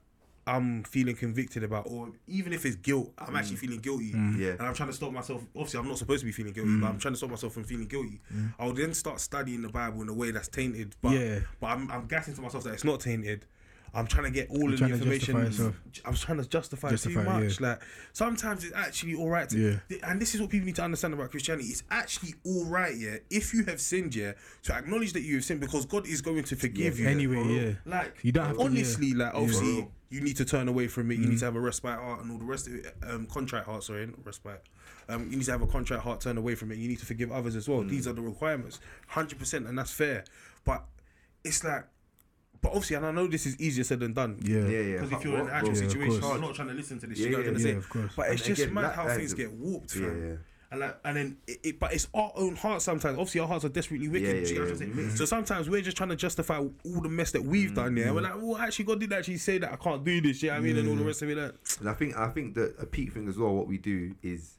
[0.48, 3.38] I'm feeling convicted about, or even if it's guilt, I'm mm.
[3.38, 4.38] actually feeling guilty, mm.
[4.38, 4.52] Yeah.
[4.52, 5.44] and I'm trying to stop myself.
[5.54, 7.66] Obviously, I'm not supposed to be feeling guilty, but I'm trying to stop myself from
[7.66, 8.22] feeling guilty.
[8.58, 11.40] I'll then start studying the Bible in a way that's tainted, but Yeah.
[11.60, 13.46] but I'm, I'm gassing to myself that it's not tainted.
[13.94, 15.74] I'm trying to get all of the information.
[16.06, 17.60] I'm trying to justify, Justify, too much.
[17.60, 17.70] yeah.
[17.70, 17.82] Like
[18.14, 19.48] sometimes it's actually all right.
[19.50, 19.58] To,
[19.90, 19.98] Yeah.
[20.04, 21.68] And this is what people need to understand about Christianity.
[21.70, 23.18] It's actually all right, yeah.
[23.30, 24.34] If you have sinned, yeah,
[24.64, 27.08] to acknowledge that you have sinned because God is going to forgive you.
[27.08, 27.72] Anyway, yeah.
[27.86, 29.86] Like You don't have to- honestly, like obviously, Yeah.
[30.10, 31.18] you need to turn away from it.
[31.20, 32.96] You need to have a respite heart and all the rest of it.
[33.04, 34.62] Um, contrite heart, sorry, not respite.
[35.10, 36.78] Um, you need to have a contrite heart, turn away from it.
[36.78, 37.82] You need to forgive others as well.
[37.84, 40.26] These are the requirements, hundred percent, and that's fair.
[40.66, 40.84] But
[41.46, 41.86] it's like,
[42.62, 44.40] but obviously, and I know this is easier said than done.
[44.44, 44.60] Yeah.
[44.68, 44.94] Yeah, yeah.
[45.02, 46.34] Because if you're in an actual Yeah, situation, course.
[46.34, 47.20] you're not trying to listen to this.
[47.20, 48.06] Yeah, you know what yeah, I'm trying yeah, to of course.
[48.10, 48.14] say.
[48.16, 50.30] But it's And just again, mad how things get warped, Yeah, fam.
[50.30, 50.36] yeah.
[50.70, 53.18] And like, and then it, it, but it's our own hearts sometimes.
[53.18, 54.28] Obviously, our hearts are desperately wicked.
[54.28, 54.96] Yeah, do you yeah, get what I'm yeah.
[54.96, 55.10] saying?
[55.12, 55.18] Mhm.
[55.18, 57.96] So sometimes we're just trying to justify all the mess that we've done.
[57.96, 60.44] Yeah, we're like, well, actually, God did actually say that I can't do this.
[60.44, 61.38] Yeah, I mean, and all the rest of it.
[61.38, 63.54] Like, And I think I think that a peak thing as well.
[63.54, 64.56] What we do is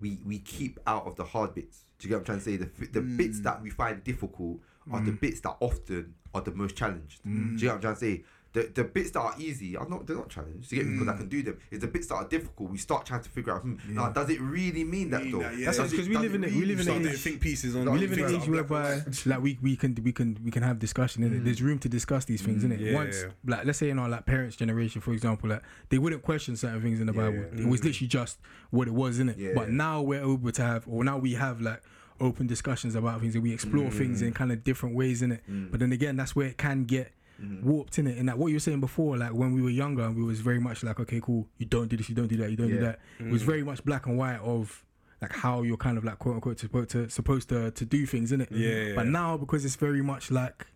[0.00, 1.84] we we keep out of the hard bits.
[1.98, 2.56] Do you get what I'm trying to say?
[2.56, 4.58] The f- the bits that we find difficult
[4.92, 5.20] are the mm.
[5.20, 7.22] bits that often are the most challenged.
[7.24, 7.66] Do you get mm.
[7.66, 8.24] what I'm trying to say?
[8.52, 10.70] The, the bits that are easy are not they're not challenged.
[10.70, 10.98] Do you get me?
[10.98, 11.30] Because I can mm.
[11.30, 11.58] do them.
[11.70, 12.70] It's the bits that are difficult.
[12.70, 13.62] We start trying to figure out.
[13.62, 15.38] Hmm, now, does it really mean that Mean though?
[15.38, 15.66] that, yeah.
[15.66, 16.54] That's because it- we does live in it it.
[16.56, 17.20] We live in start an doing age.
[17.20, 17.84] think pieces on.
[17.84, 20.50] We We live in an age are whereby like we, we can we can we
[20.50, 21.44] can have discussion in it.
[21.44, 22.80] There's room to discuss these things in it.
[22.80, 23.30] Yeah, Once yeah.
[23.46, 26.82] like let's say in our like parents' generation, for example, like they wouldn't question certain
[26.82, 27.44] things in the Bible.
[27.54, 27.62] yeah.
[27.62, 29.38] It was literally just what it was in it.
[29.38, 29.52] Yeah.
[29.54, 31.82] But now we're able to have, or now we have like
[32.20, 33.92] open discussions about things and we explore mm.
[33.92, 35.42] things in kind of different ways in it.
[35.50, 35.70] Mm.
[35.70, 37.12] But then again, that's where it can get.
[37.40, 37.70] Mm-hmm.
[37.70, 40.02] Warped in it, and like what you were saying before, like when we were younger,
[40.02, 42.36] and we was very much like, okay, cool, you don't do this, you don't do
[42.36, 42.80] that, you don't do Yeah.
[42.82, 42.98] that.
[43.18, 43.46] It was mm.
[43.46, 44.84] very much black and white of
[45.20, 48.32] like how you're kind of like quote unquote supposed to supposed to, to do things
[48.32, 48.48] in it.
[48.50, 48.92] Yeah.
[48.94, 50.66] But now because it's very much like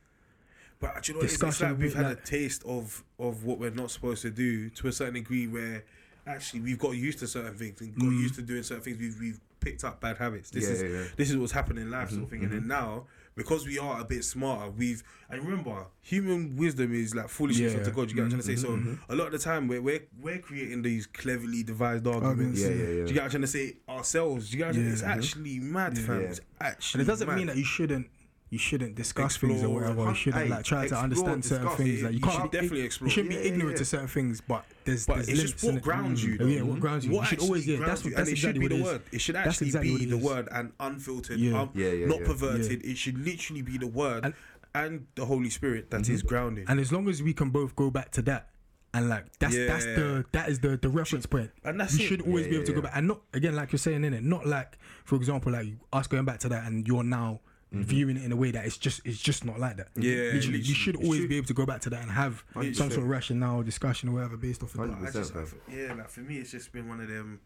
[0.81, 1.43] But do you know, it is?
[1.43, 4.71] it's like we've with, had a taste of of what we're not supposed to do
[4.71, 5.85] to a certain degree, where
[6.27, 8.99] actually we've got used to certain things and got used to doing certain things.
[8.99, 10.51] We've we've picked up bad habits.
[10.51, 11.05] This Yeah, is yeah, yeah.
[11.17, 12.41] this is what's happening in life, sort of thing.
[12.41, 12.87] And mm-hmm, then mm-hmm.
[12.87, 17.75] now, because we are a bit smarter, we've and remember, human wisdom is like foolishness
[17.75, 18.11] unto God.
[18.11, 18.69] You get what I'm trying to say?
[18.69, 22.61] Mm-hmm, so a lot of the time, we're we're, we're creating these cleverly devised arguments.
[22.61, 22.85] Yeah, yeah, yeah.
[22.85, 23.77] Do you get what I'm trying to say?
[23.89, 24.51] Ourselves.
[24.51, 26.21] Do you get what I'm Yeah, It's actually mad, fam.
[26.21, 27.01] It's actually.
[27.01, 27.37] and it doesn't mad.
[27.37, 28.09] mean that you shouldn't
[28.55, 30.05] you shouldn't discuss things or whatever.
[30.09, 32.01] You shouldn't like try to explore, understand certain discuss things.
[32.01, 32.05] it.
[32.05, 33.11] Like you You can't should be, definitely You explore.
[33.11, 33.79] shouldn't be Yeah, yeah, ignorant yeah.
[33.79, 35.83] to certain things, but there's But there's it's just what in it.
[35.83, 36.35] grounds you.
[36.35, 36.51] Oh, Though.
[36.51, 37.13] yeah, what grounds you.
[37.13, 37.79] What you should always actually yeah.
[37.87, 38.17] That's grounds what you.
[38.17, 38.93] that's and it exactly should what be it the is.
[38.93, 39.03] word.
[39.13, 41.61] It should That's actually exactly be the word and unfiltered, Yeah.
[41.61, 42.27] um, Yeah, yeah, not yeah.
[42.27, 42.85] perverted.
[42.85, 44.35] It should literally be the word and,
[44.75, 46.65] And- the Holy Spirit that is grounding.
[46.69, 48.51] And as long as we can both go back to that.
[48.97, 49.95] And like that's that's Yeah.
[49.97, 51.51] the that is the the reference point.
[51.65, 52.07] And that's we it.
[52.07, 54.05] should always Yeah, be able to yeah, go back and not again like you're saying
[54.05, 54.23] in it.
[54.23, 57.41] Not like for example like us going back to that and you're now
[57.75, 57.83] Mm-hmm.
[57.83, 59.89] viewing it in a way that it's just it's just not like that.
[59.97, 60.59] Yeah, literally, literally.
[60.61, 62.77] you should always should- be able to go back to that and have some 100%.
[62.77, 65.09] sort of rationale discussion or whatever based off of that.
[65.09, 65.47] I just, fam.
[65.71, 67.41] yeah, like for me, it's just been one of them,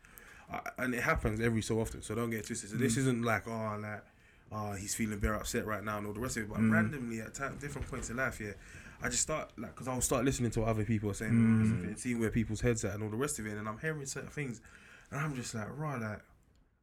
[0.53, 2.03] uh, and it happens every so often.
[2.03, 2.71] So don't get twisted.
[2.71, 2.99] So this mm.
[2.99, 4.05] isn't like oh, like
[4.53, 6.49] oh, he's feeling very upset right now and all the rest of it.
[6.51, 6.73] But mm.
[6.73, 8.53] randomly at time, different points in life, yeah,
[9.03, 11.85] I just start like because I'll start listening to what other people are saying, mm.
[11.85, 14.05] and seeing where people's heads at and all the rest of it, and I'm hearing
[14.07, 14.61] certain things,
[15.11, 16.21] and I'm just like, right, like.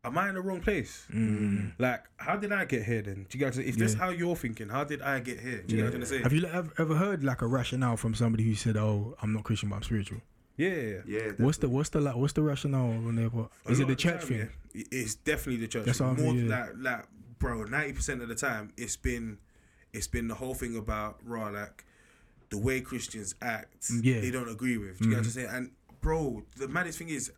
[0.06, 1.08] Am I in the wrong place?
[1.12, 1.74] Mm.
[1.80, 3.26] Like, how did I get here then?
[3.28, 3.58] Do you guys?
[3.58, 4.00] If that's Yeah.
[4.00, 5.64] how you're thinking, how did I get here?
[5.64, 5.90] Do you Yeah.
[5.90, 6.24] know what I'm saying?
[6.24, 9.44] Have you ever, ever heard like a rationale from somebody who said, "Oh, I'm not
[9.44, 10.22] Christian, but I'm spiritual"?
[10.58, 11.00] Yeah, yeah, yeah.
[11.08, 11.32] Yeah.
[11.38, 13.30] What's the what's the like what's the rationale on there?
[13.30, 14.50] What is it the of church time, thing?
[14.74, 15.86] yeah, it's definitely the church.
[15.86, 16.08] That's thing.
[16.08, 16.60] what I More mean, yeah.
[16.60, 17.06] like like
[17.40, 19.40] bro, ninety percent of the time it's been
[19.92, 21.84] it's been the whole thing about raw like
[22.50, 23.90] the way Christians act.
[24.02, 24.22] Yeah.
[24.22, 25.00] they don't agree with.
[25.00, 25.40] Do you get what I'm mm-hmm.
[25.40, 25.50] saying?
[25.52, 27.32] And bro, the maddest thing is.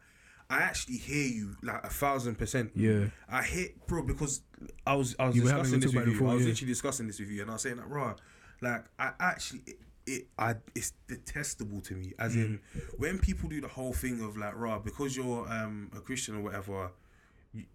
[0.49, 2.71] I actually hear you like a thousand percent.
[2.75, 3.07] Yeah.
[3.29, 4.41] I hear, bro, because
[4.85, 6.13] I was I was You discussing this with you.
[6.13, 6.49] before, I was yeah.
[6.49, 8.15] literally discussing this with you, and I was saying that, raw,
[8.61, 12.13] like I actually it, it I it's detestable to me.
[12.17, 12.81] As in, Mm.
[12.97, 16.41] when people do the whole thing of like, raw, because you're um a Christian or
[16.41, 16.91] whatever,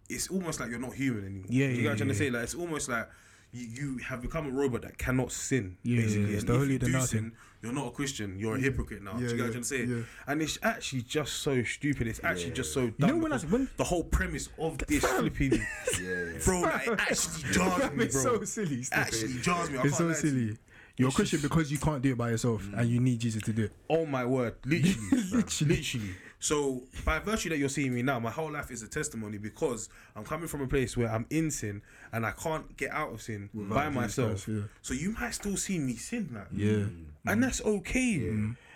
[0.08, 1.46] it's almost like you're not human anymore.
[1.50, 2.30] Yeah, you yeah, get what I'm trying to yeah, say?
[2.30, 3.08] Like it's almost like
[3.52, 5.76] you, you have become a robot that cannot sin.
[5.82, 6.22] Yeah, basically.
[6.30, 7.32] yeah, it's And the if holier you than do thou sin,
[7.62, 8.38] you're not a Christian.
[8.38, 9.12] You're a hypocrite now.
[9.12, 9.84] do Yeah, you get what I'm yeah, trying to say?
[9.84, 10.02] yeah.
[10.26, 12.06] And it's actually just so stupid.
[12.08, 13.08] It's actually just so dumb.
[13.10, 15.52] know when I- when- the whole premise of this flipping,
[16.02, 16.38] Yeah.
[16.44, 18.38] bro, like, it actually jars me, it's bro.
[18.38, 18.80] so silly.
[18.80, 19.78] It actually jars me.
[19.78, 20.56] I It's so lie silly.
[20.96, 23.52] You're a Christian because you can't do it by yourself, and you need Jesus to
[23.52, 23.72] do it.
[23.88, 25.76] Oh my word, literally, Literally.
[25.76, 26.10] literally.
[26.42, 29.88] So by virtue that you're seeing me now, my whole life is a testimony because
[30.16, 31.82] I'm coming from a place where I'm in sin
[32.12, 34.44] and I can't get out of sin by myself.
[34.44, 34.62] Christ, yeah.
[34.82, 36.72] So you might still see me sin, like, Yeah.
[36.72, 37.04] Mm.
[37.28, 38.28] and that's okay.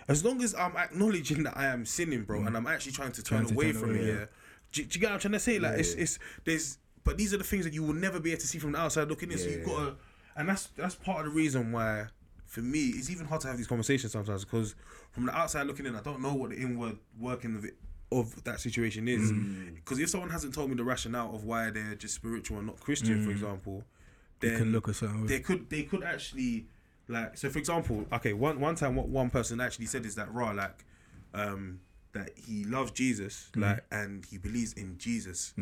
[0.07, 3.21] As long as I'm acknowledging that I am sinning, bro, and I'm actually trying to
[3.21, 4.05] turn Trying to away turn from away, it.
[4.07, 4.13] yeah.
[4.13, 4.25] Yeah.
[4.71, 5.59] Do, do you get what I'm trying to say?
[5.59, 8.39] Like it's it's there's but these are the things that you will never be able
[8.41, 9.37] to see from the outside looking in.
[9.37, 9.95] So you've got to,
[10.37, 12.05] and that's that's part of the reason why.
[12.57, 14.73] For me, it's even hard to have these conversations sometimes because
[15.11, 17.75] from the outside looking in, I don't know what the inward working of it
[18.11, 19.31] of that situation is.
[19.31, 19.75] Mm.
[19.75, 22.79] Because if someone hasn't told me the rationale of why they're just spiritual and not
[22.79, 23.83] Christian, for example,
[24.39, 24.57] then Mm.
[24.57, 25.27] can look a certain way.
[25.27, 26.65] they could they could actually
[27.07, 30.31] like so for example okay one one time what one person actually said is that
[30.33, 30.83] raw like
[31.33, 31.79] um
[32.13, 33.61] that he loves Jesus Mm-hmm.
[33.61, 35.53] like and he believes in Jesus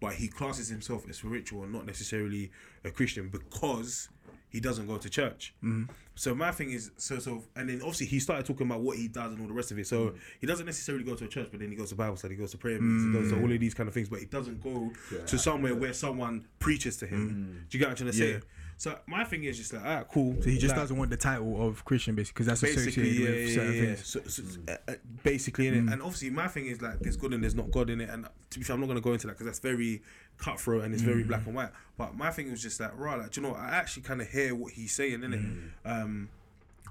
[0.00, 2.50] but he classes himself as spiritual and not necessarily
[2.84, 4.08] a Christian because
[4.50, 5.54] he doesn't go to church.
[5.62, 5.92] Mm-hmm.
[6.14, 9.08] so my thing is so so and then obviously he started talking about what he
[9.08, 9.86] does and all the rest of it.
[9.86, 10.18] So mm-hmm.
[10.40, 12.40] he doesn't necessarily go to a church but then he goes to Bible study he
[12.40, 13.42] goes to prayer meetings he goes to mm.
[13.42, 14.90] all of these kind of things but he doesn't go
[15.26, 17.64] to somewhere where someone preaches to him.
[17.64, 17.70] Mm.
[17.70, 18.32] Do you get what I'm trying to say?
[18.32, 18.38] Yeah.
[18.78, 20.36] So my thing is just like, all right, cool.
[20.40, 23.20] So he just Like, doesn't want the title of Christian, basically, because that's basically, associated
[23.20, 23.94] yeah, with yeah, certain yeah, yeah.
[23.96, 24.06] things.
[24.06, 27.34] So, so, uh, uh, basically, in it, and obviously, my thing is like, there's good
[27.34, 28.08] and there's not God in it.
[28.08, 30.00] And to be fair, I'm not gonna go into that because that's very
[30.36, 31.70] cutthroat and it's very black and white.
[31.96, 33.60] But my thing was just like, right, like, do you know, what?
[33.60, 35.88] I actually kind of hear what he's saying, in it.
[35.88, 36.28] Um,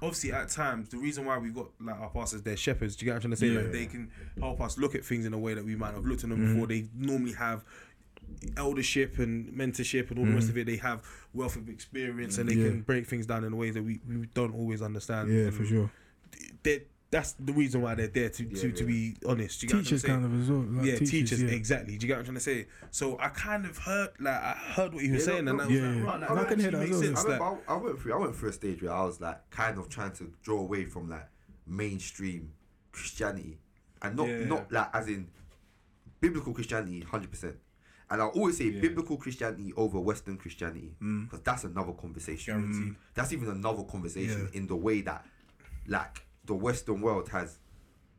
[0.00, 3.10] obviously at times the reason why we've got like our pastors they're shepherds do you
[3.10, 5.32] get what I'm trying to say like they can help us look at things in
[5.32, 7.64] a way that we might not have looked at them before they normally have
[8.56, 10.50] eldership and mentorship and all the rest mm.
[10.50, 11.02] of it they have
[11.34, 12.68] wealth of experience and they Yeah.
[12.68, 15.62] can break things down in ways that we, we don't always understand Yeah, And for
[15.64, 15.68] mm.
[15.68, 15.90] sure.
[16.62, 20.20] they that's the reason why they're there to to, to be honest you Teachers kind
[20.20, 20.36] trying to say?
[20.36, 20.82] of as well.
[20.82, 21.48] Like yeah, teachers, yeah.
[21.50, 21.96] exactly.
[21.96, 22.66] Do you get what I'm trying to say?
[22.90, 25.58] So I kind of heard, like, I heard what you were Yeah, saying, no, and
[25.58, 26.02] no, I was yeah, like, yeah.
[26.04, 27.16] right, like, No, I that can hear actually that makes as well.
[27.16, 27.40] sense.
[27.40, 29.50] I, like- I, I went through I went through a stage where I was like
[29.50, 31.28] kind of trying to draw away from like
[31.66, 32.52] mainstream
[32.92, 33.58] Christianity
[34.02, 34.44] and not Yeah.
[34.44, 35.28] not like as in
[36.20, 37.56] biblical Christianity hundred percent.
[38.10, 41.24] And I'll always say biblical Christianity over Western Christianity mm.
[41.24, 42.60] because that's another conversation.
[42.60, 42.96] Guaranteed.
[43.14, 44.58] That's even another conversation Yeah.
[44.58, 45.26] in the way that
[45.86, 47.58] like the Western world has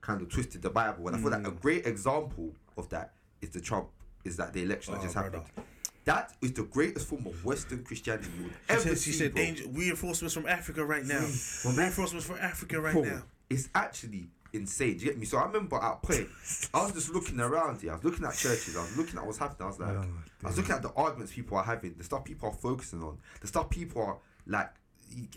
[0.01, 1.07] kind of twisted the Bible.
[1.07, 1.61] And I feel like a mm.
[1.61, 3.89] great example of that is the Trump
[4.23, 5.39] is that the election that Oh, just brother.
[5.39, 5.65] happened.
[6.05, 9.17] That is the greatest form of Western Christianity you would She ever said, she see,
[9.17, 9.43] said bro.
[9.43, 11.27] danger, reinforcements from Africa right now.
[11.65, 13.23] Well, reinforcements from Africa right Bro, now.
[13.49, 14.97] It's actually insane.
[14.97, 15.25] Do you get me?
[15.25, 16.27] So I remember at a point,
[16.73, 17.91] I was just looking around here.
[17.91, 18.75] I was looking at churches.
[18.75, 19.65] I was looking at what's happening.
[19.65, 20.05] I was like, oh,
[20.43, 23.17] I was looking at the arguments people are having, the stuff people are focusing on,
[23.41, 24.69] the stuff people are like,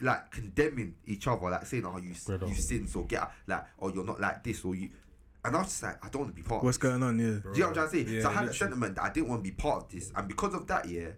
[0.01, 3.93] like condemning each other, like saying, "Oh, you you sin, so get out," like, "Oh,
[3.93, 4.91] you're not like this," or you.
[5.45, 6.63] And I was just like, I don't want to be part.
[6.63, 6.91] What's of this.
[6.91, 7.19] going on?
[7.19, 7.25] Yeah.
[7.25, 8.15] Do you know what I'm trying to say?
[8.15, 8.59] Yeah, so I had literally.
[8.59, 11.09] sentiment that I didn't want to be part of this, and because of that, yeah,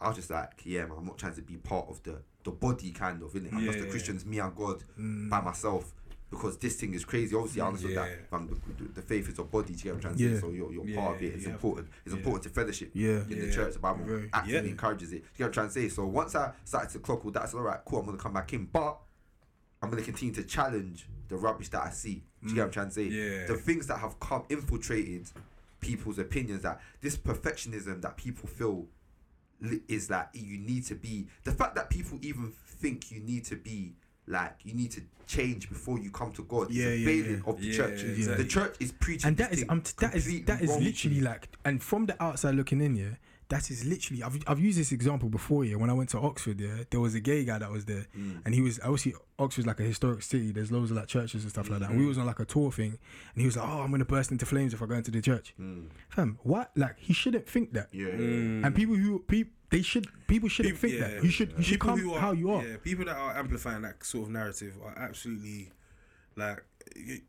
[0.00, 2.50] I was just like, yeah, man, I'm not trying to be part of the the
[2.50, 3.52] body kind of, innit?
[3.52, 3.90] I'm Yeah, just the yeah.
[3.90, 5.30] Christians, me and God mm.
[5.30, 5.94] by myself.
[6.32, 7.36] Because this thing is crazy.
[7.36, 8.00] Obviously, I understood Yeah.
[8.00, 9.74] Um, that fam, the, the faith is a body.
[9.74, 10.40] Do you get what I'm trying to say?
[10.40, 11.34] So you're, you're Yeah, part of it.
[11.34, 11.52] It's yeah.
[11.52, 11.88] important.
[12.06, 13.22] It's important to fellowship Yeah.
[13.28, 13.74] in the church.
[13.74, 14.30] The Bible Very.
[14.46, 14.60] Yeah.
[14.60, 15.16] encourages it.
[15.16, 15.88] Do you get what I'm trying to say?
[15.90, 18.16] So once I started to clock all that, I said, all right, cool, I'm going
[18.16, 18.64] to come back in.
[18.64, 18.96] But
[19.82, 22.24] I'm going to continue to challenge the rubbish that I see.
[22.42, 22.72] Do you get what I'm mm.
[22.72, 23.04] trying to say?
[23.04, 23.46] Yeah.
[23.46, 25.28] The things that have come infiltrated
[25.80, 28.86] people's opinions that this perfectionism that people feel
[29.88, 33.56] is that you need to be the fact that people even think you need to
[33.56, 33.92] be
[34.32, 37.42] like you need to change before you come to God Yeah, is a yeah, failing
[37.44, 37.50] yeah.
[37.50, 38.02] of the Yeah, church.
[38.04, 38.44] exactly.
[38.44, 40.82] The church is preaching and that this is thing um, that is that is wrong
[40.84, 43.06] literally like and from the outside looking in yeah
[43.54, 46.58] that is literally I've, I've used this example before yeah when I went to Oxford
[46.60, 48.40] yeah there was a gay guy that was there Mm.
[48.44, 51.50] and he was obviously Oxford's like a historic city there's loads of like churches and
[51.50, 52.92] stuff like that and we was on like a tour thing
[53.34, 55.20] and he was like oh I'm gonna burst into flames if I go into the
[55.20, 55.54] church
[56.08, 58.00] fam what like he shouldn't think that Mm.
[58.00, 58.66] yeah.
[58.66, 61.62] and people who people they should people shouldn't People- think yeah, that you should you
[61.62, 64.24] should People come who are- how you are Yeah, people that are amplifying that sort
[64.26, 65.70] of narrative are absolutely
[66.36, 66.64] like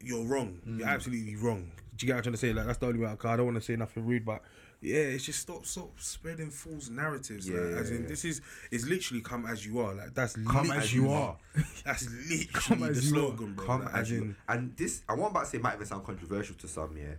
[0.02, 0.60] you're wrong.
[0.68, 0.80] Mm.
[0.80, 1.72] You're absolutely wrong.
[1.96, 2.54] Do you get what I'm trying to say?
[2.54, 3.08] Like that's the only way.
[3.08, 3.30] I, can.
[3.30, 4.42] I don't want to say nothing rude, but
[4.84, 7.48] yeah, it's just stop, stop spreading false narratives.
[7.50, 8.08] Yeah, like, yeah, as in, yeah.
[8.10, 9.94] this is it's literally come as you are.
[9.94, 11.38] Like that's Come literally, as you are.
[11.86, 13.20] That's literally Come the as you are.
[13.28, 13.66] slogan, bro.
[13.66, 16.56] come Like, as you and this I want about to say might even sound controversial
[16.58, 17.16] to some, yeah.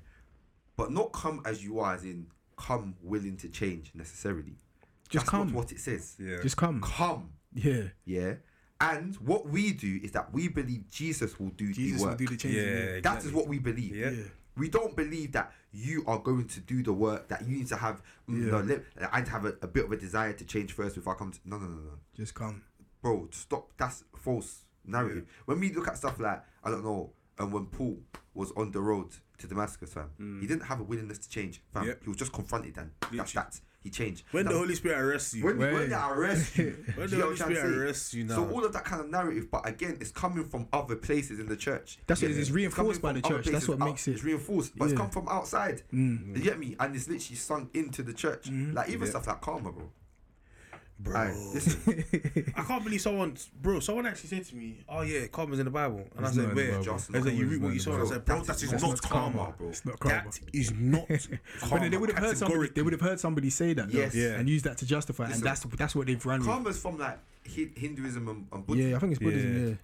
[0.76, 4.56] But not come as you are, as in come willing to change necessarily.
[5.08, 5.46] Just That's come.
[5.48, 6.16] not what it says.
[6.18, 6.40] Yeah.
[6.42, 8.34] just come Come, yeah yeah.
[8.80, 12.26] And what we do is that we believe Jesus will do Jesus the will do
[12.26, 13.28] the change Yeah, That exactly.
[13.30, 13.94] is what we believe.
[13.96, 14.10] Yeah.
[14.10, 14.22] Yeah.
[14.56, 17.76] We don't believe that you are going to do the work that you need to
[17.76, 18.02] have.
[18.28, 18.82] mm, No, let,
[19.12, 21.18] I need to have a, a bit of a desire to change first before I
[21.18, 21.38] come to.
[21.44, 22.62] No, no, no, no Just come.
[23.02, 23.70] bro, stop.
[23.76, 25.26] That's false narrative.
[25.46, 27.98] When we look at stuff like I don't know, and when Paul
[28.34, 31.86] was on the road to Damascus, fam, he didn't have a willingness to change, fam.
[31.88, 32.02] Yep.
[32.04, 33.60] He was just confronted, and that's that.
[33.84, 34.24] He changed.
[34.30, 35.72] When the Holy Spirit arrests you, when, Wait.
[35.74, 38.24] when they arrest you, When the you Holy what I'm trying to Spirit arrests you
[38.24, 38.34] now.
[38.36, 41.46] So all of that kind of narrative, but again, it's coming from other places in
[41.46, 41.98] the church.
[42.06, 43.44] That's what it is, it's coming reinforced by the other church.
[43.44, 44.90] That's places what out- makes it- It's reinforced, but Yeah.
[44.92, 45.82] it's come from outside.
[45.92, 46.34] Mm.
[46.34, 46.74] You get me?
[46.80, 48.46] And it's literally sunk into the church.
[48.50, 48.72] Mm-hmm.
[48.74, 49.90] Like even stuff like karma, bro.
[50.98, 51.16] Bro.
[51.16, 53.80] Aye, listen, I can't believe someone, bro.
[53.80, 56.44] Someone actually said to me, "Oh yeah, karma's in the Bible," and I said, not
[56.44, 58.46] in the "Where?" I said, "You read what you saw." And I said, "Bro, That
[58.46, 59.68] that is is not not karma, karma, bro.
[59.68, 60.22] It's not karma.
[60.30, 61.08] That is not
[61.60, 62.68] karma." they would have heard somebody.
[62.70, 64.14] They would have heard somebody say that, though, Yes.
[64.14, 64.34] Yeah.
[64.38, 65.38] and use that to justify, Listen.
[65.42, 66.48] and that's that's what they've run with.
[66.48, 68.90] karma's from like Hinduism and, and Buddhism.
[68.90, 69.52] Yeah, I think it's Buddhism.
[69.62, 69.68] Yeah.
[69.70, 69.74] Yeah,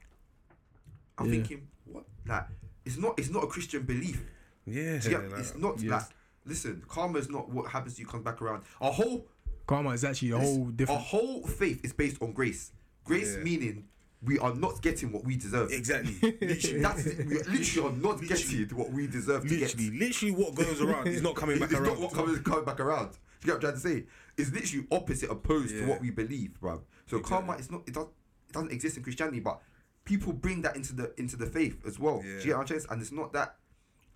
[1.18, 1.32] I'm Yeah.
[1.32, 2.04] thinking, what?
[2.26, 2.44] Like,
[2.84, 3.18] it's not.
[3.18, 4.22] It's not a Christian belief.
[4.66, 5.96] Yeah, Do you like- it's not yeah.
[5.96, 6.04] like.
[6.46, 8.62] Listen, karma is not what happens to you comes back around.
[8.80, 9.26] Our whole
[9.70, 10.98] karma is actually a this- whole different.
[11.00, 12.72] Our whole faith is based on grace.
[13.04, 13.42] Grace Yeah.
[13.44, 13.84] meaning
[14.22, 15.70] we are not getting what we deserve.
[15.72, 16.14] exactly.
[16.40, 17.26] Literally, that's it.
[17.26, 18.64] We literally are not Literally.
[18.64, 19.98] getting what we deserve to literally, get.
[20.00, 21.86] literally, what goes around is not coming back it's around.
[21.94, 23.12] not what comes coming back around.
[23.12, 24.06] Do you get what I'm trying to say?
[24.36, 26.82] It's literally opposite, opposed to what we believe, bro.
[27.06, 27.82] So karma is not.
[27.86, 28.10] It doesn't.
[28.48, 29.60] It doesn't exist in Christianity, but
[30.04, 32.20] people bring that into the into the faith as well.
[32.20, 32.92] Do you get what I'm trying to say?
[32.92, 33.56] And it's not that.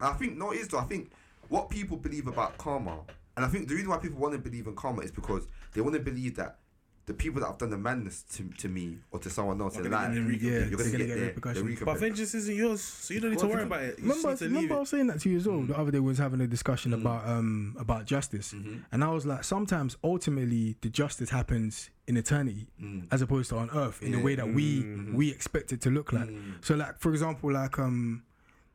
[0.01, 0.79] I think no, it is though.
[0.79, 1.13] I think
[1.49, 2.99] what people believe about karma,
[3.37, 5.81] and I think the reason why people want to believe in karma is because they
[5.81, 6.59] want to believe that.
[7.07, 9.85] The people that have done the madness to, to me or to someone else Are
[9.85, 10.71] in gonna life, get their recompense.
[10.71, 11.79] you're gonna get, gonna get their, repercussions.
[11.79, 13.99] their But vengeance isn't yours, so you don't need to worry about it.
[13.99, 15.59] You Remember, just need to leave remember I was saying that to you as well.
[15.59, 15.69] Mm.
[15.69, 18.77] The other day we was having a discussion about um about justice, Mm-hmm.
[18.91, 22.69] and I was like, sometimes ultimately the justice happens in eternity
[23.13, 24.25] as opposed to on earth in the Mm.
[24.25, 25.15] Way that we Mm-hmm.
[25.15, 26.31] we expect it to look like.
[26.31, 26.65] Mm.
[26.65, 28.23] So, like for example, like um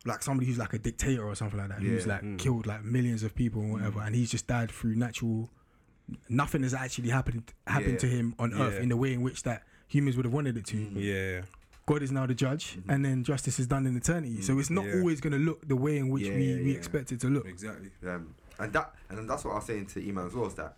[0.06, 2.20] like somebody who's like a dictator or something like that, who's Yeah.
[2.20, 2.32] Mm.
[2.32, 5.50] like killed like millions of people and whatever, and he's just died through natural.
[6.28, 8.00] Nothing has actually happened happened Yeah.
[8.00, 10.66] to him on earth in the way in which that humans would have wanted it
[10.68, 10.78] to.
[10.78, 11.42] Yeah,
[11.86, 14.42] God is now the judge, and then justice is done in eternity.
[14.42, 14.86] So it's not.
[14.86, 14.96] Yeah.
[14.96, 16.78] always going to look the way in which Yeah, we, yeah, we yeah.
[16.78, 17.46] expect it to look.
[17.48, 17.90] exactly.
[18.08, 20.78] Um, and that and that's what I was saying to Iman as well is that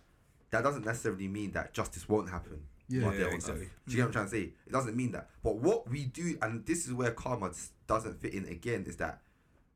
[0.50, 2.60] that doesn't necessarily mean that justice won't happen.
[2.88, 3.12] Yeah.
[3.12, 3.68] Yeah, exactly.
[3.86, 4.42] Do you get what I'm trying to say?
[4.66, 5.30] It doesn't mean that.
[5.42, 7.52] But what we do, and this is where karma
[7.86, 9.20] doesn't fit in again, is that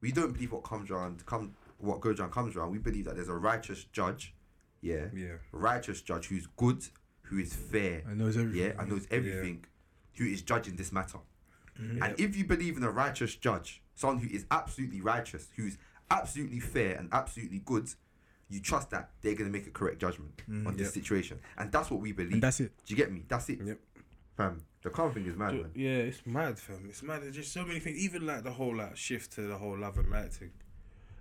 [0.01, 2.71] we don't believe what comes around, come what goes around comes around.
[2.73, 4.35] We believe that there's a righteous judge,
[4.81, 5.37] yeah, Yeah.
[5.53, 6.85] righteous judge who's good,
[7.23, 8.61] who is fair, And knows everything.
[8.63, 9.65] yeah, and knows everything,
[10.17, 11.19] who is judging this matter.
[11.81, 12.03] Mm-hmm.
[12.03, 15.77] And if you believe in a righteous judge, someone who is absolutely righteous, who's
[16.11, 17.89] absolutely fair and absolutely good,
[18.49, 20.95] you trust that they're going to make a correct judgment on this Yep.
[20.95, 21.39] situation.
[21.59, 22.31] And that's what we believe.
[22.31, 22.35] Mm.
[22.35, 22.73] And that's it.
[22.85, 23.25] Do you get me?
[23.27, 23.61] That's it.
[23.65, 23.79] Yep.
[24.37, 25.71] Fam, the karma thing is mad, man.
[25.75, 26.87] Yeah, it's mad, fam.
[26.89, 27.23] It's mad.
[27.23, 27.97] There's just so many things.
[27.99, 30.51] Even like the whole like shift to the whole love and light thing.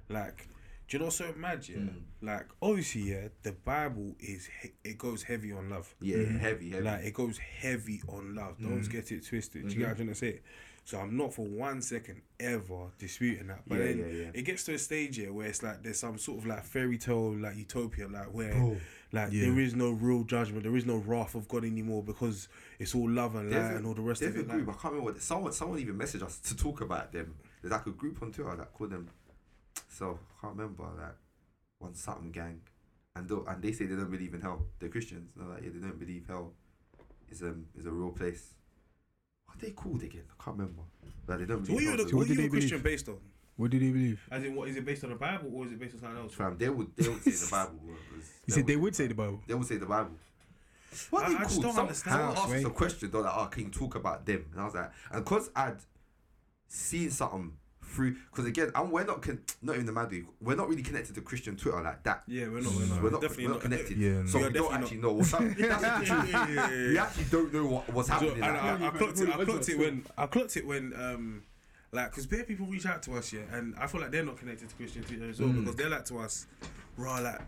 [0.10, 0.48] Like,
[0.88, 1.68] do you know so mad?
[1.68, 2.02] Yeah, Mm.
[2.22, 5.96] like obviously, yeah, the Bible is he- it goes heavy on love.
[6.02, 6.82] Yeah, heavy, heavy.
[6.84, 8.60] Like it goes heavy on love.
[8.62, 8.92] Don't Mm.
[8.92, 9.64] get it twisted.
[9.64, 9.80] Do you Mm-hmm.
[9.80, 10.42] get what I'm trying to say?
[10.86, 13.62] So I'm not for one second ever disputing that.
[13.68, 14.30] But Yeah, then yeah, yeah.
[14.36, 16.98] it gets to a stage here where it's like there's some sort of like fairy
[17.00, 18.78] tale like utopia, like where Bro.
[19.12, 22.94] like there is no real judgment, there is no wrath of God anymore because it's
[22.94, 24.48] all love and light a, and all the rest there's of a it.
[24.50, 27.34] group, like- I can't remember what, someone, someone even messaged us to talk about them.
[27.64, 29.10] There's like a group on Twitter that called them,
[29.90, 31.16] so I can't remember, like,
[31.80, 32.62] one something gang.
[33.16, 34.68] And tho- and they say they don't believe in hell.
[34.78, 35.32] They're Christians.
[35.36, 36.54] They're like, yeah, they don't believe hell
[37.32, 38.54] is, um, is a real place.
[39.56, 40.24] What are they called again?
[40.40, 40.82] I can't remember.
[41.28, 42.50] Like, they don't So what believe you hell's the, a- what did you they a
[42.50, 42.84] Christian believe?
[42.84, 43.18] based on?
[43.58, 44.20] What did they believe?
[44.30, 46.18] As in, what is it based on the Bible or is it based on something
[46.20, 46.34] else?
[46.34, 47.80] Fam, they would, they would say the Bible.
[47.86, 49.40] was- He said they would say the Bible.
[49.48, 50.12] They would say the Bible.
[51.10, 51.64] What I- are they I just called?
[51.64, 52.14] don't Some- understand.
[52.14, 52.66] Someone House, asked us right?
[52.66, 54.46] a question, though, like, oh, can you talk about them?
[54.52, 55.78] And I was like, and because I'd
[56.68, 57.54] seen something
[57.96, 61.16] through, because again, I'm, we're not, con- not even the Madu, we're not really connected
[61.16, 62.24] to Christian Twitter like that.
[62.28, 62.74] Yeah, we're not.
[62.76, 63.98] We're not, We're not, definitely we're not not connected.
[63.98, 64.26] Yeah, no.
[64.28, 65.56] So We we don't definitely actually know what's happening.
[65.60, 66.30] That's the truth.
[66.32, 68.32] Yeah, yeah, yeah, We actually don't know what, what's happening.
[68.34, 68.94] and like I, that.
[68.94, 69.30] I clocked it.
[69.30, 71.44] I clocked it when I clocked it when um
[71.92, 74.38] like because bare people reach out to us yeah, and I feel like they're not
[74.38, 75.62] connected to Christian Twitter as well Mm.
[75.62, 76.46] because they're like to us,
[76.98, 77.40] raw like.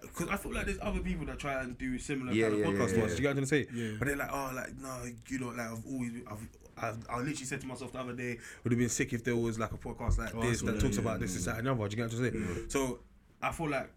[0.00, 2.60] Because I feel like there's other people that try and do similar Yeah, kind of
[2.60, 3.10] yeah, podcasts yeah, to us.
[3.10, 3.16] yeah.
[3.16, 3.66] You get what I'm saying?
[3.74, 3.90] Yeah.
[3.98, 4.96] But they're like, oh, like no,
[5.28, 6.48] you know, like I've always, I've,
[6.82, 9.36] I've, I literally said to myself the other day, would have been sick if there
[9.36, 11.66] was like a podcast like Oh, this that talks yeah, about this, this, that, and
[11.66, 11.88] the other.
[11.88, 12.64] Do you get what I'm saying?
[12.68, 13.00] So
[13.40, 13.90] I feel like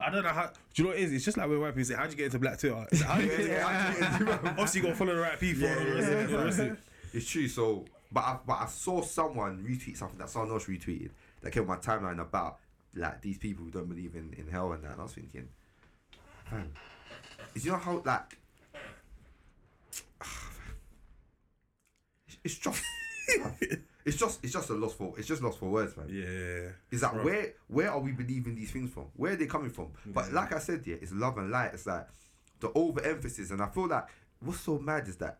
[0.00, 0.46] I don't know how.
[0.46, 1.12] Do you know what it is?
[1.12, 3.10] It's just like when white people say, "How'd you get into black Twitter?" It's like,
[3.10, 4.48] how do you get into black Twitter?
[4.48, 5.64] Obviously, you gotta follow the right people.
[5.66, 6.78] and all the rest of it, all the rest of it.
[7.14, 7.48] It's true.
[7.48, 11.10] So, but I, but I saw someone retweet something that someone else retweeted
[11.42, 12.58] that came on my timeline about
[12.94, 14.92] like these people who don't believe in, in hell and that.
[14.92, 15.48] And I was thinking,
[16.50, 16.72] man,
[17.54, 18.38] is you know how like
[22.44, 22.82] it's- just
[24.04, 26.06] It's just it's just a loss for it's just lost for words, man.
[26.10, 26.70] Yeah.
[26.90, 27.24] Is that Bro.
[27.24, 29.04] where where are we believing these things from?
[29.14, 29.90] Where are they coming from?
[30.08, 30.12] Mm.
[30.14, 31.70] But like I said, yeah, it's love and light.
[31.72, 32.08] It's like
[32.58, 34.06] the overemphasis, and I feel like
[34.40, 35.38] what's so mad is that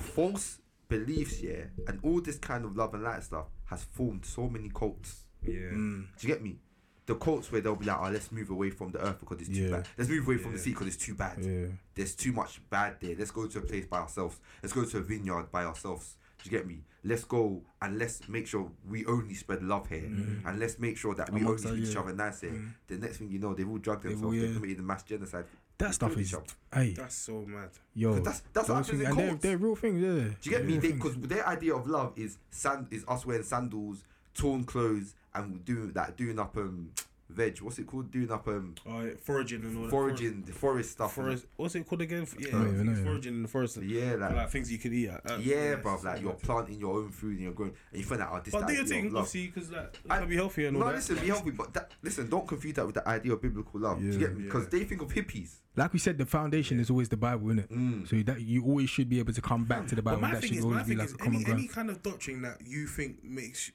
[0.00, 0.58] false
[0.88, 4.68] beliefs, yeah, and all this kind of love and light stuff has formed so many
[4.74, 5.24] cults.
[5.42, 5.70] Yeah.
[5.70, 6.58] Do you get me?
[7.06, 9.48] The cults where they'll be like, oh, let's move away from the earth because it's
[9.50, 9.70] too Yeah.
[9.70, 9.88] bad.
[9.98, 11.36] Let's move away from the sea because it's too bad.
[11.44, 11.66] Yeah.
[11.94, 13.14] There's too much bad there.
[13.18, 14.38] Let's go to a place by ourselves.
[14.62, 16.16] Let's go to a vineyard by ourselves.
[16.42, 16.82] Do you get me?
[17.04, 20.04] Let's go and let's make sure we only spread love here,
[20.46, 21.42] and let's make sure that we Mm.
[21.44, 22.00] Amongst only our- treat each yeah.
[22.00, 22.62] other nice here.
[22.86, 24.34] The next thing you know, they've all drugged themselves.
[24.36, 24.54] They've yeah.
[24.54, 25.44] committed mass genocide.
[25.76, 26.40] That They stuff killed is, each
[26.72, 27.70] hey, That's so mad.
[27.94, 30.08] yo, That's- that's what those happens things- in and they're, they're real things, yeah.
[30.10, 30.72] Do you get me?
[30.72, 31.02] Real They things.
[31.02, 34.04] Because their idea of love is sand is us wearing sandals,
[34.34, 36.90] torn clothes, and doing that, doing up um
[37.30, 37.58] veg.
[37.62, 38.10] What's it called?
[38.12, 39.90] Doing up um yeah, foraging and all that.
[39.90, 41.14] foraging, the forest stuff.
[41.14, 41.46] Forest.
[41.56, 42.26] What's it called again?
[42.38, 43.04] Yeah, don't even it's yeah.
[43.04, 43.78] foraging in the forest.
[43.82, 45.08] Yeah, like- like things you could eat.
[45.08, 45.98] Uh, uh, Yeah, it's bro.
[46.04, 48.52] Like you're planting your own food and you're growing, and you find out, oh, this
[48.52, 50.82] But the do your thing, obviously, because like it's I- gonna be healthy and all
[50.82, 50.96] No, that.
[50.96, 53.98] listen, be healthy, but that, listen, don't confuse that with the idea of biblical love.
[53.98, 54.18] Do you Yeah.
[54.18, 54.44] get me?
[54.44, 54.78] Because Yeah.
[54.78, 55.56] they think of hippies.
[55.76, 57.70] like we said, the foundation is always the Bible, isn't it?
[57.72, 58.06] Mm.
[58.08, 60.18] So that you always should be able to come back to the Bible.
[60.20, 61.44] But my that thing should is, my always be thing like is, a common any,
[61.44, 61.58] ground.
[61.58, 63.72] any kind of doctrine that you think makes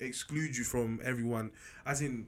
[0.00, 1.50] excludes you from everyone,
[1.86, 2.26] as in,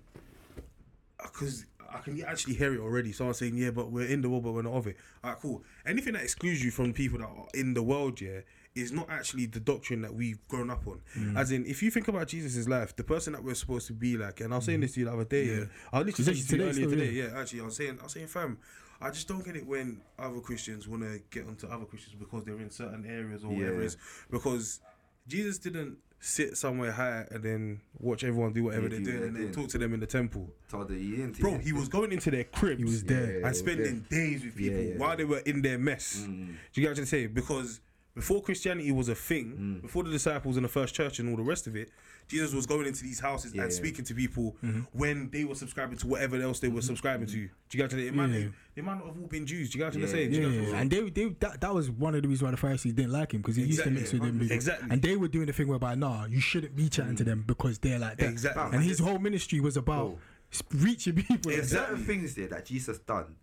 [1.23, 3.13] because I can actually hear it already.
[3.13, 5.63] Someone saying, "Yeah, but we're in the world, but we're not of it." Alright, cool.
[5.87, 8.41] Anything that excludes you from people that are in the world, yeah,
[8.75, 11.01] is not actually the doctrine that we've grown up on.
[11.19, 11.37] Mm.
[11.37, 14.17] As in, if you think about Jesus' life, the person that we're supposed to be
[14.17, 15.45] like, and I was saying this to you the other day.
[15.45, 17.11] Yeah, I was literally saying to today earlier today.
[17.13, 17.25] yeah.
[17.35, 18.59] Yeah, actually, I was saying, I was saying, fam,
[19.01, 22.45] I just don't get it when other Christians want to get onto other Christians because
[22.45, 23.81] they're in certain areas or whatever Yeah.
[23.81, 23.97] it is.
[24.31, 24.81] Because
[25.29, 29.37] Jesus didn't sit somewhere high and then watch everyone do whatever they're do doing and
[29.37, 30.49] then talk to them in the temple.
[30.71, 32.79] Told the he didn't- Bro, he was going into their cribs.
[32.79, 33.41] He was there.
[33.41, 34.17] Yeah, and spending yeah.
[34.19, 34.99] days with people Yeah, yeah.
[34.99, 36.19] while they were in their mess.
[36.21, 36.47] Mm-hmm.
[36.47, 37.33] Do you get what I'm saying?
[37.35, 37.81] Because
[38.15, 39.83] before Christianity was a thing, mm.
[39.83, 41.91] before the disciples and the first church and all the rest of it,
[42.29, 43.77] Jesus was going into these houses Yeah, and yeah.
[43.77, 44.81] speaking to people mm-hmm.
[44.93, 46.87] when they were subscribing to whatever else they were mm-hmm.
[46.89, 47.33] subscribing to.
[47.33, 48.49] Do you get what I'm might, Yeah.
[48.75, 49.71] they might not have all been Jews.
[49.71, 50.31] Do you get what I'm Yeah, saying?
[50.31, 50.71] Do Yeah, yeah, get what I'm yeah.
[50.71, 50.83] saying?
[50.83, 53.33] and they, they that, that was one of the reasons why the Pharisees didn't like
[53.33, 54.55] him because he used to mix with them people.
[54.55, 54.89] Exactly.
[54.91, 57.27] And they were doing the thing whereby, nah, you shouldn't be chatting to mm.
[57.27, 58.29] them because they're like that.
[58.29, 58.77] Exactly.
[58.77, 60.19] And his whole ministry was about Bro.
[60.53, 61.51] s- reaching people.
[61.51, 61.97] Exactly.
[61.97, 63.37] certain things there that Jesus done,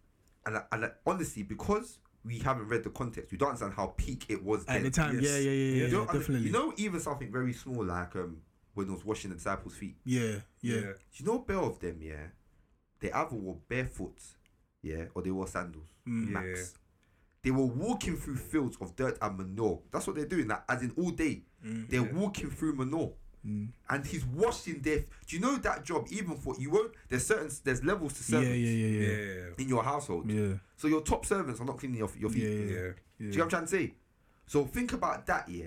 [0.45, 4.43] and and honestly, because we haven't read the context, we don't understand how peak it
[4.43, 4.83] was At then.
[4.83, 5.23] the time, Yes.
[5.23, 6.47] yeah, yeah, yeah, yeah, You, don't under- definitely.
[6.47, 8.41] you know, even something very small like um
[8.73, 9.95] when he was washing the disciples' feet.
[10.05, 10.91] yeah, yeah, Yeah.
[11.13, 12.27] You know bare of them, yeah?
[12.99, 14.17] They either wore barefoot,
[14.81, 15.87] yeah, or they wore sandals.
[16.07, 16.29] Mm.
[16.29, 16.47] Max.
[16.73, 16.79] Yeah.
[17.41, 19.79] They were walking through fields of dirt and manure.
[19.91, 21.43] That's what they're doing, like, as in all day.
[21.65, 21.89] Mm.
[21.89, 23.13] They're walking through manure.
[23.49, 23.69] Mm.
[23.89, 24.99] And he's washing their.
[24.99, 26.07] Do you know that job?
[26.11, 26.91] Even for you won't.
[27.07, 27.49] There's certain.
[27.63, 29.63] There's levels to yeah, servants yeah, yeah, yeah, Yeah.
[29.63, 30.29] in your household.
[30.31, 32.43] yeah, So your top servants are not cleaning your, your feet.
[32.43, 32.81] yeah, Yeah.
[32.81, 32.91] yeah.
[32.91, 33.93] Do you know what I'm trying to say?
[34.47, 35.65] So think about that, yeah.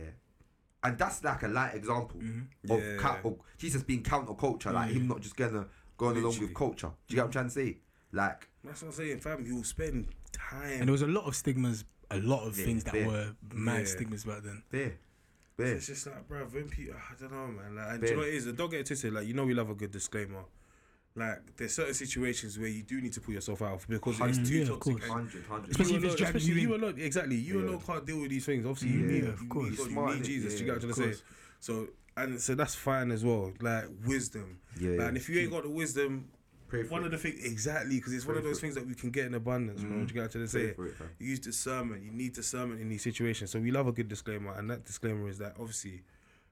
[0.85, 2.73] And that's like a light example mm-hmm.
[2.73, 2.97] of, Yeah.
[2.97, 6.89] ca- of Jesus being counterculture, like him not just gonna going along with culture.
[7.07, 7.79] Do you get what I'm trying to say?
[8.11, 9.45] Like, That's what I'm saying, fam.
[9.47, 10.73] You'll spend time.
[10.81, 13.07] And there was a lot of stigmas, a lot of Yeah, things that yeah.
[13.07, 13.85] were mad Yeah.
[13.87, 14.63] stigmas back then.
[14.71, 14.93] there,
[15.65, 15.75] there.
[15.77, 17.75] It's just like, bro, when people, I don't know, man.
[17.77, 18.47] Like, and do you know what it is?
[18.47, 19.13] Don't get it twisted.
[19.13, 20.45] Like, you know, we love a good disclaimer.
[21.15, 24.57] Like, there's certain situations where you do need to pull yourself out because it's too
[24.61, 24.81] yeah, toxic.
[24.95, 25.03] course.
[25.05, 25.71] and Hundred, hundred.
[25.73, 26.83] Especially if you it's alone, dragging especially you you in.
[26.83, 27.37] alone, exactly.
[27.37, 27.67] You Yeah.
[27.69, 28.65] alone can't deal with these things.
[28.65, 29.69] Obviously, you Yeah, need, of you course.
[29.71, 30.25] need, God, you need?
[30.25, 30.55] Jesus.
[30.55, 31.03] Yeah, you got to of say.
[31.05, 31.23] course.
[31.61, 33.53] So, and so that's fine as well.
[33.61, 34.59] Like wisdom.
[34.81, 35.07] Yeah, Like, yeah.
[35.09, 36.29] and if you ain't got the wisdom,
[36.73, 37.07] Pray one it.
[37.07, 38.73] of the things exactly because it's one of those for it.
[38.73, 39.91] things that we can get in abundance, bro.
[39.99, 40.09] Mm.
[40.09, 40.73] You got to Pray say.
[40.73, 41.11] for it, fam.
[41.19, 42.03] You use discernment.
[42.03, 43.51] You need discernment in these situations.
[43.51, 46.03] So we love a good disclaimer, and that disclaimer is that obviously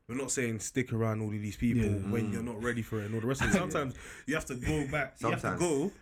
[0.08, 2.10] we're not saying stick around all of these people Yeah.
[2.12, 3.52] when you're not ready for it and all the rest of it.
[3.58, 3.94] Sometimes
[4.26, 5.14] you have to go back.
[5.20, 5.60] You have to Sometimes.
[5.60, 5.92] go.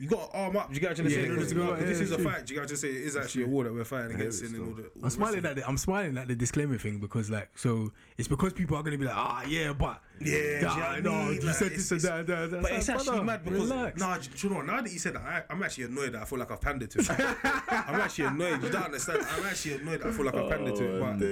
[0.00, 0.72] You got to arm up.
[0.74, 2.30] You got to say Yeah, this, yeah, this yeah, is a yeah.
[2.30, 2.50] fact.
[2.50, 4.68] You got to say it is actually a war that we're fighting against sin and
[4.68, 4.82] all the.
[4.84, 8.28] all I'm smiling at the, I'm smiling at the disclaimer thing because like so it's
[8.28, 11.30] because people are gonna be like ah yeah but Yeah, do you know nah, no
[11.30, 12.62] you Like, said this and that, that, that.
[12.62, 14.00] But it's like, actually brother, mad because relax.
[14.00, 14.62] nah, you know?
[14.62, 16.90] Now that you said that, I, I'm actually annoyed that I feel like I've pandered
[16.92, 17.10] to it.
[17.70, 18.62] I'm actually annoyed.
[18.62, 19.24] You don't understand.
[19.36, 21.00] I'm actually annoyed that I feel like I've pandered to it.
[21.00, 21.22] But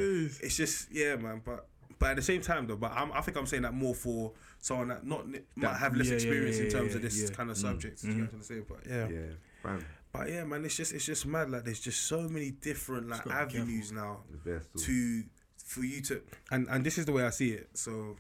[0.45, 1.43] it's just yeah, man.
[1.45, 1.67] But
[1.99, 4.33] but at the same time though, but I'm, I think I'm saying that more for
[4.67, 7.23] someone that not might have less yeah, yeah, experience yeah, in terms yeah, of this
[7.23, 7.37] yeah.
[7.37, 8.03] kind of subject.
[8.03, 8.61] You know what I'm trying to say?
[8.69, 9.09] But yeah.
[9.09, 9.33] Yeah,
[9.63, 9.87] fam.
[10.13, 11.51] But yeah, man, it's just it's just mad.
[11.51, 14.69] Like there's just so many different like avenues now The best.
[14.85, 15.23] too.
[15.23, 15.29] to
[15.65, 17.69] for you to and and this is the way I see it.
[17.75, 18.17] So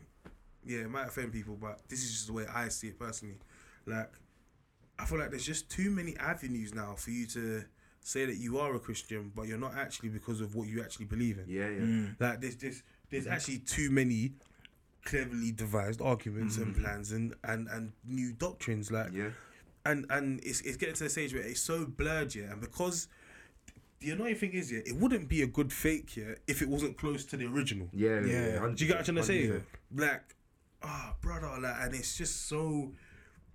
[0.65, 3.39] yeah, it might offend people, but this is just the way I see it personally.
[3.85, 4.13] Like
[4.99, 7.65] I feel like there's just too many avenues now for you to
[8.01, 11.07] say that you are a Christian, but you're not actually because of what you actually
[11.07, 11.47] believe in.
[11.49, 11.81] Yeah, yeah.
[11.81, 12.21] Mm.
[12.21, 14.35] Like there's just there's actually too many
[15.07, 19.31] cleverly devised arguments and plans and, and and new doctrines like Yeah.
[19.87, 22.51] and and it's it's getting to the stage where it's so blurred, yeah.
[22.53, 23.09] And because
[24.01, 26.99] the annoying thing is, yeah, it wouldn't be a good fake, yeah, if it wasn't
[26.99, 27.89] close to the original.
[27.93, 28.27] Yeah, yeah.
[28.27, 28.47] Yeah.
[28.63, 29.63] yeah Do you get what I'm trying to say?
[29.95, 30.23] Like,
[30.83, 32.93] ah, brother, like, and it's just so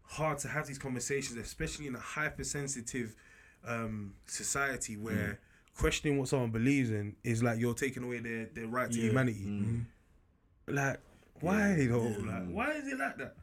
[0.04, 3.16] hard to have these conversations, especially in a hypersensitive
[3.66, 5.40] um, society where
[5.78, 9.10] questioning what someone believes in is like you're taking away their, their right to Yeah.
[9.10, 9.86] humanity.
[10.68, 11.00] Like,
[11.42, 12.02] why though?
[12.02, 12.52] Like, mm.
[12.52, 13.36] why is it like that?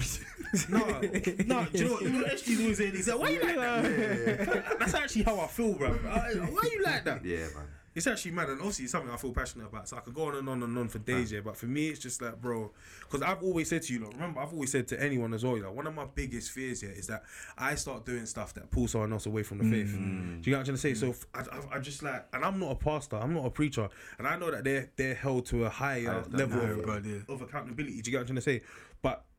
[0.68, 1.64] no, no.
[1.66, 2.02] Do you know what?
[2.02, 2.92] You know what SG's always saying?
[2.92, 4.76] He's like, why you like that?
[4.78, 5.90] That's actually how I feel, bro.
[5.90, 7.24] Why you like that?
[7.24, 7.66] Yeah, man.
[7.92, 9.88] It's actually mad, and obviously it's something I feel passionate about.
[9.88, 11.40] So I could go on and on and on for days, yeah.
[11.40, 14.38] But for me, it's just like, bro, because I've always said to you, like, remember,
[14.40, 17.08] I've always said to anyone as well, like, one of my biggest fears here is
[17.08, 17.24] that
[17.58, 19.90] I start doing stuff that pulls someone else away from the faith.
[19.92, 20.94] Do you get what I'm trying to say?
[20.94, 23.88] So I, I just like, and I'm not a pastor, I'm not a preacher,
[24.18, 26.84] and I know that they're they're held to a higher level of,
[27.28, 28.02] of accountability.
[28.02, 28.62] Do you get what I'm trying to say?
[29.02, 29.29] But I-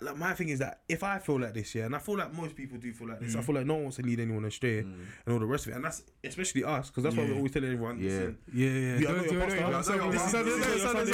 [0.00, 2.32] like my thing is that if I feel like this, yeah, and I feel like
[2.32, 3.44] most people do feel like this, I mm.
[3.44, 4.94] feel like no one wants to lead anyone astray mm.
[5.26, 7.52] and all the rest of it, and that's especially us because that's why we're always
[7.52, 8.10] telling everyone, Yeah.
[8.10, 8.98] listen, Yeah, yeah.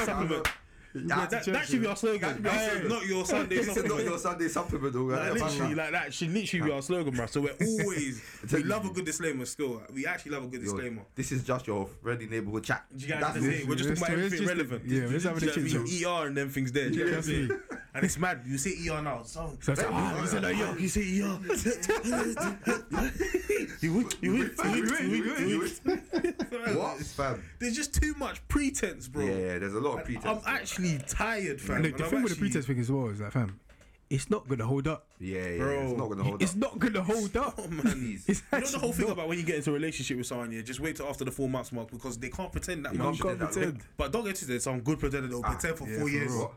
[0.05, 0.47] supplement.
[0.47, 0.53] Yeah,
[1.05, 2.43] that, that should be our slogan.
[2.43, 5.02] That- Uh, not your Sunday This is not your Sunday supplement, though.
[5.05, 5.35] Like, right?
[5.35, 7.27] literally, like that should literally be our slogan, bro.
[7.27, 7.52] So we're
[7.82, 9.82] always we love a good disclaimer still.
[9.93, 11.02] We actually love a good Yo, disclaimer.
[11.14, 12.85] This is just your friendly neighborhood chat.
[12.94, 13.66] Do you get That's it.
[13.68, 14.85] We're just It's- talking about everything relevant.
[14.86, 16.06] yeah, we're just having a Do you know chit what I mean?
[16.06, 16.89] ER and then things there.
[16.90, 17.51] Do you know what I'm saying?
[17.94, 18.43] And it's mad.
[18.47, 19.23] You say ER now.
[19.23, 21.39] So, So it's like, ah, you say like, yo, you say ER.
[23.82, 26.77] You would, you would, you would, you would, you would.
[26.77, 27.43] What, fam?
[27.59, 29.24] There's just too much pretense, bro.
[29.24, 30.24] Yeah, yeah, there's a lot of pretense.
[30.27, 31.77] I'm actually tired, fam.
[31.77, 33.33] And the, and the I'm thing with the actually- pretense thing as well is that,
[33.33, 33.61] fam,
[34.09, 35.07] it's not gonna hold up.
[35.19, 35.81] yeah, yeah, Bro.
[35.83, 36.43] it's not gonna hold up.
[36.43, 36.59] It's up.
[36.59, 37.55] not gonna hold up.
[37.59, 37.83] Oh, man.
[37.83, 38.25] Please.
[38.29, 39.13] It's You know the actually whole thing not.
[39.15, 41.33] about when you get into a relationship with someone, yeah, just wait till after the
[41.33, 43.21] four months mark because they can't pretend that You much.
[43.21, 43.81] can't pretend.
[43.97, 44.61] But don't get to there.
[44.61, 46.31] Some good pretender that will Ah, pretend for yeah, four for years.
[46.31, 46.41] real.
[46.43, 46.53] What?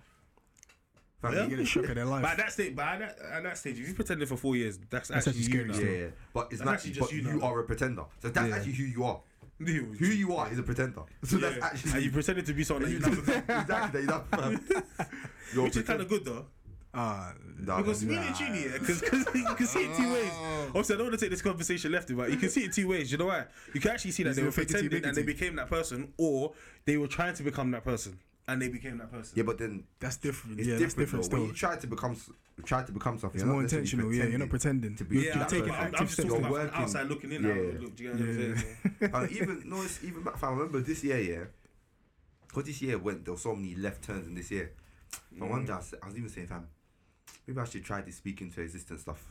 [1.22, 1.38] Fam, Yeah?
[1.40, 2.22] you You get a shock of their life.
[2.22, 4.56] But at that stage, but at that, at that stage, if you pretended for four
[4.56, 5.92] years, that's, That's actually, actually you scary now.
[5.92, 6.12] Yeah, yeah.
[6.34, 7.46] But it's That's not actually but just you you, now.
[7.48, 8.04] are a pretender.
[8.22, 8.56] So that's Yeah.
[8.56, 9.20] actually who you are.
[9.64, 11.02] Dude, Who you are is a pretender.
[11.24, 11.50] So yeah.
[11.50, 13.62] that's actually and you pretended to be someone that you never become.
[13.62, 15.06] exactly that you never fam.
[15.54, 16.46] You're Which is kind of good though,
[16.94, 18.16] Ah, Nah, because man.
[18.16, 19.02] really and yeah, because
[19.36, 20.32] you can see it two ways.
[20.70, 22.88] Obviously, I don't want to take this conversation left, but you can see it two
[22.88, 23.12] ways.
[23.12, 23.46] You know why?
[23.74, 25.24] You can actually see that they were a fake it till you pretending and they
[25.34, 26.54] became that person, or
[26.86, 28.18] they were trying to become that person
[28.52, 29.34] and they became that person.
[29.38, 30.60] Yeah, but then that's different.
[30.60, 31.38] it's yeah, that's different, different though.
[31.40, 32.16] When you try to become
[32.66, 34.14] try to become something, It's you're more not intentional.
[34.14, 34.96] Yeah, you're not pretending.
[34.98, 36.28] to be You're, Yeah, you're I'm, taking I'm, I'm just steps.
[36.30, 36.82] talking about working.
[36.82, 37.44] outside looking in.
[37.44, 37.54] Yeah.
[37.54, 37.80] Yeah.
[37.80, 38.58] Look, do you get what I'm
[39.00, 39.14] saying?
[39.14, 40.38] uh, even no, it's even back.
[40.38, 41.44] fam, I remember this year, yeah.
[42.48, 44.72] Because this year went, there were so many left turns in this year.
[45.32, 45.50] No Mm.
[45.50, 46.68] wonder I, said- I was even saying, fam,
[47.48, 49.24] maybe I should try this speaking to existence stuff.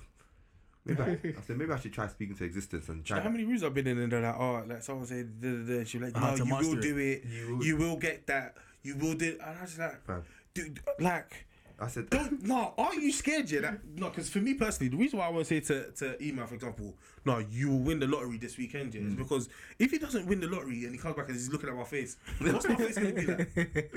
[0.87, 1.07] Maybe I,
[1.39, 3.21] I said maybe I should try speaking to existence and try.
[3.21, 5.79] How many rooms I've been in and they're like, oh, like someone said, da, da,
[5.81, 6.81] da, she's like, no, you will it.
[6.81, 7.25] do it.
[7.27, 8.57] You You will- will, get that.
[8.83, 9.39] You will do.
[9.45, 10.23] And I was like, Fam.
[10.55, 11.47] dude, like,
[11.81, 13.63] I said, don't, no, aren't you scared yet?
[13.63, 16.21] That, no, because for me personally, the reason why I want to say to, to
[16.25, 19.19] E-Man, for example, no, you will win the lottery this weekend, yeah, is Mm.
[19.19, 19.49] because
[19.79, 21.85] if he doesn't win the lottery and he comes back and he's looking at my
[21.85, 23.93] face, what's my face going to be like?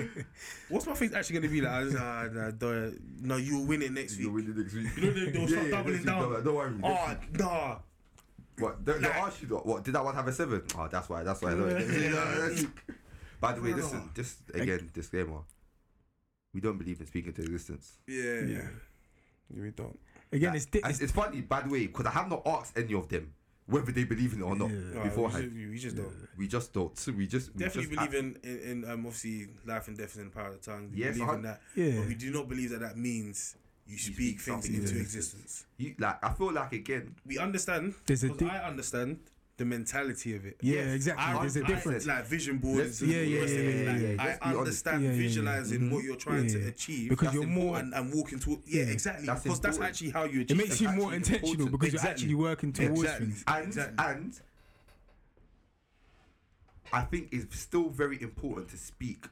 [0.70, 1.72] What's my face actually going to be like?
[1.74, 4.22] I was, ah, nah, don't- no, you will win it next week.
[4.26, 4.88] you'll win it next week.
[4.98, 6.44] You know, they- they'll start doubling next week, down.
[6.44, 6.74] Don't, worry.
[6.84, 7.78] Oh, nah.
[8.60, 8.86] What?
[8.86, 9.84] They, they Like- asked you what?
[9.84, 10.62] Did that one have a seven?
[10.78, 11.24] Oh, that's why.
[11.24, 11.52] That's why.
[13.42, 13.60] I know it.
[13.60, 14.10] By the way, listen.
[14.16, 15.40] Just again, disclaimer.
[16.54, 17.98] We don't believe in speaking to existence.
[18.08, 18.68] Yeah, yeah.
[19.50, 19.98] We don't.
[20.32, 22.94] Again, it's, di- it's it's funny, by the way, because I have not asked any
[22.94, 23.34] of them
[23.68, 24.78] whether they believe in it or not Yeah.
[24.96, 25.54] No, beforehand.
[25.54, 26.28] We just, we just don't.
[26.38, 26.98] We just don't.
[26.98, 30.12] So we just we Definitely just believe in, in, in um, obviously life and death
[30.14, 30.90] is in the power of the tongue.
[30.94, 31.62] We Yes, believe I- in that.
[31.76, 31.92] Yeah.
[32.00, 33.56] But we do not believe that that means
[33.88, 35.66] you speak, speak things something into into existence.
[35.78, 37.16] You, like I feel like again.
[37.26, 37.94] We understand.
[38.06, 39.20] There's a because di- I understand
[39.62, 40.58] the mentality of it.
[40.62, 41.24] yeah, yes, exactly.
[41.24, 42.06] I, There's a I- difference.
[42.08, 43.00] like vision boards.
[43.00, 44.16] Let's- yeah, yeah, yeah, yeah, Like, yeah.
[44.20, 44.58] I Let's be honest.
[44.58, 45.22] understand Yeah, yeah, yeah.
[45.22, 46.08] visualizing what mm-hmm.
[46.08, 46.54] you're trying Yeah.
[46.62, 48.60] to achieve Because you're more- important and walking toward.
[48.66, 48.92] Yeah, Yeah.
[48.92, 49.26] exactly.
[49.28, 50.52] That's because that's actually how you achieve.
[50.60, 51.80] it makes you more intentional important.
[51.80, 53.26] because you're actually working towards Exactly.
[53.28, 53.44] things.
[53.48, 54.06] And Exactly.
[54.06, 54.42] and
[56.94, 59.28] I think it's still very important to speak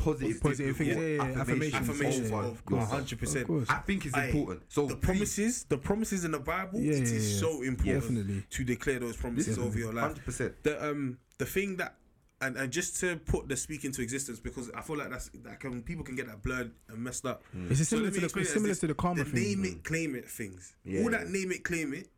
[0.00, 1.88] positive, Positive things, before yeah, yeah, yeah, affirmations.
[1.88, 3.42] Affirmations, of course, hundred percent.
[3.42, 3.70] Of course.
[3.70, 4.62] I think it's important.
[4.68, 7.40] So the please- promises, the promises in the Bible, Yeah, it is yeah, yeah.
[7.52, 8.44] so important Definitely.
[8.50, 10.16] to declare those promises Listen, over your life.
[10.26, 10.54] 100%.
[10.62, 11.94] The um the thing that
[12.42, 15.60] and, and just to put the speak into existence because I feel like that's that
[15.60, 17.42] can people can get that blurred and messed up.
[17.68, 18.78] It's So similar to the explain it as similar this.
[18.80, 19.42] to the karma the thing.
[19.62, 20.74] name it, claim it things.
[20.84, 21.02] Yeah.
[21.02, 22.08] All that name it, claim it.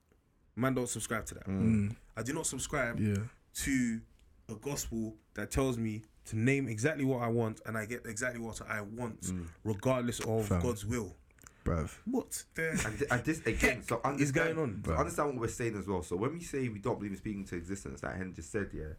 [0.55, 1.47] Man, don't subscribe to that.
[1.49, 1.97] Mm.
[2.17, 3.17] I do not subscribe Yeah.
[3.65, 4.01] to
[4.49, 8.41] a gospel that tells me to name exactly what I want and I get exactly
[8.41, 9.33] what I want,
[9.65, 10.61] regardless of Fam.
[10.63, 11.17] God's will.
[11.65, 11.91] Bruv.
[12.07, 14.83] What the And, th- and this again, so is going on?
[14.85, 16.03] so understand what we're saying as well.
[16.03, 18.71] So when we say we don't believe in speaking to existence, like Hen just said,
[18.73, 18.95] yeah,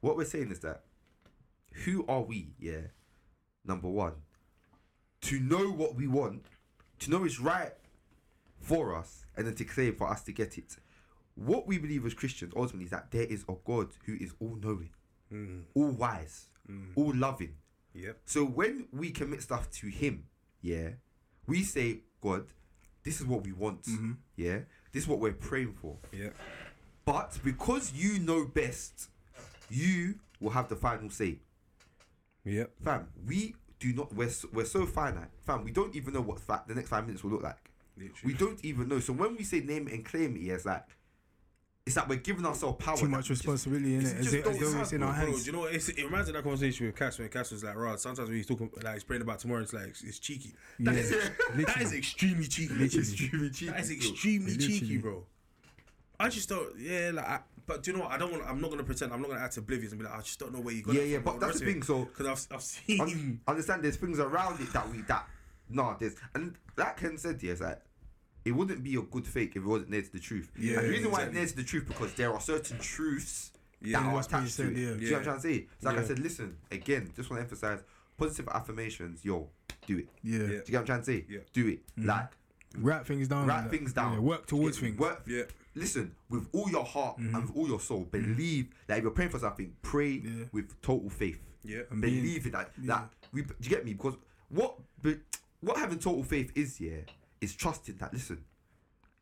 [0.00, 0.82] what we're saying is that
[1.84, 2.50] who are we?
[2.60, 2.82] Yeah,
[3.64, 4.12] number one,
[5.22, 6.44] to know what we want,
[7.00, 7.72] to know it's right
[8.60, 10.76] for us, and then to claim for us to get it.
[11.34, 14.56] what we believe as Christians ultimately is that there is a God who is all
[14.62, 14.90] knowing,
[15.32, 15.62] Mm.
[15.74, 16.92] all wise, Mm.
[16.96, 17.54] all loving.
[17.94, 18.18] Yep.
[18.24, 20.24] So when we commit stuff to Him,
[20.62, 20.90] yeah,
[21.46, 22.46] we say, God,
[23.04, 24.12] this is what we want, mm-hmm.
[24.36, 24.60] yeah,
[24.92, 25.98] this is what we're praying for.
[26.12, 26.30] Yeah.
[27.04, 29.10] But because you know best,
[29.68, 31.38] you will have the final say.
[32.44, 32.64] Yeah.
[32.82, 35.28] Fam, we do not, we're so, we're so finite.
[35.46, 37.70] Fam, we don't even know what fa- the next five minutes will look like.
[37.96, 38.16] Literally.
[38.24, 39.00] We don't even know.
[39.00, 40.84] So when we say name and claim it, yeah, it's like,
[41.86, 42.96] it's like we're giving ourselves power.
[42.96, 44.16] Too that much responsibility in it.
[44.16, 45.44] As, it, as though it's in our Bro, hands.
[45.44, 47.76] do you know it reminds me of that conversation with Cass when Cass was like,
[47.76, 50.54] "Rod, sometimes when he's talking, like he's praying about tomorrow, it's like it's cheeky.
[50.80, 51.00] That Yeah.
[51.00, 51.10] is
[51.66, 52.84] that is extremely cheeky.
[52.84, 54.80] Extremely cheeky, That is extremely Literally.
[54.80, 55.26] cheeky, bro.
[56.18, 56.78] I just don't.
[56.78, 58.12] Yeah, like, I, but do you know what?
[58.12, 58.44] I don't want.
[58.46, 59.12] I'm not gonna pretend.
[59.12, 60.94] I'm not gonna act oblivious and be like, I just don't know where you got.
[60.94, 61.48] Yeah, yeah, but bro.
[61.48, 63.00] that's the thing, so- because I've I've seen.
[63.00, 65.28] Un- understand there's things around it that we that
[65.68, 67.80] nah there's and that Ken said it's like
[68.44, 70.50] it wouldn't be a good fake if it wasn't near to the truth.
[70.58, 71.40] Yeah, and the reason why it's exactly.
[71.40, 74.00] near to the truth because there are certain truths Yeah.
[74.00, 74.76] that are attached to said, it.
[74.78, 74.94] yeah.
[74.94, 75.66] Do you know what I'm trying to say?
[75.82, 77.80] Like I said, listen, again, just want to emphasize
[78.16, 79.48] positive affirmations, yo,
[79.86, 80.08] do it.
[80.22, 80.38] Yeah.
[80.38, 80.46] Yeah.
[80.46, 81.24] Do you get what I'm trying to say?
[81.28, 81.38] Yeah.
[81.52, 81.86] Do it.
[81.98, 82.08] Mm-hmm.
[82.08, 82.28] Like
[82.76, 83.46] Write things down.
[83.46, 84.14] write things down.
[84.14, 84.98] Yeah, work towards things.
[84.98, 85.22] Work.
[85.28, 85.42] Yeah.
[85.76, 87.34] Listen with all your heart Mm-hmm.
[87.34, 88.06] and with all your soul.
[88.10, 90.44] Believe that if you're praying for something, pray Yeah.
[90.52, 91.38] with total faith.
[91.62, 91.82] Yeah.
[91.90, 92.70] And being- Believe in that.
[92.78, 93.42] That we.
[93.42, 93.92] Do you get me?
[93.94, 94.14] Because
[94.48, 95.18] what, but
[95.60, 96.98] what having total faith is, yeah,
[97.40, 98.12] is trusting that.
[98.12, 98.44] Listen,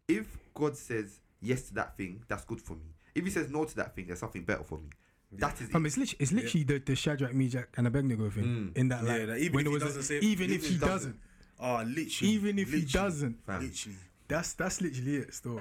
[0.09, 2.94] if God says yes to that thing, that's good for me.
[3.14, 4.89] If He says no to that thing, there's something better for me.
[5.32, 5.89] That is Um, it.
[5.89, 8.44] it's literally, it's literally the, the Shadrach, Meshach, and Abednego thing.
[8.44, 8.76] Mm.
[8.76, 10.51] In that, Yeah, like, that even when if there he was a- doesn't say- even
[10.51, 11.18] if he doesn't,
[11.59, 12.32] Oh, literally.
[12.34, 13.62] even if he doesn't, Fam.
[13.62, 13.98] Literally.
[14.28, 15.32] that's that's literally it.
[15.34, 15.60] Still,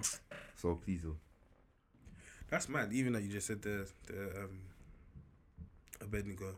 [0.55, 1.15] So please, oh.
[2.49, 2.91] That's mad.
[2.91, 4.59] Even that you just said the the um
[6.01, 6.55] Abednego.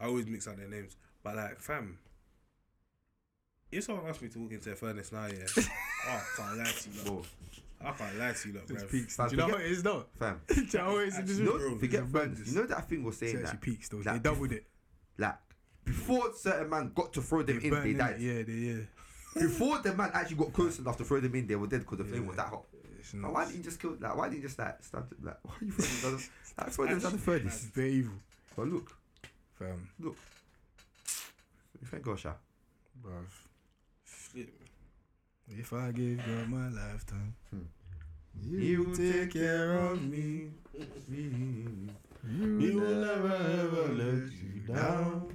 [0.00, 1.98] I always mix up their names, but like fam.
[3.72, 5.62] If someone asked me to walk into a furnace now, yeah, oh,
[6.08, 7.04] I can't lie to you, lot.
[7.04, 7.22] Bro,
[7.88, 8.90] I can't lie to you, lot, it's bruv.
[8.90, 9.16] peaks.
[9.16, 10.06] Fam, Do you know what it is though?
[10.18, 10.40] fam.
[10.48, 11.18] Do you know what it is?
[11.18, 12.28] It's You just- know, Bro, forget it's friends.
[12.38, 12.48] madness.
[12.54, 13.96] You know that thing was saying It's that actually peaks though.
[13.98, 14.66] like, They doubled it.
[15.18, 15.34] like
[15.84, 17.98] before certain man got to throw them They in, burned they it.
[17.98, 18.20] died.
[18.20, 18.82] Yeah, they, yeah.
[19.34, 21.98] Before the man actually got close enough to throw them in, they were dead because
[21.98, 22.64] the flame was that hot.
[23.14, 23.96] Like, why didn't you just kill?
[24.00, 25.04] Like, why didn't you just like stand?
[25.22, 26.28] Like, why are you throwing them down?
[26.58, 27.64] Like, throw them down the It's furnace.
[27.74, 28.14] very evil,
[28.56, 28.96] But look,
[29.58, 29.88] fam.
[30.00, 30.16] look.
[31.84, 32.32] Thank God, Sha.
[33.04, 33.26] Bruv.
[34.36, 34.52] Flip.
[35.48, 37.34] If I give God my lifetime,
[38.46, 40.50] He will take care of me.
[41.08, 45.34] He will never ever let you down.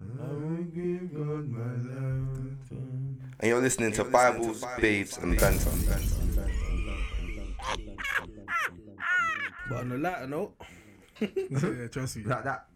[0.00, 3.18] I will give God my lifetime.
[3.40, 5.70] And you're listening to Bibles, Babes, and Banter.
[9.68, 10.54] But on a lighter note,
[11.20, 12.22] yeah, trust me.
[12.22, 12.66] Like that,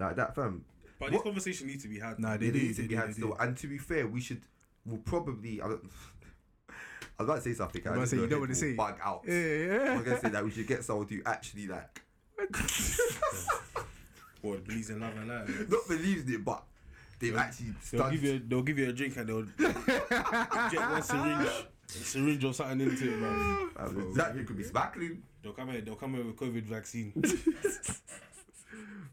[0.00, 0.64] like that, fam.
[1.00, 2.18] But this conversation needs to be had.
[2.20, 2.58] Nah, they It do.
[2.60, 3.00] needs They to be do.
[3.00, 3.28] had They still.
[3.28, 3.36] do.
[3.40, 4.40] And to be fair, we should.
[4.86, 5.60] We'll probably.
[5.60, 5.82] I, don't,
[6.70, 7.82] I was about to say something.
[7.86, 8.76] I was about to say, you don't want to say it.
[8.76, 9.22] Bug out.
[9.26, 9.92] Yeah, yeah.
[9.94, 12.00] I'm gonna say that we should get someone who actually like
[14.42, 15.68] What believes in love and life.
[15.70, 16.62] not believes it, but
[17.18, 18.20] they've actually They'll studied.
[18.20, 22.44] give you, a, they'll give you a drink and they'll inject one syringe, a syringe
[22.44, 23.30] or something into it, bro.
[23.84, 25.22] Um, that drink could be sparkling.
[25.42, 27.12] They'll come here, they'll come here with COVID vaccine.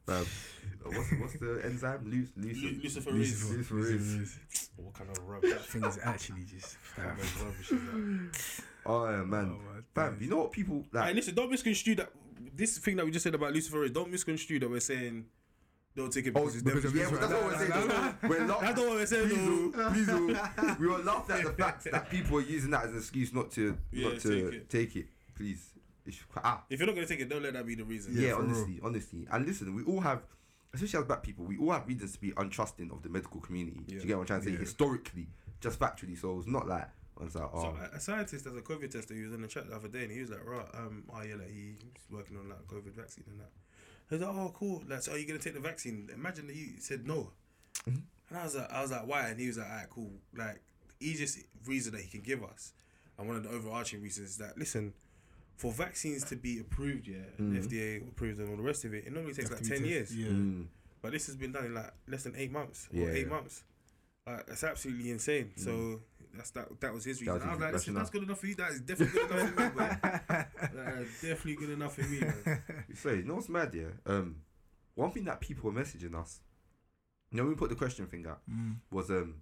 [0.07, 2.01] What's what's the enzyme?
[2.05, 3.11] Lu- Lu- Lucifer.
[3.11, 3.57] Luciferase.
[3.67, 4.69] Luciferase.
[4.79, 5.51] Oh, what kind of rubbish?
[5.63, 6.77] thing is actually just.
[6.95, 8.61] Kind of rubbish is that?
[8.89, 9.53] Oh yeah, man.
[9.59, 10.21] Oh, my Fam, days.
[10.23, 11.15] you know what people Hey, like?
[11.15, 12.09] listen, don't misconstrue that.
[12.55, 15.25] This thing that we just said about Lucifer is don't misconstrue that we're saying
[15.93, 17.01] don't take it Oh, it's because definitely.
[17.01, 17.87] yeah, but that's what we're saying.
[18.21, 18.27] though.
[18.29, 18.61] We're not.
[18.61, 19.83] That's what we're saying, Please, though.
[19.83, 20.77] oh, please, oh.
[20.79, 23.51] we were laughing at the fact that people are using that as an excuse not
[23.51, 24.99] to Yeah, not to take take it.
[24.99, 25.07] it.
[25.35, 25.66] Please,
[26.07, 28.13] it's, ah, If you're not gonna take it, don't let that be the reason.
[28.15, 29.27] yeah, for honestly, honestly.
[29.31, 30.23] And listen, we all have,
[30.73, 33.81] especially as black people, we all have reasons to be untrusting of the medical community.
[33.85, 34.01] Do Yeah.
[34.01, 34.51] you get what I'm trying to say?
[34.53, 34.59] Yeah.
[34.59, 35.27] Historically,
[35.61, 36.17] just factually.
[36.17, 36.87] So it's not like
[37.21, 39.13] it's like, oh, So a- a scientist has a COVID tester.
[39.15, 41.21] He was in the chat the other day, and he was like, "Right, um, oh
[41.23, 41.75] yeah, like he's
[42.11, 43.51] working on like COVID vaccine and that."
[44.11, 44.83] I was like, "Oh, cool.
[44.87, 47.33] Like, so are you gonna take the vaccine?" Imagine that you said no,
[47.87, 47.99] Mm-hmm.
[48.29, 50.11] and I was like, "I was like, why?" And he was like, "Alright, cool.
[50.35, 50.61] Like,
[50.99, 52.73] the easiest reason that he can give us,
[53.17, 54.93] and one of the overarching reasons is that listen."
[55.57, 57.67] For vaccines to be approved, yeah, and Mm-hmm.
[57.67, 60.15] FDA approved and all the rest of it, it normally takes like ten tested, years.
[60.15, 60.27] Yeah.
[60.29, 60.67] mm,
[61.01, 63.33] But this has been done in like less than eight months or Yeah, eight yeah.
[63.35, 63.63] months.
[64.25, 65.51] Like that's absolutely insane.
[65.55, 66.01] So
[66.35, 66.79] that's that.
[66.81, 67.33] That was his reason.
[67.35, 68.55] was I was like, listen, that's good enough for you.
[68.55, 69.87] That is definitely good enough for me, bro.
[70.83, 72.63] That is definitely good enough for me, man.
[72.95, 73.85] So you know what's mad, yeah?
[74.05, 74.35] Um,
[74.95, 76.41] one thing that people were messaging us,
[77.31, 78.75] you know, when we put the question thing up Mm.
[78.91, 79.35] was um,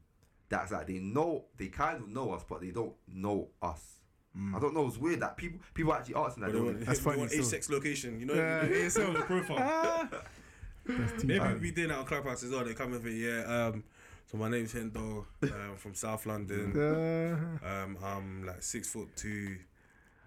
[0.49, 3.99] that's like they know they kind of know us, but they don't know us.
[4.37, 4.55] Mm.
[4.55, 4.87] I don't know.
[4.87, 6.51] It's weird that people people actually asking that.
[6.51, 6.85] But they want.
[6.85, 7.43] That's they funny want still.
[7.43, 8.19] age sex location.
[8.19, 10.09] You know, Yeah, you know, yeah, so- the profile.
[11.23, 11.61] Maybe bad.
[11.61, 12.63] we did that on Clubhouse as well.
[12.63, 13.41] They come with it, yeah.
[13.69, 13.83] Um,
[14.29, 15.25] so my name's Hendo.
[15.41, 16.77] Um, from South London.
[16.77, 17.37] Uh,
[17.67, 19.57] Um, I'm like six foot two.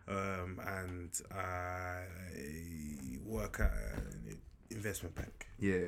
[0.09, 2.03] um, and I
[3.25, 4.39] work at an
[4.71, 5.47] investment bank.
[5.61, 5.79] Yeah.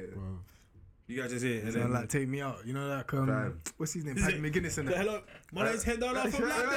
[1.08, 3.26] You guys just hear, and And then like take me out, you know, like um,
[3.26, 3.60] Fam.
[3.76, 4.96] what's his name, Is Paddy it- and that.
[4.98, 5.22] Hello,
[5.52, 6.70] my name's Head Down from London.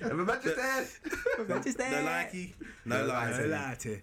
[0.00, 0.86] Have a Manchester.
[1.38, 1.44] No
[2.04, 2.52] likey,
[2.84, 3.40] no No likey.
[3.40, 4.00] I lied to you.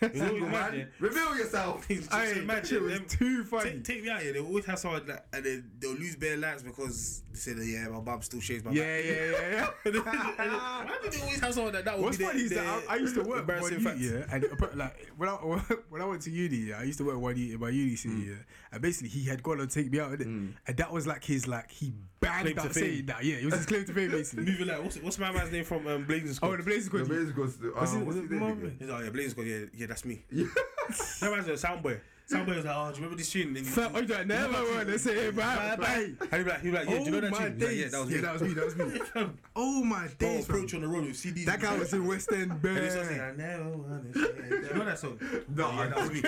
[0.00, 1.86] You know you Man, reveal yourself.
[1.88, 3.70] Just Hey, imagine it was them- too funny.
[3.70, 4.32] Take, take me out here.
[4.32, 7.64] They always have someone that, and then they'll lose bare lights because they say that
[7.66, 9.92] yeah, my mum still shaves my Yeah, yeah, yeah, yeah.
[10.84, 12.66] Why do they always have someone that that would What's be their- funny is that
[12.88, 13.38] I, I used to work one
[13.72, 14.44] embarrassing uni, yeah, and
[14.76, 15.32] like when I
[15.88, 17.96] when I went to uni, yeah, I used to work one uni in my uni
[17.96, 18.26] city, Mm.
[18.28, 18.34] yeah,
[18.72, 20.24] and basically he had gone to take me out, innit?
[20.66, 23.44] and that was like his like he banned Claim to out saying that, yeah, it
[23.44, 24.44] was his claim to fame basically.
[24.44, 26.48] Moving like what's, what's my man's name from um, Blazing Squad?
[26.48, 27.14] oh, the Blazers The got you.
[27.14, 27.72] Blaze goes to.
[27.74, 28.76] Was Uh, what's was his it name again?
[28.78, 29.46] He's like, oh yeah, Blazing Squad.
[29.46, 30.24] Yeah, yeah, that's me.
[30.30, 32.00] that man's a soundboy.
[32.30, 33.56] Soundboy was like, oh, do you remember this tune?
[33.56, 36.10] And Fam, I don't never want to say it, bye, bye.
[36.30, 37.52] And he'd be like, he'd be like, yeah, do you know that oh my tune?
[37.58, 38.14] He's like, days.
[38.14, 38.52] yeah, that was me.
[38.54, 38.84] that was me.
[38.98, 39.32] That was me.
[39.56, 40.56] oh my Bro, days, fam.
[40.56, 41.44] approach on the road with CDs.
[41.46, 43.30] That guy was in West End, And he starts saying, man.
[43.30, 44.62] I never wanna share.
[44.68, 45.18] You know that song?
[45.56, 46.14] No, yeah, that was me.
[46.16, 46.22] He'd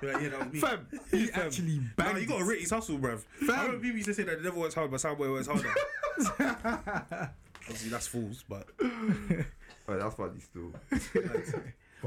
[0.00, 0.60] be like, yeah, that was me.
[0.60, 2.20] Fam, he actually Nah, banged.
[2.20, 3.20] you got to rate his hustle, bruv.
[3.40, 3.50] Fam.
[3.50, 5.74] I remember people used to say that they never works hard, but Soundboy works harder.
[7.66, 8.66] Obviously, that's fools, but
[9.86, 10.72] Oh, that's funny still.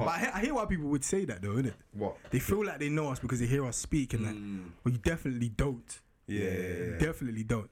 [0.06, 1.74] But I hear, I hear why people would say that though, innit?
[1.94, 2.18] What?
[2.32, 4.36] They feel like they know us because they hear us speak and that.
[4.36, 4.70] Mm.
[4.84, 6.00] Well, you definitely don't.
[6.28, 7.70] yeah, Definitely don't.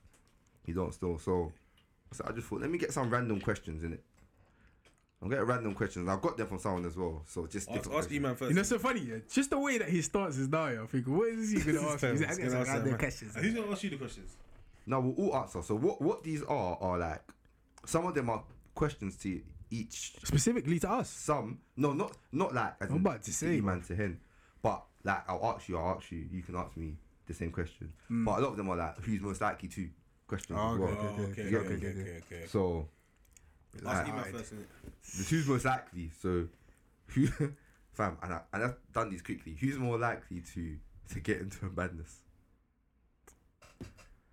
[0.65, 1.17] You don't still.
[1.19, 1.51] So,
[2.11, 4.03] so I just thought, let me get some random questions in it.
[5.21, 6.07] I'm getting random questions.
[6.09, 7.23] I've got them from someone as well.
[7.25, 8.13] So just Ask, different ask questions.
[8.15, 8.49] E-Man first.
[8.49, 9.15] You know, so funny, yeah?
[9.31, 11.89] Just the way that he starts his now, I think, what is he going to
[11.91, 12.03] ask?
[12.03, 12.09] you?
[12.11, 13.35] He's like, I He's got gonna ask random questions.
[13.35, 13.43] man.
[13.43, 14.35] Who's going to ask you the questions?
[14.87, 15.63] No, we'll all answer.
[15.63, 17.21] So what what these are are like
[17.87, 18.43] some of them are
[18.75, 20.13] questions to each.
[20.23, 21.09] Specifically to us.
[21.09, 24.19] Some no, not not like as I'm about to say, man to him,
[24.61, 26.25] but like I'll ask you, I'll ask you.
[26.31, 26.97] You can ask me
[27.27, 27.93] the same question.
[28.07, 28.25] Hmm.
[28.25, 29.89] But a lot of them are like who's most likely to
[30.27, 30.55] question.
[30.57, 30.91] Oh, as okay, well.
[30.91, 32.45] okay, okay, okay, okay, okay, okay.
[32.47, 32.87] So
[33.81, 35.17] like, E-Man first, innit?
[35.17, 36.11] the who's most likely.
[36.21, 36.47] So
[37.07, 37.27] who,
[37.93, 39.55] fam, and I and I've done these quickly.
[39.59, 40.77] Who's more likely to
[41.13, 42.21] to get into a madness?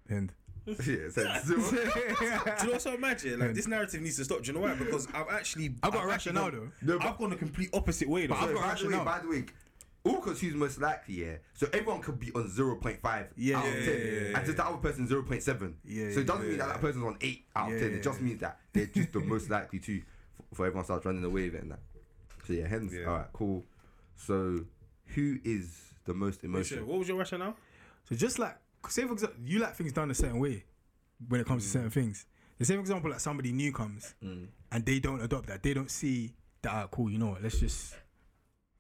[0.09, 0.32] And
[0.66, 3.22] yeah, so, Do you know what's so mad?
[3.24, 3.36] Yeah?
[3.36, 4.43] Like this narrative needs to stop.
[4.43, 4.74] Do you know why?
[4.74, 6.93] Because I've actually, I've got a actually rationale gone- though.
[6.93, 8.26] No, but- I've gone the complete opposite way.
[8.26, 8.34] Though.
[8.34, 9.05] But I've So got by the way, rationale.
[9.05, 9.44] by the way,
[10.05, 11.34] all because who's most likely, yeah.
[11.55, 14.12] So everyone could be on zero point five Yeah, out yeah, of yeah, ten, yeah,
[14.30, 15.76] yeah, and just the other person zero point seven.
[15.84, 17.90] Yeah, so it doesn't yeah, mean that that person's on eight out of Yeah, ten.
[17.90, 18.24] yeah, It just yeah.
[18.26, 20.05] means that they're just the most likely to f-
[20.55, 21.78] for everyone starts running away with it and that.
[22.47, 23.06] So yeah, hence, Yeah.
[23.06, 23.64] all right, cool.
[24.16, 24.64] So
[25.14, 26.84] who is the most Shit, emotional?
[26.86, 27.56] What was your rationale?
[28.09, 28.56] So just like,
[28.88, 30.64] say for example, you like things done a certain way
[31.28, 32.26] when it comes to certain things.
[32.59, 35.62] The same example, like somebody new comes and they don't adopt that.
[35.62, 36.32] They don't see
[36.62, 37.94] that, ah, cool, you know what, let's just,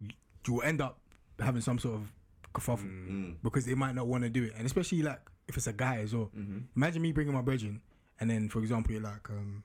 [0.00, 0.10] you
[0.46, 0.98] you will end up
[1.40, 2.12] having some sort of
[2.54, 3.36] kerfuffle Mm.
[3.42, 4.52] because they might not want to do it.
[4.56, 6.30] And especially like if it's a guy as well.
[6.76, 7.80] Imagine me bringing my brethren
[8.20, 9.64] and then, for example, you're like, um,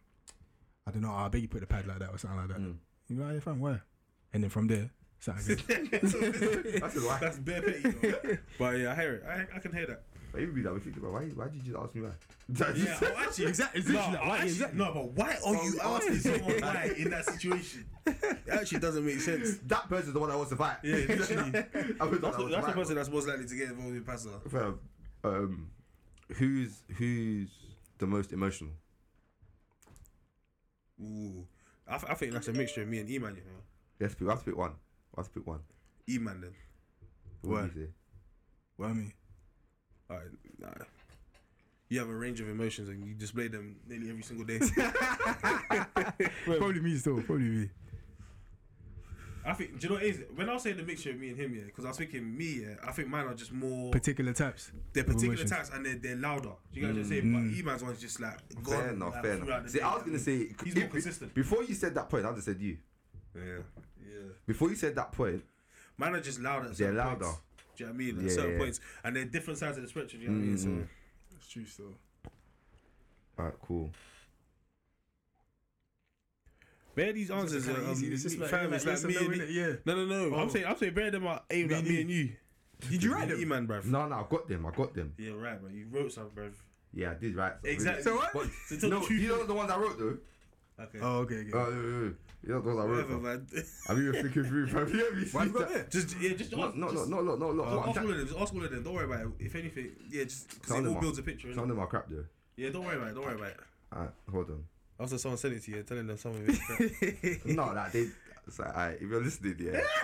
[0.88, 2.60] I don't know, I beg you put the pad like that or something like that.
[3.10, 3.84] You're like, yeah, fam, where?
[4.34, 4.90] And then from there,
[5.20, 5.92] something good.
[6.82, 7.20] That's a lie.
[7.22, 7.90] That's bare petty.
[7.90, 8.38] though.
[8.60, 9.24] but yeah, I hear it.
[9.28, 10.02] I, I can hear that.
[10.38, 11.24] But even be like, we think about why?
[11.34, 12.12] Why did you just ask me why?
[12.76, 14.78] Yeah, oh, actually, Exactly, No, like, why- actually, exactly.
[14.78, 17.86] no, but why are you asking someone why in that situation?
[18.06, 19.58] It actually doesn't make sense.
[19.66, 20.78] that person's the one that wants to fight.
[20.84, 21.52] Yeah, literally.
[21.52, 22.96] That's, the that that's the person fight.
[22.96, 24.30] that's most likely to get involved with Pasa.
[24.48, 24.80] Fam,
[25.24, 25.72] um,
[26.36, 27.50] who's who's
[27.98, 28.74] the most emotional?
[31.02, 31.48] Ooh,
[31.88, 33.36] I, f- I think that's a mixture of me and E-Man.
[33.36, 33.58] You know,
[34.00, 34.28] Let's pick.
[34.28, 34.74] Let's pick one.
[35.16, 35.60] Let's pick one.
[36.10, 36.54] E-Man then.
[37.42, 37.92] What do you say?
[38.78, 38.90] What
[40.10, 40.22] I mean?
[40.62, 40.86] Alright, nah.
[41.90, 44.60] You have a range of emotions and you display them nearly every single day.
[46.46, 47.70] Probably me still, probably me.
[49.46, 50.24] I think, do you know what it is?
[50.36, 52.38] When I was saying the mixture of me and him, yeah, because I was thinking
[52.38, 53.92] me, yeah, I think mine are just more.
[53.92, 54.74] Particular types.
[54.92, 55.52] they're particular emotions.
[55.52, 56.52] types and they're, they're louder.
[56.74, 57.22] Do you guys just say?
[57.22, 57.58] But mm.
[57.58, 59.14] E-Man's one's just like, gone, Fair enough.
[59.14, 59.70] like, fair throughout enough.
[59.70, 59.86] See, day.
[59.86, 61.34] I was gonna say he's if- more consistent.
[61.34, 62.78] Before you said that point, I just said you.
[63.34, 63.42] Yeah,
[64.06, 64.20] yeah.
[64.46, 65.42] Before you said that point,
[65.98, 66.70] Mine are just louder.
[66.70, 67.26] At They're louder.
[67.26, 67.40] Points.
[67.78, 68.18] Do you know what I mean?
[68.18, 68.58] At Yeah, certain yeah.
[68.58, 70.20] points, and they're different sides of the spectrum.
[70.22, 70.58] Do you know what I mean?
[70.58, 70.88] So Mm.
[71.32, 71.94] That's true still.
[73.40, 73.92] alright, cool.
[76.96, 78.08] Bare these answers kinda are um, easy.
[78.12, 79.54] It's just like- fam, yeah, it's like like me and and no, innit?
[79.54, 79.76] Yeah.
[79.86, 80.36] No, no, no.
[80.36, 80.40] Oh.
[80.40, 82.02] I'm saying, I'm saying, bare them are aimed Me at and me you.
[82.02, 82.36] and you.
[82.90, 83.40] Did you write them?
[83.40, 83.86] E-Man, bruv.
[83.86, 84.66] No, no, I got them.
[84.66, 85.14] I got them.
[85.18, 85.76] Yeah, right, man.
[85.76, 86.54] You wrote some, bruv.
[86.94, 87.54] Yeah, I did right.
[87.64, 88.02] Exactly.
[88.04, 88.34] So what?
[88.34, 88.48] But,
[88.80, 89.22] So no, the truth.
[89.22, 90.18] you know the ones I wrote though.
[90.80, 91.00] Okay.
[91.02, 91.52] Oh, okay, okay.
[91.54, 92.90] Uh, you know the I wrote.
[93.10, 93.48] Whatever, man.
[93.90, 94.68] I'm even thinking through.
[94.68, 94.88] fam.
[94.88, 95.26] You hear me?
[95.32, 95.88] Why you got there?
[95.90, 97.64] just yeah, just No, ask, no, no, just, no, no, no, no.
[97.64, 98.28] uh, What I'm ask all of them.
[98.28, 98.84] Just ask all of them.
[98.84, 99.28] Don't worry about it.
[99.40, 101.54] If anything, yeah, just because Some it of all them builds a picture.
[101.54, 101.70] Some of innit?
[101.70, 102.26] them are crap though.
[102.56, 103.16] Yeah, don't worry about it.
[103.16, 103.58] Don't worry about it.
[103.94, 104.64] Alright, hold on.
[105.00, 107.46] After someone sent it to you, telling them some of it.
[107.46, 108.08] no, that they.
[108.48, 109.82] It's like, alright, if you're listening, yeah.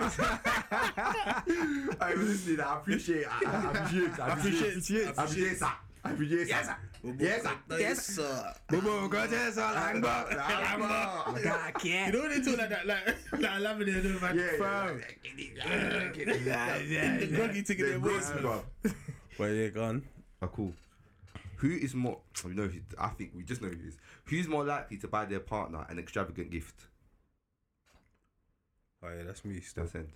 [1.20, 3.26] Alright, if you're listening, I appreciate.
[3.26, 4.20] I, I appreciate.
[4.20, 4.68] I appreciate.
[4.76, 5.78] Appreciate- I appreciate that.
[6.04, 6.76] Every year, yes, sir.
[7.18, 7.56] Yes, sir.
[7.78, 8.54] Yes, sir.
[8.68, 10.26] Bobo, go to Salangba.
[11.82, 14.36] You know when they talk like that, like, like lavender, and man.
[16.44, 17.24] Yeah, yeah, yeah.
[17.24, 18.60] Groggy taking their voice, man.
[19.38, 20.02] Well, yeah, gone.
[20.42, 20.74] Oh, cool.
[21.56, 22.20] Who is more?
[22.44, 22.66] We know.
[22.66, 23.96] Who, I think we just know who it is.
[24.24, 26.86] Who's more likely to buy their partner an extravagant gift?
[29.02, 29.84] Oh yeah, that's me still.
[29.84, 30.12] That's end.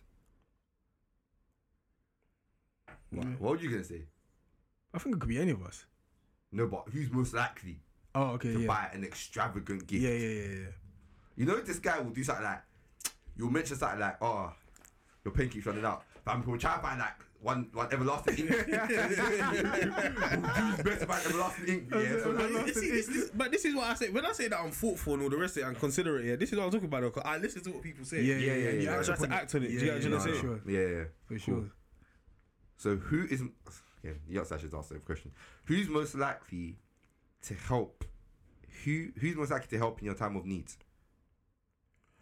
[3.10, 4.02] What, what were you gonna say?
[4.94, 5.84] I think it could be any of us.
[6.52, 7.80] No, but who's most likely
[8.14, 8.66] Oh, okay, to yeah.
[8.66, 10.02] buy an extravagant gift?
[10.02, 10.66] Yeah, yeah, yeah, yeah.
[11.36, 12.62] You know, this guy will do something like,
[13.36, 14.52] you'll mention something like, oh,
[15.24, 16.02] your pen keeps running out.
[16.24, 18.50] But I'm going to try and find like one, one everlasting ink.
[18.50, 18.78] we'll do his
[20.82, 21.88] best to find everlasting ink.
[21.92, 24.08] Yeah, so But like, this, is- this, is- but this is what I say.
[24.10, 26.36] When I say that I'm thoughtful and all the rest of it and considerate, yeah,
[26.36, 27.02] this is what I'm talking about.
[27.02, 28.22] Though, 'cause I listen to what people say.
[28.22, 28.92] Yeah, yeah, yeah, you yeah.
[28.92, 29.66] I act try to act on it.
[29.68, 30.40] Do you Yeah, what I'm yeah, trying to no, say?
[30.40, 30.60] sure.
[30.66, 31.04] yeah, yeah.
[31.26, 31.38] For Cool.
[31.38, 31.64] sure.
[32.78, 33.42] So who is,
[34.02, 35.32] yeah, yes, I should ask the question.
[35.64, 36.76] Who's most likely
[37.42, 38.04] to help?
[38.84, 40.66] Who Who's most likely to help in your time of need?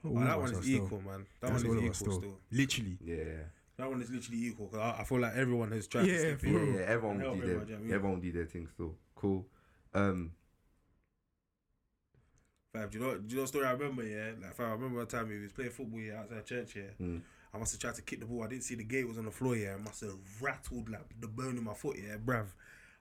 [0.05, 1.27] Oh, All that of one is are still- equal, man.
[1.41, 2.13] That That's one is equal still.
[2.21, 2.39] still.
[2.53, 2.99] Literally.
[3.05, 3.25] Yeah.
[3.77, 6.21] That one is literally equal because I, I feel like everyone has tried Yeah, to
[6.21, 6.75] step for in.
[6.75, 7.95] Yeah, everyone will do help their, everyone, do you know I mean?
[7.95, 8.95] everyone will do their thing still.
[9.15, 9.47] Cool.
[9.93, 10.33] Um,
[12.73, 13.19] Fam, do you know?
[13.19, 14.03] Do you know a story I remember?
[14.05, 16.77] Yeah, like fam, I remember one time we was playing football yeah, outside church.
[16.77, 17.21] Yeah, Mm.
[17.57, 18.45] I must have tried to kick the ball.
[18.45, 19.57] I didn't see the gate was on the floor.
[19.57, 21.97] Yeah, I must have rattled like the bone in my foot.
[21.99, 22.47] Yeah, bruv.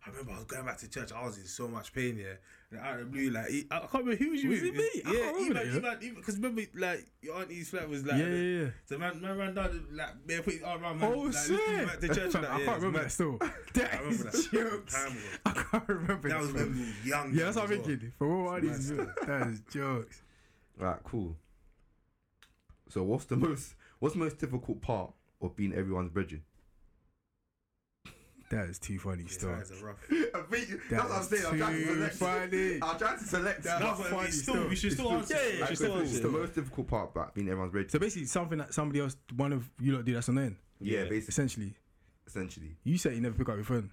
[0.06, 1.11] I remember I was going back to church.
[1.11, 2.15] I was in so much pain.
[2.18, 2.36] Yeah,
[2.69, 4.52] and out of the blue, like he- I can't remember who was you.
[4.52, 4.90] Was it me?
[5.03, 8.19] I Yeah, can't remember even, that, even, because remember, like your auntie's flat was like,
[8.19, 8.68] Yeah, yeah, yeah.
[8.86, 11.52] So man, man ran down, like, man, put his arm around, man, Oh, like, lifted
[11.60, 11.88] him shit.
[11.88, 12.36] back to church.
[12.36, 13.38] and that, I yeah, can't remember it's that still.
[13.73, 14.52] That I remember is that.
[14.52, 14.94] jokes.
[14.94, 15.19] Time ago.
[15.48, 17.34] I can't remember That was when we were young.
[17.34, 17.88] Yeah, that's what I'm as well.
[17.88, 18.14] thinking.
[18.19, 20.22] For all these, Mad that is jokes.
[20.77, 21.36] right, cool.
[22.90, 23.73] So what's the most
[24.06, 25.11] what's the most difficult part
[25.41, 26.44] of being everyone's brethren?
[28.52, 29.49] That is too funny Yeah, still.
[29.56, 29.98] times rough.
[30.11, 31.45] I think, that's what I'm saying.
[31.48, 32.15] I'm trying to too select.
[32.15, 32.73] funny.
[32.84, 33.64] I'm trying to select.
[33.64, 34.68] That No, was but funny still, still.
[34.69, 35.34] we should still answer.
[35.34, 35.65] Yeah, yeah, yeah.
[35.65, 36.19] should still answer.
[36.19, 37.90] the most difficult part about being everyone's brethren.
[37.90, 40.57] So basically, something that somebody else, one of you lot do that's annoying.
[40.80, 41.03] yeah, Yeah.
[41.10, 41.73] basically, Essentially,
[42.27, 42.76] essentially.
[42.84, 43.90] you say you never pick up your phone.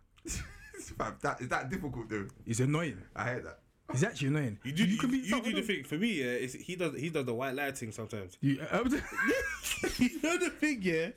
[1.23, 2.29] That is that difficult though.
[2.45, 2.99] It's annoying.
[3.17, 3.59] I heard that.
[3.93, 4.59] It's actually annoying.
[4.65, 5.85] You do, you, can you, do the thing.
[5.85, 8.37] For me, yeah, it's, he does he does the white lie thing sometimes.
[8.41, 8.79] You, uh,
[9.99, 11.09] you know the thing, yeah,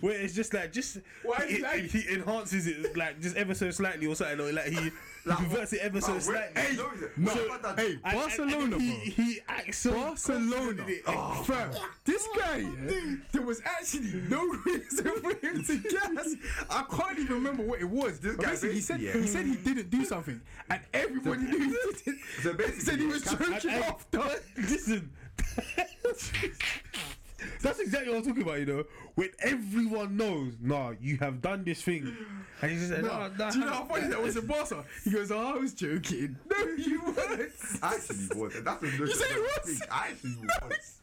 [0.00, 3.70] where it's just like just Why he, is he enhances it like just ever so
[3.70, 4.90] slightly or something, or like he, he
[5.24, 6.60] Like, converts it ever so Oh, slightly.
[6.62, 7.16] hey, no, is it?
[7.16, 10.84] no, So- hey, And- and- Barcelona, and he, he acts so Barcelona.
[11.06, 11.70] Oh, fam,
[12.04, 16.34] this oh, guy, yeah, there was actually no reason for him to gas.
[16.68, 18.18] I can't even remember what it was.
[18.18, 19.12] This guy basically, he said yeah.
[19.12, 20.40] he said he didn't do something,
[20.70, 22.16] and everybody knew he did.
[22.42, 24.06] So basically, said he was Cap- joking And- and- off.
[24.56, 25.10] Listen.
[27.60, 28.84] That's exactly what I'm talking about, you know.
[29.14, 32.16] When everyone knows, nah, you have done this thing,
[32.60, 34.84] and he just said, nah, nah, Do you know how funny that was in Barca?
[35.04, 36.36] He goes, oh, I was joking.
[36.50, 37.52] No, you weren't.
[37.82, 38.54] I actually was.
[38.62, 38.98] That's the most.
[38.98, 39.78] You said he was?
[39.78, 39.88] thing.
[39.90, 41.00] I actually was.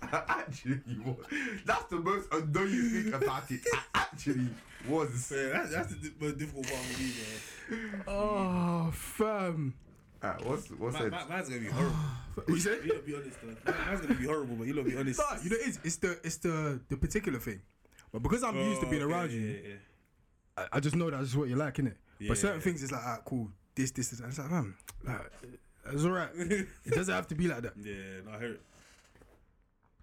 [0.00, 1.16] I actually was.
[1.64, 3.60] That's the most annoying thing about it.
[3.74, 4.48] I actually
[4.88, 5.32] was.
[5.34, 7.12] Yeah, that's, that's the most difficult part for me,
[7.78, 8.02] man.
[8.06, 9.74] Oh, fam.
[10.20, 11.10] Uh, what's what's Man, it?
[11.10, 11.96] man, man's gonna be horrible.
[12.38, 12.78] What you said?
[12.84, 13.72] You gotta be honest, though.
[13.72, 15.20] Man, man's gonna be horrible, but you gotta be honest.
[15.20, 17.60] Nah, you know, it's, it's the it's the the particular thing.
[18.12, 19.74] But because I'm used to being Oh, around yeah, you, yeah, yeah.
[20.72, 21.94] I, I just know that's what you're like, innit?
[22.18, 22.28] Yeah.
[22.28, 24.20] But certain things is like, ah, cool, this, this, this.
[24.20, 24.74] And it's like, man,
[25.04, 25.20] like,
[25.92, 26.30] it's alright.
[26.36, 27.74] it doesn't have to be like that.
[27.84, 28.50] Yeah, no, I heard.
[28.52, 28.60] it.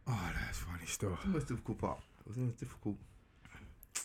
[0.07, 1.21] Oh, that's funny stuff.
[1.23, 1.99] the most difficult part?
[2.23, 2.95] What's the most difficult?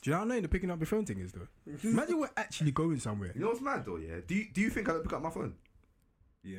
[0.02, 1.46] Do you know how annoying the picking up your phone thing is, though?
[1.84, 3.32] Imagine we're actually going somewhere.
[3.34, 3.96] You know what's mad though?
[3.96, 4.16] Yeah.
[4.26, 5.54] Do you do you think I don't pick up my phone?
[6.42, 6.58] Yeah.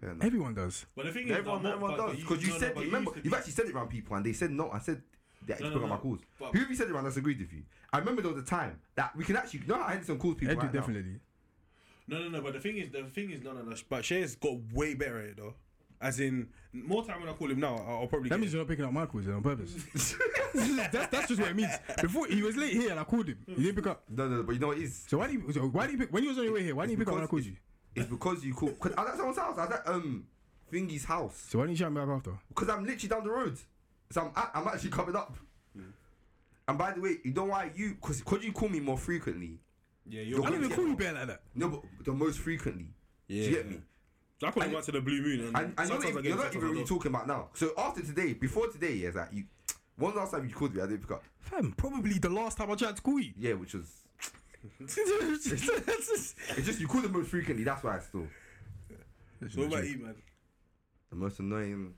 [0.00, 0.24] Fair enough.
[0.24, 0.86] Everyone does.
[0.94, 2.74] But the thing is, Everyone, no, everyone but- does but because you, no, no, said
[2.74, 2.86] but it.
[2.86, 4.70] Remember, used to you've be- actually said it around people, and they said no.
[4.70, 5.02] I said
[5.46, 6.20] they actually No, pick no, up my calls.
[6.38, 7.62] But- Who have you said it around that's agreed with you?
[7.92, 9.60] I remember there was a time that we can actually.
[9.60, 10.80] You know how Henderson calls people Edu right now?
[10.80, 11.20] definitely.
[12.08, 12.40] No, no, no.
[12.42, 13.74] But the thing is, the thing is, no, no, no.
[13.88, 15.54] But Shay's got way better at it though.
[15.98, 18.28] As in, more time when I call him now, I'll I'll probably.
[18.28, 19.72] That get means you're not picking up my calls then on purpose.
[20.54, 21.72] that's, that's just what it means.
[22.02, 24.02] Before he was late here and I called him, he didn't pick up.
[24.10, 25.04] No, no, but you know what it is?
[25.08, 25.52] So why do you?
[25.52, 26.12] So why do you pick?
[26.12, 27.44] When you was on your way here, why didn't you pick up when I called
[27.46, 27.56] you?
[27.96, 28.70] It's because you call.
[28.72, 29.58] Cause I was at someone's house.
[29.58, 30.26] I was at um
[30.72, 31.46] Thingy's house.
[31.48, 32.32] So why didn't you shout me back after?
[32.48, 33.56] Because I'm literally down the road.
[34.10, 35.36] So I'm a- I'm actually coming up.
[36.68, 37.94] And by the way, you know why you?
[37.94, 39.60] Because could you call me more frequently?
[40.08, 40.42] Yeah, I you're.
[40.42, 40.76] I didn't even Yeah.
[40.76, 41.42] call you better like that.
[41.54, 42.88] No, but the most frequently.
[43.28, 43.42] Yeah.
[43.44, 43.80] Do you get me?
[44.42, 46.04] I call him And- out to the blue moon, and, And, and you're not, sometimes
[46.04, 47.48] I even, get you're not even really talking about now.
[47.54, 49.44] So after today, before today, yeah, it's like you.
[49.96, 50.82] One last time you called me?
[50.82, 51.24] I didn't pick up.
[51.40, 53.32] Fam, probably the last time I tried to call you.
[53.38, 53.86] Yeah, which was.
[54.80, 57.64] That's It's just you call them most frequently.
[57.64, 58.26] That's why I still.
[59.50, 60.14] So what about you, man?
[61.10, 61.94] The most annoying.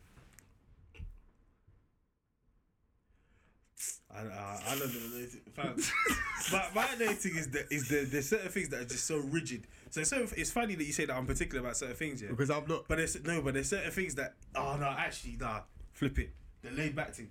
[4.14, 5.26] I I, I don't know.
[5.54, 5.76] Fam.
[6.50, 9.18] but my main thing is that is the there's certain things that are just so
[9.18, 9.66] rigid.
[9.90, 12.30] So it's, so it's funny that you say that I'm particular about certain things, yeah.
[12.30, 12.88] Because I'm not.
[12.88, 15.60] But there's no, but there's certain things that oh no, actually nah,
[15.92, 16.30] flip it.
[16.62, 17.28] The laid back thing.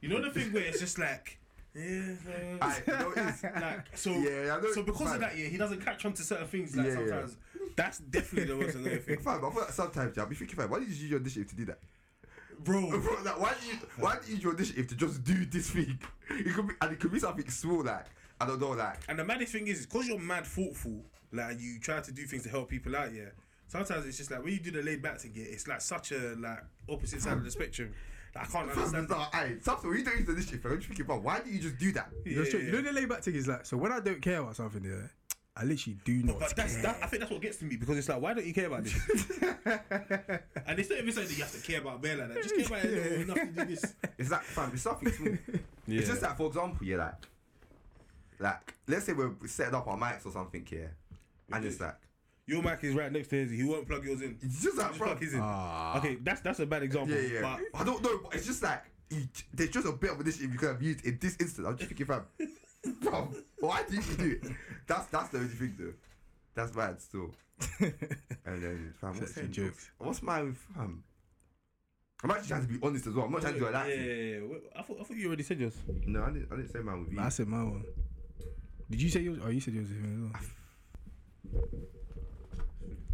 [0.00, 1.38] You know the thing where it's just like
[1.78, 4.10] yeah, I, know, it's, like so.
[4.10, 6.76] Yeah, I know- so because of that, yeah, he doesn't catch on to certain things.
[6.76, 6.98] Like Yeah, yeah.
[6.98, 7.36] sometimes
[7.76, 10.56] that's definitely the most annoying thing, fam, I feel like sometimes, yeah, I'll be thinking,
[10.56, 11.78] fam, why did you use your initiative to do that?
[12.64, 12.88] bro.
[13.00, 15.70] Bro, like, why did you why do you use your initiative to just do this
[15.70, 15.98] thing?
[16.30, 18.06] It could be and it could be something small like
[18.40, 21.78] I don't know like And the maddest thing is, because you're mad thoughtful, like you
[21.80, 23.30] try to do things to help people out, yeah.
[23.68, 26.10] Sometimes it's just like when you do the laid back thing, yeah, it's like such
[26.12, 27.94] a like opposite side of the spectrum.
[28.34, 29.04] Like, I can't fam, understand.
[29.04, 31.18] it's like, aye, something when you don't use the initiative, fam, I'm just thinking, bro,
[31.18, 32.08] why do you just do that?
[32.24, 32.92] You know, Yeah, straight- you know yeah.
[32.92, 35.08] the layback thing is like so when I don't care about something, yeah,
[35.56, 36.38] I literally do not.
[36.38, 36.82] But that's care.
[36.82, 36.98] that.
[37.02, 38.84] I think that's what gets to me because it's like, why don't you care about
[38.84, 38.94] this?
[40.66, 42.42] and it's not even saying that you have to care about bear like that.
[42.42, 43.94] Just care about it little enough to do this.
[44.18, 45.28] It's like fam, it's something small.
[45.86, 45.98] Yeah.
[46.00, 47.14] It's just that, for example, yeah, like
[48.40, 50.94] like let's say we're setting up our mics or something here.
[51.50, 51.96] And it's like
[52.48, 53.50] Your mic is right next to his.
[53.50, 54.38] He won't plug yours in.
[54.40, 55.08] it's just like Just bro.
[55.08, 55.40] plug his in.
[55.42, 55.98] Ah.
[55.98, 57.14] okay, that's that's a bad example.
[57.14, 57.42] Yeah, yeah.
[57.72, 60.52] But I don't know, but it's just like you, there's just a bit of initiative
[60.52, 61.66] you could have used in this instance.
[61.68, 62.22] I'm just thinking, fam,
[63.02, 63.28] bro,
[63.60, 64.52] why did you do it?
[64.86, 65.92] That's that's the only thing though.
[66.54, 67.34] That's bad still.
[67.80, 69.90] and then, fam, what's, Say your- jokes.
[69.98, 71.04] what's my fam?
[72.24, 73.26] I'm actually trying to be honest as well.
[73.26, 74.06] I'm not trying to do it yeah, like yeah, that.
[74.06, 74.58] yeah, yeah.
[74.76, 75.74] I thought I thought you already said yours.
[76.06, 76.48] No, I didn't.
[76.50, 77.20] I didn't say mine with you.
[77.20, 77.84] I said my one.
[78.90, 79.38] Did you say yours?
[79.44, 79.96] Oh, you said yours as
[81.52, 81.82] well.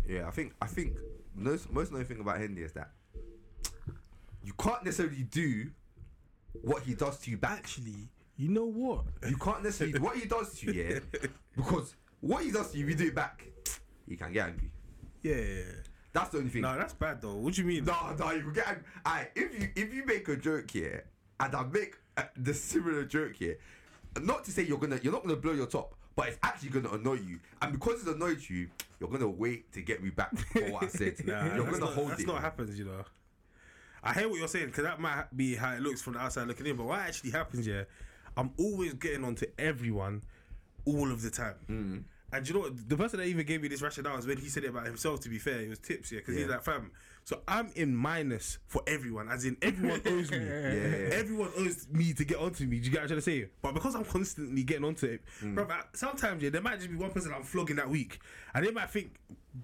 [0.06, 0.94] Yeah, I think I think
[1.34, 2.90] most most annoying thing about Hendy is that
[4.42, 5.70] you can't necessarily do
[6.62, 7.58] what he does to you back.
[7.58, 9.04] Actually, you know what?
[9.28, 10.98] You can't necessarily what he does to you, yeah,
[11.56, 13.44] because what he does to you, if you do it back,
[14.06, 14.70] you can get angry.
[15.22, 15.62] Yeah.
[16.12, 16.62] That's the only thing.
[16.62, 17.34] No, that's bad though.
[17.34, 17.84] What do you mean?
[17.84, 18.84] No, no, you can get angry.
[19.04, 21.04] Alright, if you if you make a joke here,
[21.40, 23.58] and I make uh, the similar joke here,
[24.22, 26.90] not to say you're gonna you're not gonna blow your top, but it's actually gonna
[26.92, 28.68] annoy you, and because it's annoyed you,
[29.00, 31.14] you're gonna wait to get me back for what I said.
[31.26, 32.26] Nah, you're that's gonna not, hold that's it.
[32.26, 33.04] not what happens, you know.
[34.02, 36.46] I hear what you're saying because that might be how it looks from the outside
[36.46, 37.84] looking in, but what actually happens, yeah,
[38.36, 40.22] I'm always getting onto everyone
[40.84, 41.54] all of the time.
[41.70, 42.02] Mm.
[42.32, 42.88] And you know what?
[42.88, 45.20] The person that even gave me this rationale is when he said it about himself.
[45.20, 46.52] To be fair, it was tips, yeah, because he's Yeah.
[46.52, 46.90] like, fam.
[47.26, 50.36] So I'm in minus for everyone, as in everyone owes me.
[50.44, 51.08] yeah.
[51.10, 52.78] Everyone owes me to get onto me.
[52.80, 53.48] Do you get what I'm trying to say?
[53.62, 55.54] But because I'm constantly getting onto it, Mm.
[55.54, 58.18] bro, sometimes yeah, there might just be one person I'm flogging that week,
[58.54, 59.14] and they might think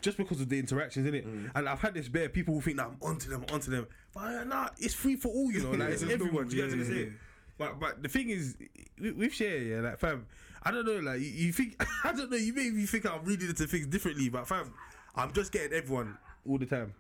[0.01, 1.27] just because of the interactions in it.
[1.27, 1.51] Mm.
[1.55, 3.87] And I've had this bear people who think that I'm onto them, onto them.
[4.15, 5.73] But uh, nah, it's free for all, you know.
[5.73, 6.49] Like it's everyone.
[6.49, 7.13] Do you get what I'm Yeah, trying to say?
[7.59, 8.57] But but the thing is,
[8.99, 10.25] we- we've shared, yeah, like fam.
[10.63, 12.39] I don't know, like you, you think I don't know.
[12.39, 14.73] You maybe think I'm reading into things differently, but fam,
[15.15, 16.17] I'm just getting everyone
[16.49, 16.95] all the time.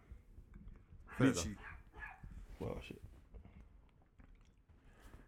[2.59, 3.01] Well, shit.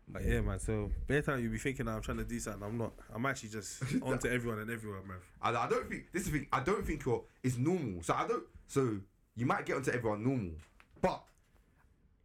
[0.09, 0.59] But yeah, man.
[0.59, 2.63] So better time you be thinking I'm trying to do something.
[2.63, 2.93] I'm not.
[3.15, 5.17] I'm actually just onto everyone and everywhere, man.
[5.41, 6.49] I, I don't think this is the thing.
[6.53, 7.23] I don't think you're.
[7.43, 8.03] It's normal.
[8.03, 8.45] So I don't.
[8.67, 8.99] So
[9.37, 10.53] you might get onto everyone normal,
[11.01, 11.23] but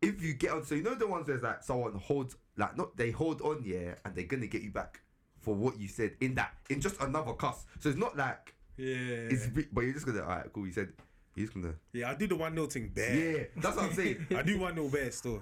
[0.02, 2.98] if you get on, so you know the ones where like someone holds, like not
[2.98, 5.00] they hold on, yeah, and they're gonna get you back
[5.40, 7.64] for what you said in that in just another cuss.
[7.80, 8.96] So it's not like Yeah.
[9.32, 10.22] it's, but you're just gonna.
[10.24, 10.66] All right, cool.
[10.66, 10.90] You said
[11.38, 11.76] he's gonna.
[11.94, 13.16] yeah, I do the one nil thing bare.
[13.16, 14.28] Yeah, that's what I'm saying.
[14.36, 15.42] I do one nil bare still.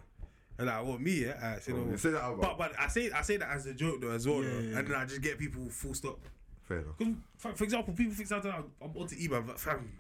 [0.58, 1.92] And like, well, me, yeah, I say no Oh, more.
[1.92, 4.12] you say that out but but I say I say that as a joke though
[4.12, 4.60] as well, Yeah, though.
[4.60, 6.20] yeah, and then I just get people full stop.
[6.64, 6.98] Fair enough.
[6.98, 9.92] Because for, for example, people think sometimes I'm, I'm onto Eban, but fam,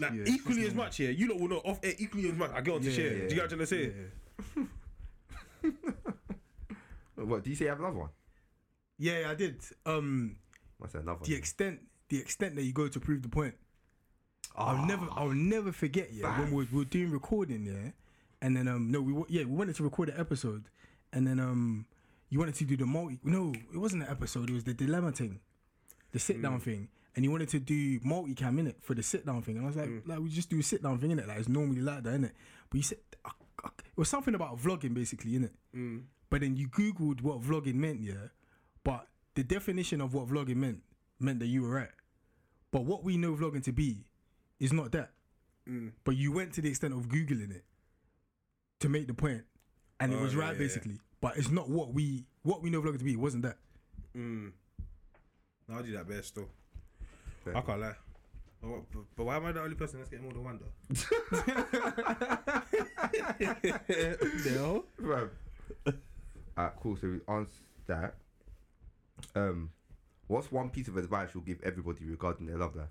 [0.00, 1.10] like Yeah, equally as much, yeah.
[1.10, 2.50] You lot will know off air equally as much.
[2.52, 3.12] I get onto Yeah, share.
[3.12, 3.92] yeah, do you get what I'm trying to say?
[7.14, 7.66] What do you say?
[7.66, 8.08] You have another one?
[8.98, 9.60] Yeah, I did.
[9.86, 10.36] Um,
[10.78, 11.28] What's another one?
[11.28, 13.54] the extent, the extent that you go to prove the point.
[14.56, 16.12] I'll never, I'll never forget.
[16.12, 17.92] Yeah, when we were, we were doing recording, yeah,
[18.40, 20.64] and then um, no, we yeah, we wanted to record an episode,
[21.12, 21.86] and then um,
[22.28, 23.18] you wanted to do the multi.
[23.24, 24.50] No, it wasn't an episode.
[24.50, 25.40] It was the dilemma thing,
[26.12, 29.24] the sit down thing, and you wanted to do multicam in it for the sit
[29.24, 31.18] down thing, and I was like, like we just do a sit down thing in
[31.18, 32.32] it, like it's normally like that, in it.
[32.68, 33.30] But you said uh,
[33.64, 35.52] uh, it was something about vlogging, basically, in it.
[36.28, 38.28] But then you googled what vlogging meant, yeah.
[38.84, 40.82] But the definition of what vlogging meant
[41.20, 41.90] meant that you were right.
[42.70, 44.04] But what we know vlogging to be
[44.62, 45.10] is not that.
[45.68, 45.92] Mm.
[46.04, 47.64] But you went to the extent of googling it
[48.80, 49.42] to make the point,
[50.00, 50.98] and it Oh, was yeah, right yeah, basically.
[51.20, 53.12] But it's not what we what we know vlogging to be.
[53.12, 53.58] It wasn't that.
[54.16, 54.52] Mm.
[55.68, 56.48] No, I'll do that best though.
[57.44, 57.56] Fair.
[57.56, 57.94] I can't lie.
[58.60, 60.72] But, but, but why am I the only person that's getting more than one though?
[64.54, 64.84] No.
[64.98, 65.28] Right.
[66.56, 66.96] Alright, cool.
[66.96, 67.50] So we answered
[67.86, 68.14] that.
[69.34, 69.70] Um,
[70.28, 72.88] what's one piece of advice you'll give everybody regarding their love life?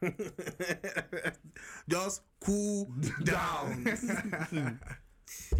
[1.88, 2.88] Just cool
[3.24, 3.84] down.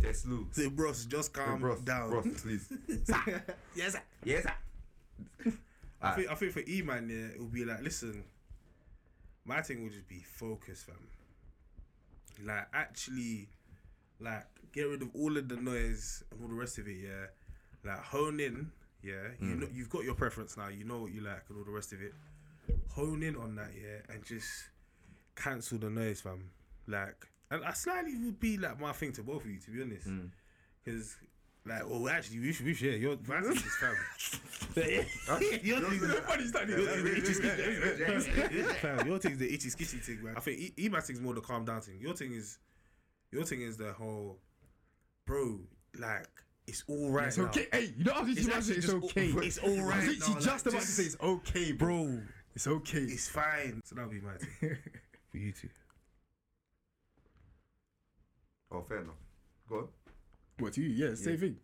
[0.01, 0.47] They're slow.
[0.53, 2.09] Say, bros, just calm Bros, down.
[2.11, 2.73] bros, please.
[3.75, 4.03] Yes, sir.
[4.25, 5.53] yes, sir.
[6.01, 8.25] I think, I think for E man, yeah, it will be like, listen,
[9.45, 10.97] my thing will just be focus, fam.
[12.47, 13.49] Like, actually,
[14.21, 17.27] like, get rid of all of the noise and all the rest of it, yeah.
[17.85, 18.71] Like, hone in,
[19.03, 19.13] yeah.
[19.41, 19.61] You mm.
[19.61, 20.69] know, you've got your preference now.
[20.69, 22.15] You know what you like and all the rest of it.
[22.91, 24.49] Hone in on that, yeah, and just
[25.37, 26.51] cancel the noise, fam.
[26.87, 29.83] Like, and I slightly would be like my thing to both of you, to be
[29.83, 30.31] honest, mm.
[30.85, 31.17] because.
[31.67, 33.95] Like, well, actually, we should, we should, yeah, your thing is fam.
[35.63, 40.01] your thing is done your thing is the itchy skitchy- your thing's the itchy skitchy
[40.03, 40.35] thing, man.
[40.37, 41.99] I think E-Man's thing's more the calm down thing.
[42.01, 42.59] Your thing is,
[43.33, 44.39] your thing is the whole,
[45.27, 45.59] bro,
[45.99, 46.29] like,
[46.67, 47.45] it's all right It's now.
[47.47, 47.67] okay.
[47.73, 49.33] Hey, you know how It's it's, it's okay.
[49.33, 49.95] all- it's all right.
[49.95, 52.05] I was literally now, like, just about just- to say it's okay, bro.
[52.05, 52.21] Bro,
[52.59, 52.99] It's okay.
[52.99, 53.81] it's fine.
[53.85, 54.77] So that'll be my thing.
[55.31, 55.69] For you two.
[58.73, 59.15] Oh, fair enough.
[59.71, 59.89] Go on.
[60.59, 60.89] What to you?
[60.89, 61.57] Yeah, same thing.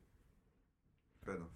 [1.24, 1.48] Fair enough.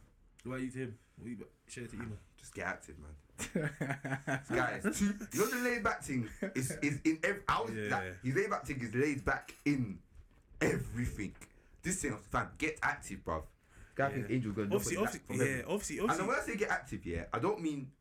[0.43, 0.98] What are you to him?
[1.16, 1.36] What you
[1.69, 2.19] share it to E-Man.
[2.36, 3.70] Just get active, man.
[4.52, 7.43] Guys, you know the laid back thing is is in every.
[7.48, 7.94] I was, Yeah.
[7.97, 10.01] like, his laid back thing is laid back in
[10.60, 11.36] everything.
[11.81, 13.43] This thing, fam, get active, bruv.
[13.94, 15.65] Guy thinks Angel's gonna Obviously, drop it obviously, from yeah, heaven.
[15.69, 17.93] obviously, And obviously, when I say get active, yeah, I don't mean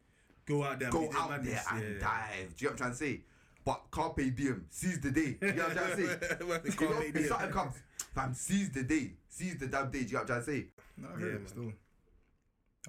[0.48, 2.00] go out there, go be doing out there madness, and yeah.
[2.00, 2.56] dive.
[2.58, 3.22] Do you know what I'm trying to say?
[3.66, 5.38] But carpe diem, seize the day.
[5.40, 6.38] Do You know what I'm trying to say?
[6.48, 7.28] Well, you know, carpe if diem.
[7.28, 7.76] something comes,
[8.16, 10.00] fam, seize the day, seize the damn day.
[10.04, 10.66] Do you know what I'm trying to say?
[10.98, 11.74] No, I Yeah, hear it still.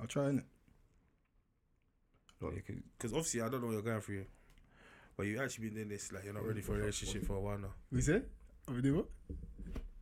[0.01, 0.45] I'll try it.
[2.41, 4.25] Because obviously, I don't know what you're going through,
[5.17, 7.41] but you actually been doing this like you're not ready for a relationship for a
[7.41, 7.73] while now.
[7.91, 8.27] We said?
[8.69, 9.07] Are we doing what?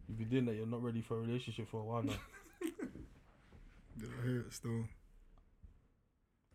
[0.07, 0.55] You've been doing that.
[0.57, 2.13] You're not ready for a relationship for a while now.
[3.99, 4.85] Yeah, I hear it still.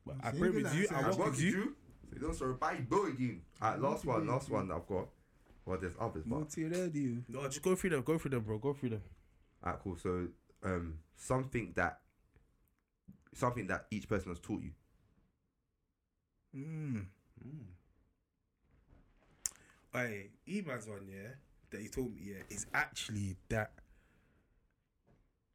[0.06, 0.88] But I See, pray with you.
[0.92, 1.76] I I work work with you.
[2.10, 3.42] So you don't sorry, bye, boy again.
[3.62, 5.08] Alright, last one, last one that I've got.
[5.66, 7.18] Well, there's others, but Multi-radio.
[7.30, 8.02] No, just go through them.
[8.02, 8.58] Go through them, bro.
[8.58, 9.02] Go through them.
[9.64, 9.96] alright, cool.
[9.96, 10.28] So,
[10.64, 12.00] um, something that,
[13.34, 14.72] something that each person has taught you.
[16.56, 17.06] Mm.
[19.94, 21.30] Hey, E-Man's one, yeah,
[21.70, 23.72] that he told me, yeah, is actually that.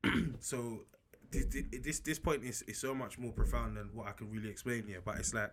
[0.40, 0.84] so,
[1.30, 4.48] this, this this point is, is so much more profound than what I can really
[4.48, 5.00] explain here.
[5.04, 5.52] But it's like,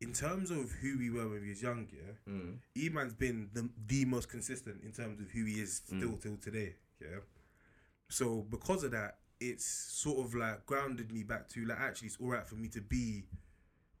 [0.00, 2.56] in terms of who we were when we was young, yeah, mm.
[2.76, 5.98] E-Man's been the, the most consistent in terms of who he is mm.
[5.98, 7.18] still till today, yeah.
[8.08, 12.18] So because of that, it's sort of like grounded me back to like actually it's
[12.20, 13.24] all right for me to be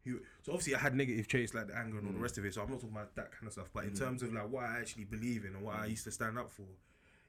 [0.04, 2.22] who so obviously I had negative traits like the anger and all the mm.
[2.22, 2.54] rest of it.
[2.54, 3.70] So I'm not talking about that kind of stuff.
[3.72, 6.10] But in terms of like what I actually believe in and what I used to
[6.10, 6.66] stand up for,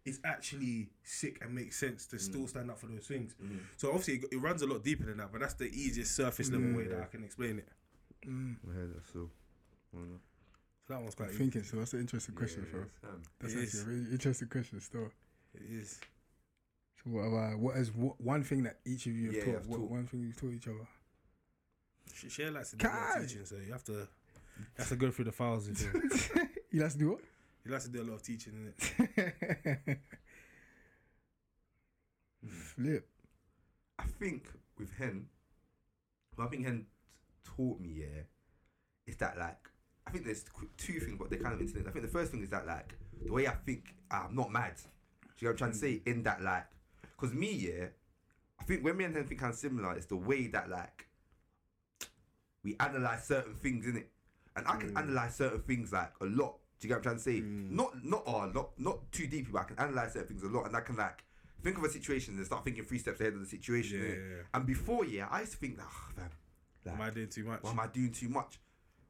[0.06, 3.36] it's actually sick and makes sense to still stand up for those things.
[3.78, 6.52] So obviously it, it runs a lot deeper than that, but that's the easiest surface
[6.52, 7.68] level way that I can explain it.
[8.26, 9.30] I heard that so.
[9.92, 9.98] So
[10.90, 12.82] that one's quite I'm thinking, so that's an interesting question, bro.
[13.10, 13.84] Um, That's It actually is.
[13.84, 15.10] a really interesting question still.
[15.56, 16.00] It is.
[17.04, 19.56] So what, uh, what is what, one thing that each of you have Yeah, taught?
[19.62, 19.90] I've What, taught.
[19.92, 20.88] one thing you've taught each other?
[22.30, 23.20] Share likes to do a lot Kai!
[23.22, 25.82] of teaching, so you have to you have to go through the files with
[26.36, 26.50] him.
[26.72, 27.20] You like to do what?
[27.64, 29.98] He likes to do a lot of teaching, innit?
[32.45, 33.07] Flip.
[33.99, 35.27] I think with Hen,
[36.35, 36.85] what I think Hen
[37.44, 38.23] taught me, yeah,
[39.06, 39.69] is that like
[40.06, 40.44] I think there's
[40.77, 41.88] two things, but they're kind of interlinked.
[41.88, 44.73] I think the first thing is that like the way I think, I'm not mad.
[44.76, 44.81] Do
[45.40, 46.02] you know what I'm trying to say?
[46.06, 46.65] In that like,
[47.02, 47.85] because me, yeah,
[48.60, 51.07] I think when me and Hen think kind of similar, it's the way that like
[52.64, 54.10] we analyze certain things in it,
[54.56, 54.99] and I can mm.
[54.99, 56.57] analyze certain things like a lot.
[56.84, 57.40] Do you get what I'm trying to say?
[57.74, 60.66] Not not a lot, not too deeply, but I can analyze certain things a lot,
[60.66, 61.24] and I can like
[61.64, 64.00] think of a situation and start thinking three steps ahead of the situation.
[64.02, 64.42] Yeah, yeah, yeah.
[64.54, 66.30] And before, yeah, I used to think, ah, fam,
[66.86, 67.64] like, Am I doing too much?
[67.64, 68.60] why am I doing too much?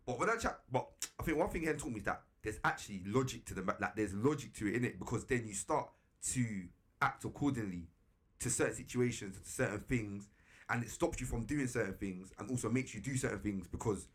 [0.06, 0.88] But when I chat, but
[1.20, 3.96] I think one thing Hen taught me is that there's actually logic to the like
[3.96, 5.90] there's logic to it in it because then you start
[6.34, 6.46] to
[7.02, 7.88] act accordingly
[8.40, 10.30] to certain situations, to certain things,
[10.70, 13.68] and it stops you from doing certain things and also makes you do certain things
[13.68, 14.08] because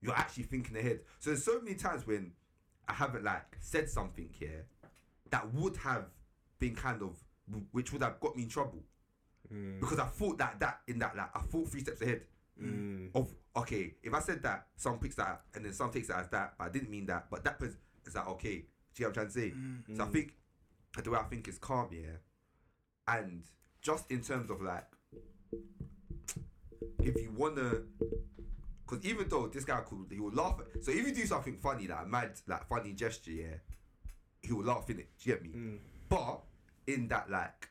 [0.00, 1.00] you're actually thinking ahead.
[1.18, 2.30] So there's so many times when
[2.88, 4.66] I haven't like said something here
[5.30, 6.06] that would have
[6.58, 7.16] been kind of
[7.72, 8.82] which would have got me in trouble.
[9.52, 9.80] Mm.
[9.80, 12.22] Because I thought that that in that like I thought three steps ahead
[12.60, 13.10] mm.
[13.14, 16.28] of okay if I said that some picks that and then some takes that as
[16.28, 19.08] that but I didn't mean that but that person is like okay do you know
[19.08, 19.50] what I'm trying to say?
[19.50, 19.96] Mm.
[19.96, 20.34] So I think
[21.02, 22.16] the way I think is calm yeah.
[23.08, 23.42] And
[23.82, 24.86] just in terms of like
[27.00, 27.82] if you wanna
[28.94, 31.56] because even though this guy could he will laugh at, so if you do something
[31.56, 33.54] funny like a mad like funny gesture yeah
[34.40, 35.50] he will laugh in it do you get me?
[35.50, 35.78] Mm.
[36.08, 36.40] But
[36.86, 37.68] in that like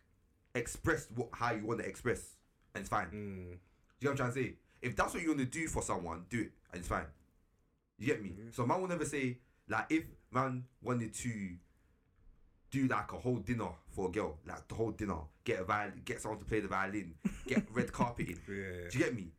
[0.56, 2.36] express what how you want to express
[2.74, 3.08] and it's fine.
[3.08, 3.12] Mm.
[3.12, 3.58] Do you know
[4.00, 4.56] what I'm trying to say?
[4.82, 7.06] If that's what you want to do for someone do it and it's fine.
[8.00, 8.30] You get me?
[8.30, 8.50] Mm-hmm.
[8.52, 9.38] So man will never say
[9.70, 11.56] like if man wanted to
[12.72, 16.02] do like a whole dinner for a girl, like the whole dinner, get a violin,
[16.04, 17.14] get someone to play the violin,
[17.48, 18.40] get red carpeting.
[18.50, 18.90] Yeah.
[18.90, 19.32] Do you get me?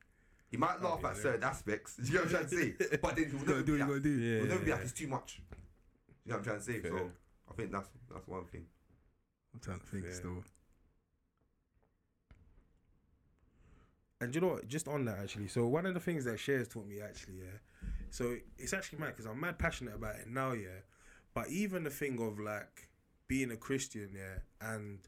[0.54, 1.96] He might laugh at certain aspects.
[2.04, 2.96] You get what I'm trying to say?
[3.02, 4.10] But then he'll never do be what you like, gotta do.
[4.10, 4.74] Yeah, he'll never be yeah.
[4.76, 5.40] like it's too much.
[6.24, 6.82] You know what I'm trying to say?
[6.88, 7.10] So
[7.50, 8.64] I think that's that's one thing.
[9.52, 10.12] I'm trying to think Yeah.
[10.12, 10.44] still.
[14.20, 14.68] And you know what?
[14.68, 15.48] Just on that, actually.
[15.48, 17.58] So one of the things that Shares taught me, actually, yeah.
[18.10, 20.82] So it's actually mad because I'm mad passionate about it now, yeah.
[21.34, 22.90] But even the thing of like
[23.26, 25.00] being a Christian, yeah, and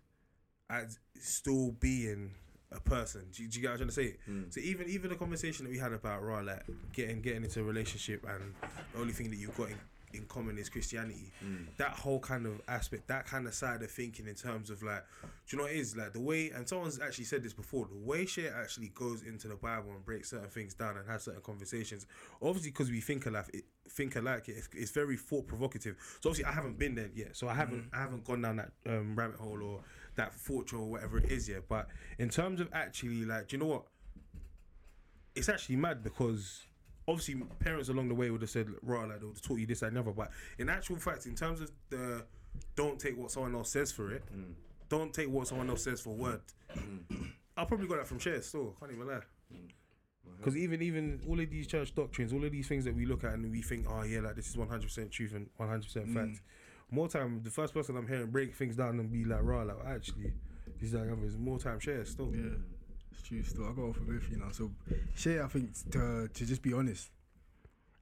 [0.68, 2.32] as still being
[2.76, 3.22] a person.
[3.32, 4.16] Do, you- do you get what I'm trying to say?
[4.26, 4.42] Hmm.
[4.50, 7.64] So even even the conversation that we had about raw, like getting getting into a
[7.64, 8.54] relationship, and
[8.92, 9.78] the only thing that you've got in,
[10.14, 11.32] in common is Christianity.
[11.40, 11.64] Hmm.
[11.78, 15.04] That whole kind of aspect, that kind of side of thinking in terms of like,
[15.22, 16.50] do you know what it is like the way?
[16.50, 17.86] And someone's actually said this before.
[17.86, 21.24] The way shit actually goes into the Bible and breaks certain things down and has
[21.24, 22.06] certain conversations.
[22.42, 25.96] Obviously, because we think alike, it, think alike, it's, it's very thought provocative.
[26.22, 27.36] So obviously, I haven't been there yet.
[27.36, 27.94] So I haven't hmm.
[27.94, 29.80] I haven't gone down that um, rabbit hole or
[30.16, 31.58] that fortune or whatever it is yeah.
[31.68, 31.88] But
[32.18, 33.84] in terms of actually like, do you know what?
[35.36, 36.62] it's actually mad because
[37.06, 39.66] obviously parents along the way would have said right like they would have taught you
[39.66, 40.10] this that, and the other.
[40.10, 42.24] But in actual fact in terms of the
[42.74, 44.54] don't take what someone else says for it mm.
[44.88, 46.40] don't take what someone else says for word
[46.74, 47.30] mm.
[47.56, 49.20] I probably got that from Cher still can't even lie.
[49.54, 49.70] Mm.
[50.38, 53.22] Because even even all of these church doctrines all of these things that we look
[53.22, 56.40] at and we think oh yeah like this is 100% truth and 100% fact
[56.90, 59.76] more time the first person I'm hearing break things down and be like right like
[59.86, 60.32] actually
[60.80, 62.56] is like is more time Cher still Yeah,
[63.12, 63.42] it's true.
[63.42, 64.48] Still, I go for both, you know.
[64.52, 64.70] So,
[65.14, 67.10] share, I think to to just be honest,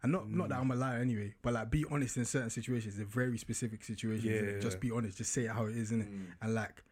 [0.02, 2.98] and not not that I'm a liar anyway, but like be honest in certain situations,
[2.98, 4.24] in very specific situations.
[4.24, 4.62] Yeah, innit?
[4.62, 4.80] just yeah.
[4.80, 5.18] be honest.
[5.18, 6.08] Just say it how it is, innit?
[6.08, 6.26] Mm.
[6.42, 6.82] And like,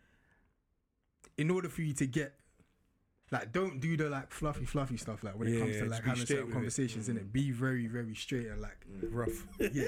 [1.36, 2.34] in order for you to get.
[3.32, 6.26] Like don't do the like fluffy fluffy stuff like when it comes to like having
[6.26, 7.32] certain conversations in it.
[7.32, 8.76] Be very very straight and like
[9.10, 9.84] rough yeah,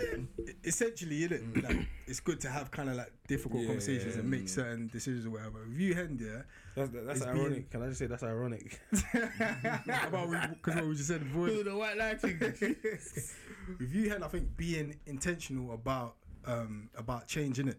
[0.64, 1.62] essentially, innit?
[1.62, 3.66] Like, it's good to have kind of like difficult Yeah.
[3.68, 5.58] conversations and make certain decisions or whatever.
[5.68, 6.42] With you, Hen, yeah,
[6.74, 7.48] That's that's ironic.
[7.50, 8.80] being- Can I just say that's ironic?
[9.14, 10.30] about
[10.62, 11.48] because what we just said before.
[11.50, 12.38] the white lighting.
[12.40, 16.14] With you, Hen, I think being intentional about
[16.46, 17.78] um about changing it.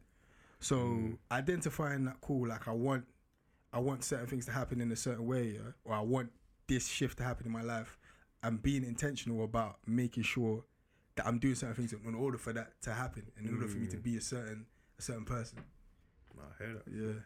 [0.60, 1.18] So Mm.
[1.32, 3.06] identifying that cool, like I want,
[3.76, 6.32] I want certain things to happen in a certain way, yeah, or I want
[6.68, 7.98] this shift to happen in my life,
[8.42, 10.64] and being intentional about making sure
[11.16, 13.78] that I'm doing certain things in order for that to happen, and in order for
[13.78, 13.92] me Mm.
[13.92, 14.66] to be a certain
[14.98, 15.60] a certain person.
[16.40, 16.84] I hear that.
[16.92, 17.20] Yeah.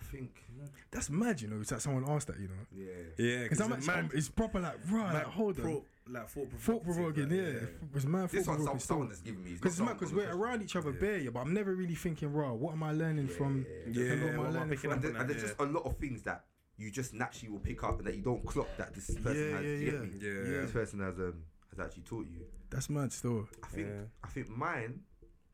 [0.00, 0.42] I think
[0.90, 1.60] That's mad, you know.
[1.60, 2.66] It's like someone asked that, you know.
[2.72, 2.86] yeah.
[3.16, 5.82] Yeah, Because I'm actually, I'm- it's proper like, right, like, hold on.
[6.08, 7.66] Like thought Thought provoking, yeah.
[7.94, 9.04] It's mad This thought one's some, provoking someone still.
[9.06, 9.52] that's giving me.
[9.54, 11.94] Because it's not mad, because we're around each other bare, yeah, but I'm never really
[11.94, 13.64] thinking, raw, what am I learning from?
[13.90, 14.92] Yeah, and what am I learning from?
[14.92, 16.44] and, there- and that, there's just a lot of things that
[16.76, 19.56] you just naturally will pick up and that you don't clock that this person Yeah,
[19.56, 19.64] has.
[19.64, 20.30] yeah, you get yeah.
[20.54, 20.60] Yeah.
[20.62, 21.34] This person has um
[21.70, 22.40] has actually taught you.
[22.68, 23.48] That's mad still.
[23.62, 24.02] I think Yeah.
[24.24, 25.00] I think mine.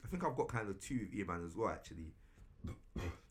[0.04, 1.68] I think I've got kind of two with man as well.
[1.68, 2.14] Actually,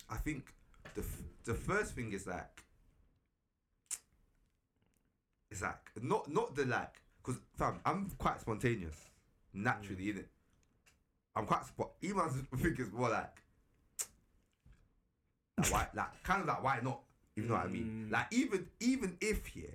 [0.08, 0.54] I think
[0.94, 2.62] the f- the first thing is like
[5.50, 8.96] it's like not not the like because fam I'm quite spontaneous
[9.52, 10.10] naturally Mm.
[10.10, 10.28] in it.
[11.36, 11.90] I'm quite spot.
[12.02, 13.36] E-Man's thing is more like
[15.58, 17.00] like, why like kind of like why not?
[17.36, 18.06] You know what I mean?
[18.08, 18.12] Mm.
[18.12, 19.66] Like even even if yeah.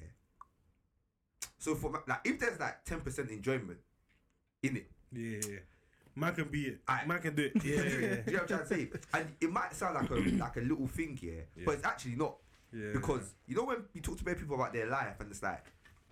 [1.58, 3.80] So for like if there's like ten percent enjoyment
[4.62, 5.60] in it, Yeah,
[6.16, 6.86] man can be it.
[6.86, 7.08] Aight.
[7.08, 7.54] Man can do it.
[7.64, 8.90] Yeah, yeah, Do you know what I'm trying to say?
[9.14, 10.14] And it might sound like a
[10.44, 12.36] like a little thing here, but it's actually not.
[12.74, 12.92] Yeah.
[12.94, 15.66] Because you know when you talk to many people about their life and it's like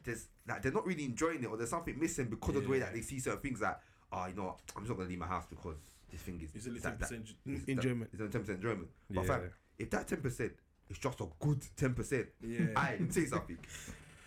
[0.03, 2.79] there's like they're not really enjoying it or there's something missing because of the way
[2.79, 3.77] that they see certain things like
[4.11, 5.77] oh ah, you know what, I'm just not gonna leave my house because
[6.11, 8.09] this thing is It's only 10% it's- enjoyment.
[8.13, 8.87] It's only ten percent enjoyment.
[9.09, 9.27] But Yeah.
[9.27, 10.51] fam, if that ten percent
[10.89, 12.67] is just a good ten percent, Yeah.
[12.75, 13.57] I say something.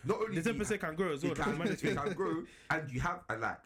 [0.04, 1.32] Not only The ten percent can grow as well.
[1.32, 3.58] it can, it can grow, and you have and like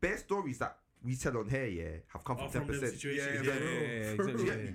[0.00, 3.04] best stories that we tell on here, yeah, have come Oh, from ten percent.
[3.04, 4.74] Yeah, Yeah, yeah, yeah, exactly.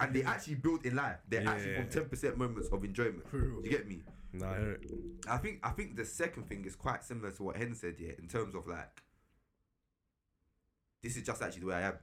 [0.00, 1.16] And they actually build in life.
[1.28, 1.50] They're Yeah.
[1.52, 3.28] actually from ten percent moments of enjoyment.
[3.28, 3.62] For real.
[3.64, 4.02] You get me?
[4.32, 4.90] Nah, I hear it.
[5.28, 8.12] I think I think the second thing is quite similar to what Hen said, yeah,
[8.18, 9.02] in terms of like
[11.02, 11.94] this is just actually the way I am.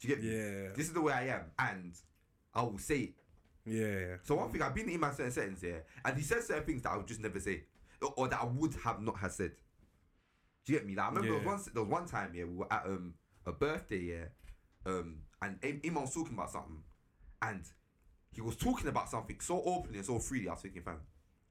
[0.00, 0.30] Do you get me?
[0.30, 0.68] Yeah.
[0.74, 1.94] This is the way I am, and
[2.54, 3.14] I will say it.
[3.64, 4.16] Yeah, yeah.
[4.22, 6.82] So one thing I've been in my certain settings here, and he says certain things
[6.82, 7.64] that I would just never say,
[8.00, 9.52] or, or that I would have not have said.
[10.64, 10.94] Do you get me?
[10.94, 13.14] Like I remember there, was one, there was one time yeah, we were at um
[13.46, 14.24] a birthday yeah,
[14.86, 16.82] um, and Im- E-Man was talking about something,
[17.40, 17.62] and
[18.32, 20.48] he was talking about something so openly and so freely.
[20.48, 21.00] I was thinking, fam,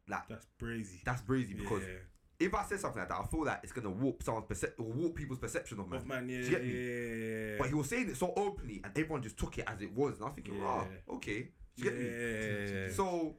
[0.07, 1.03] like That's brazy.
[1.03, 2.48] that's crazy because Yeah.
[2.48, 4.86] if I say something like that, I feel like it's gonna warp someone's percep- or
[4.91, 5.99] warp people's perception of man.
[6.02, 6.69] Of man, yeah, yeah, get me?
[6.72, 7.15] yeah,
[7.52, 7.57] yeah.
[7.60, 10.15] But he was saying it so openly, and everyone just took it as it was,
[10.15, 10.98] and I was thinking, ah, Yeah.
[11.07, 11.49] oh, okay.
[11.76, 12.06] You get me?
[12.06, 12.91] Yeah.
[12.94, 13.36] So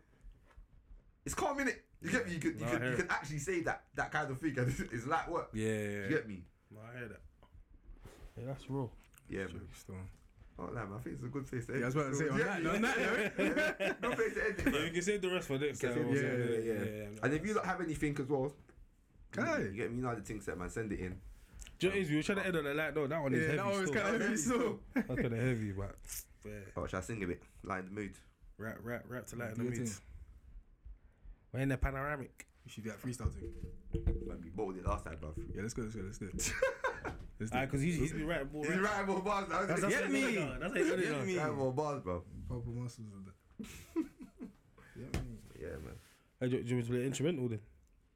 [1.25, 1.85] it's calm in it.
[2.01, 2.33] You get me?
[2.35, 4.69] You can you No, can, you can actually say that that kind of thing, and
[4.93, 5.51] it's like what?
[5.53, 5.69] Yeah.
[6.05, 6.45] You get me?
[6.71, 7.21] Nah, I hear that.
[8.37, 8.91] Yeah, that's real.
[9.29, 9.69] Yeah, man.
[10.55, 10.69] Still.
[10.71, 11.85] Oh, man, I think it's a good place to Yeah, end.
[11.85, 12.99] I was about to say, on that- on that
[13.39, 14.85] yeah, good place to end it, Yeah, man.
[14.87, 16.15] you can save the rest for next Can time.
[16.15, 17.07] save- or yeah, yeah, yeah.
[17.23, 18.53] And if you don't have anything as well,
[19.39, 19.63] Okay.
[19.65, 20.69] you get me, you know the thing set, man.
[20.69, 21.19] Send it in.
[21.79, 22.11] Do you know what it is?
[22.11, 23.09] We were trying to end on a light note.
[23.09, 23.57] That one is Yeah, heavy.
[23.57, 24.03] that one was still.
[24.03, 24.81] kinda heavy still.
[24.95, 25.97] That's kind of heavy, but
[26.45, 26.53] yeah.
[26.77, 27.43] Oh, shall I sing a bit?
[27.65, 28.13] Light the mood.
[28.59, 29.89] Rap, rap, rap to lighten Do the your mood.
[29.89, 29.99] thing.
[31.53, 32.47] We're in the panoramic.
[32.65, 33.53] You should do that freestyle thing.
[34.27, 35.33] Man, we bottled it last time, bruv.
[35.55, 36.31] Yeah, let's go, let's go, let's do
[37.43, 37.51] it.
[37.51, 37.67] Let's do Ah, it.
[37.67, 38.65] because he's, he's been writing more.
[38.65, 38.91] He's rap.
[38.93, 39.67] writing more bars now.
[39.67, 40.21] That's, that's Get me.
[40.21, 41.39] he That's how he done it, Get me.
[41.39, 42.23] Writing more bars, bro.
[42.49, 43.35] Purple muscles of that.
[44.97, 45.39] yeah, man.
[45.61, 45.95] Yeah, man.
[46.41, 47.61] Hey, do, do you want to play instrumental then?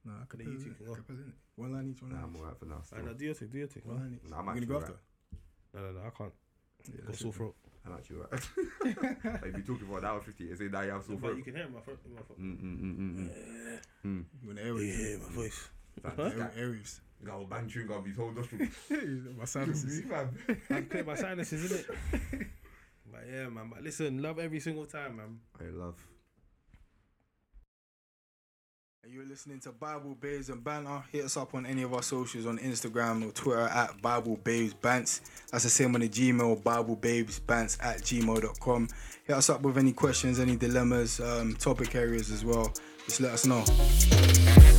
[0.05, 0.77] Nah, I could The put YouTube it.
[0.79, 1.23] can go.
[1.57, 2.81] One line each, one Nah, line I'm alright for now.
[2.83, 2.99] Still.
[2.99, 3.83] Alright, now do your thing, do your thing.
[3.87, 4.31] One line each.
[4.31, 4.83] Nah, I'm You gonna actually go right.
[4.83, 4.97] after?
[5.75, 6.33] No, no, no, I can't.
[6.89, 7.55] Yeah, Got sore throat.
[7.87, 9.43] I'm actually right.
[9.45, 11.37] I'd be talking for an hour 50 and say, nah, you have sore But throat.
[11.39, 11.99] you can hear my throat.
[12.15, 12.41] My throat.
[12.41, 13.31] Mm, mm, mm, mm,
[14.07, 14.25] mm.
[14.43, 15.11] You want the airwaves?
[15.11, 15.69] Yeah, my voice.
[16.03, 16.23] Fam, Huh?
[16.25, 17.01] Air- Airwaves.
[17.21, 18.67] This guy will bang chewing gum his whole nostril.
[19.39, 20.05] My sinuses.
[20.09, 20.37] Fam.
[20.71, 22.47] I clear my sinuses, innit?
[23.11, 23.71] But yeah, man.
[23.73, 25.39] But listen, love every single time, man.
[25.61, 25.95] I love.
[29.07, 31.03] And you're listening to Bible Babes and Banter.
[31.13, 34.75] Hit us up on any of our socials on Instagram or Twitter at Bible Babes
[34.75, 35.21] Bants.
[35.53, 38.89] That's the same on the Gmail, Bible Babes Bants at gmail.com.
[39.25, 42.73] Hit us up with any questions, any dilemmas, um, topic areas as well.
[43.07, 44.76] Just let us know.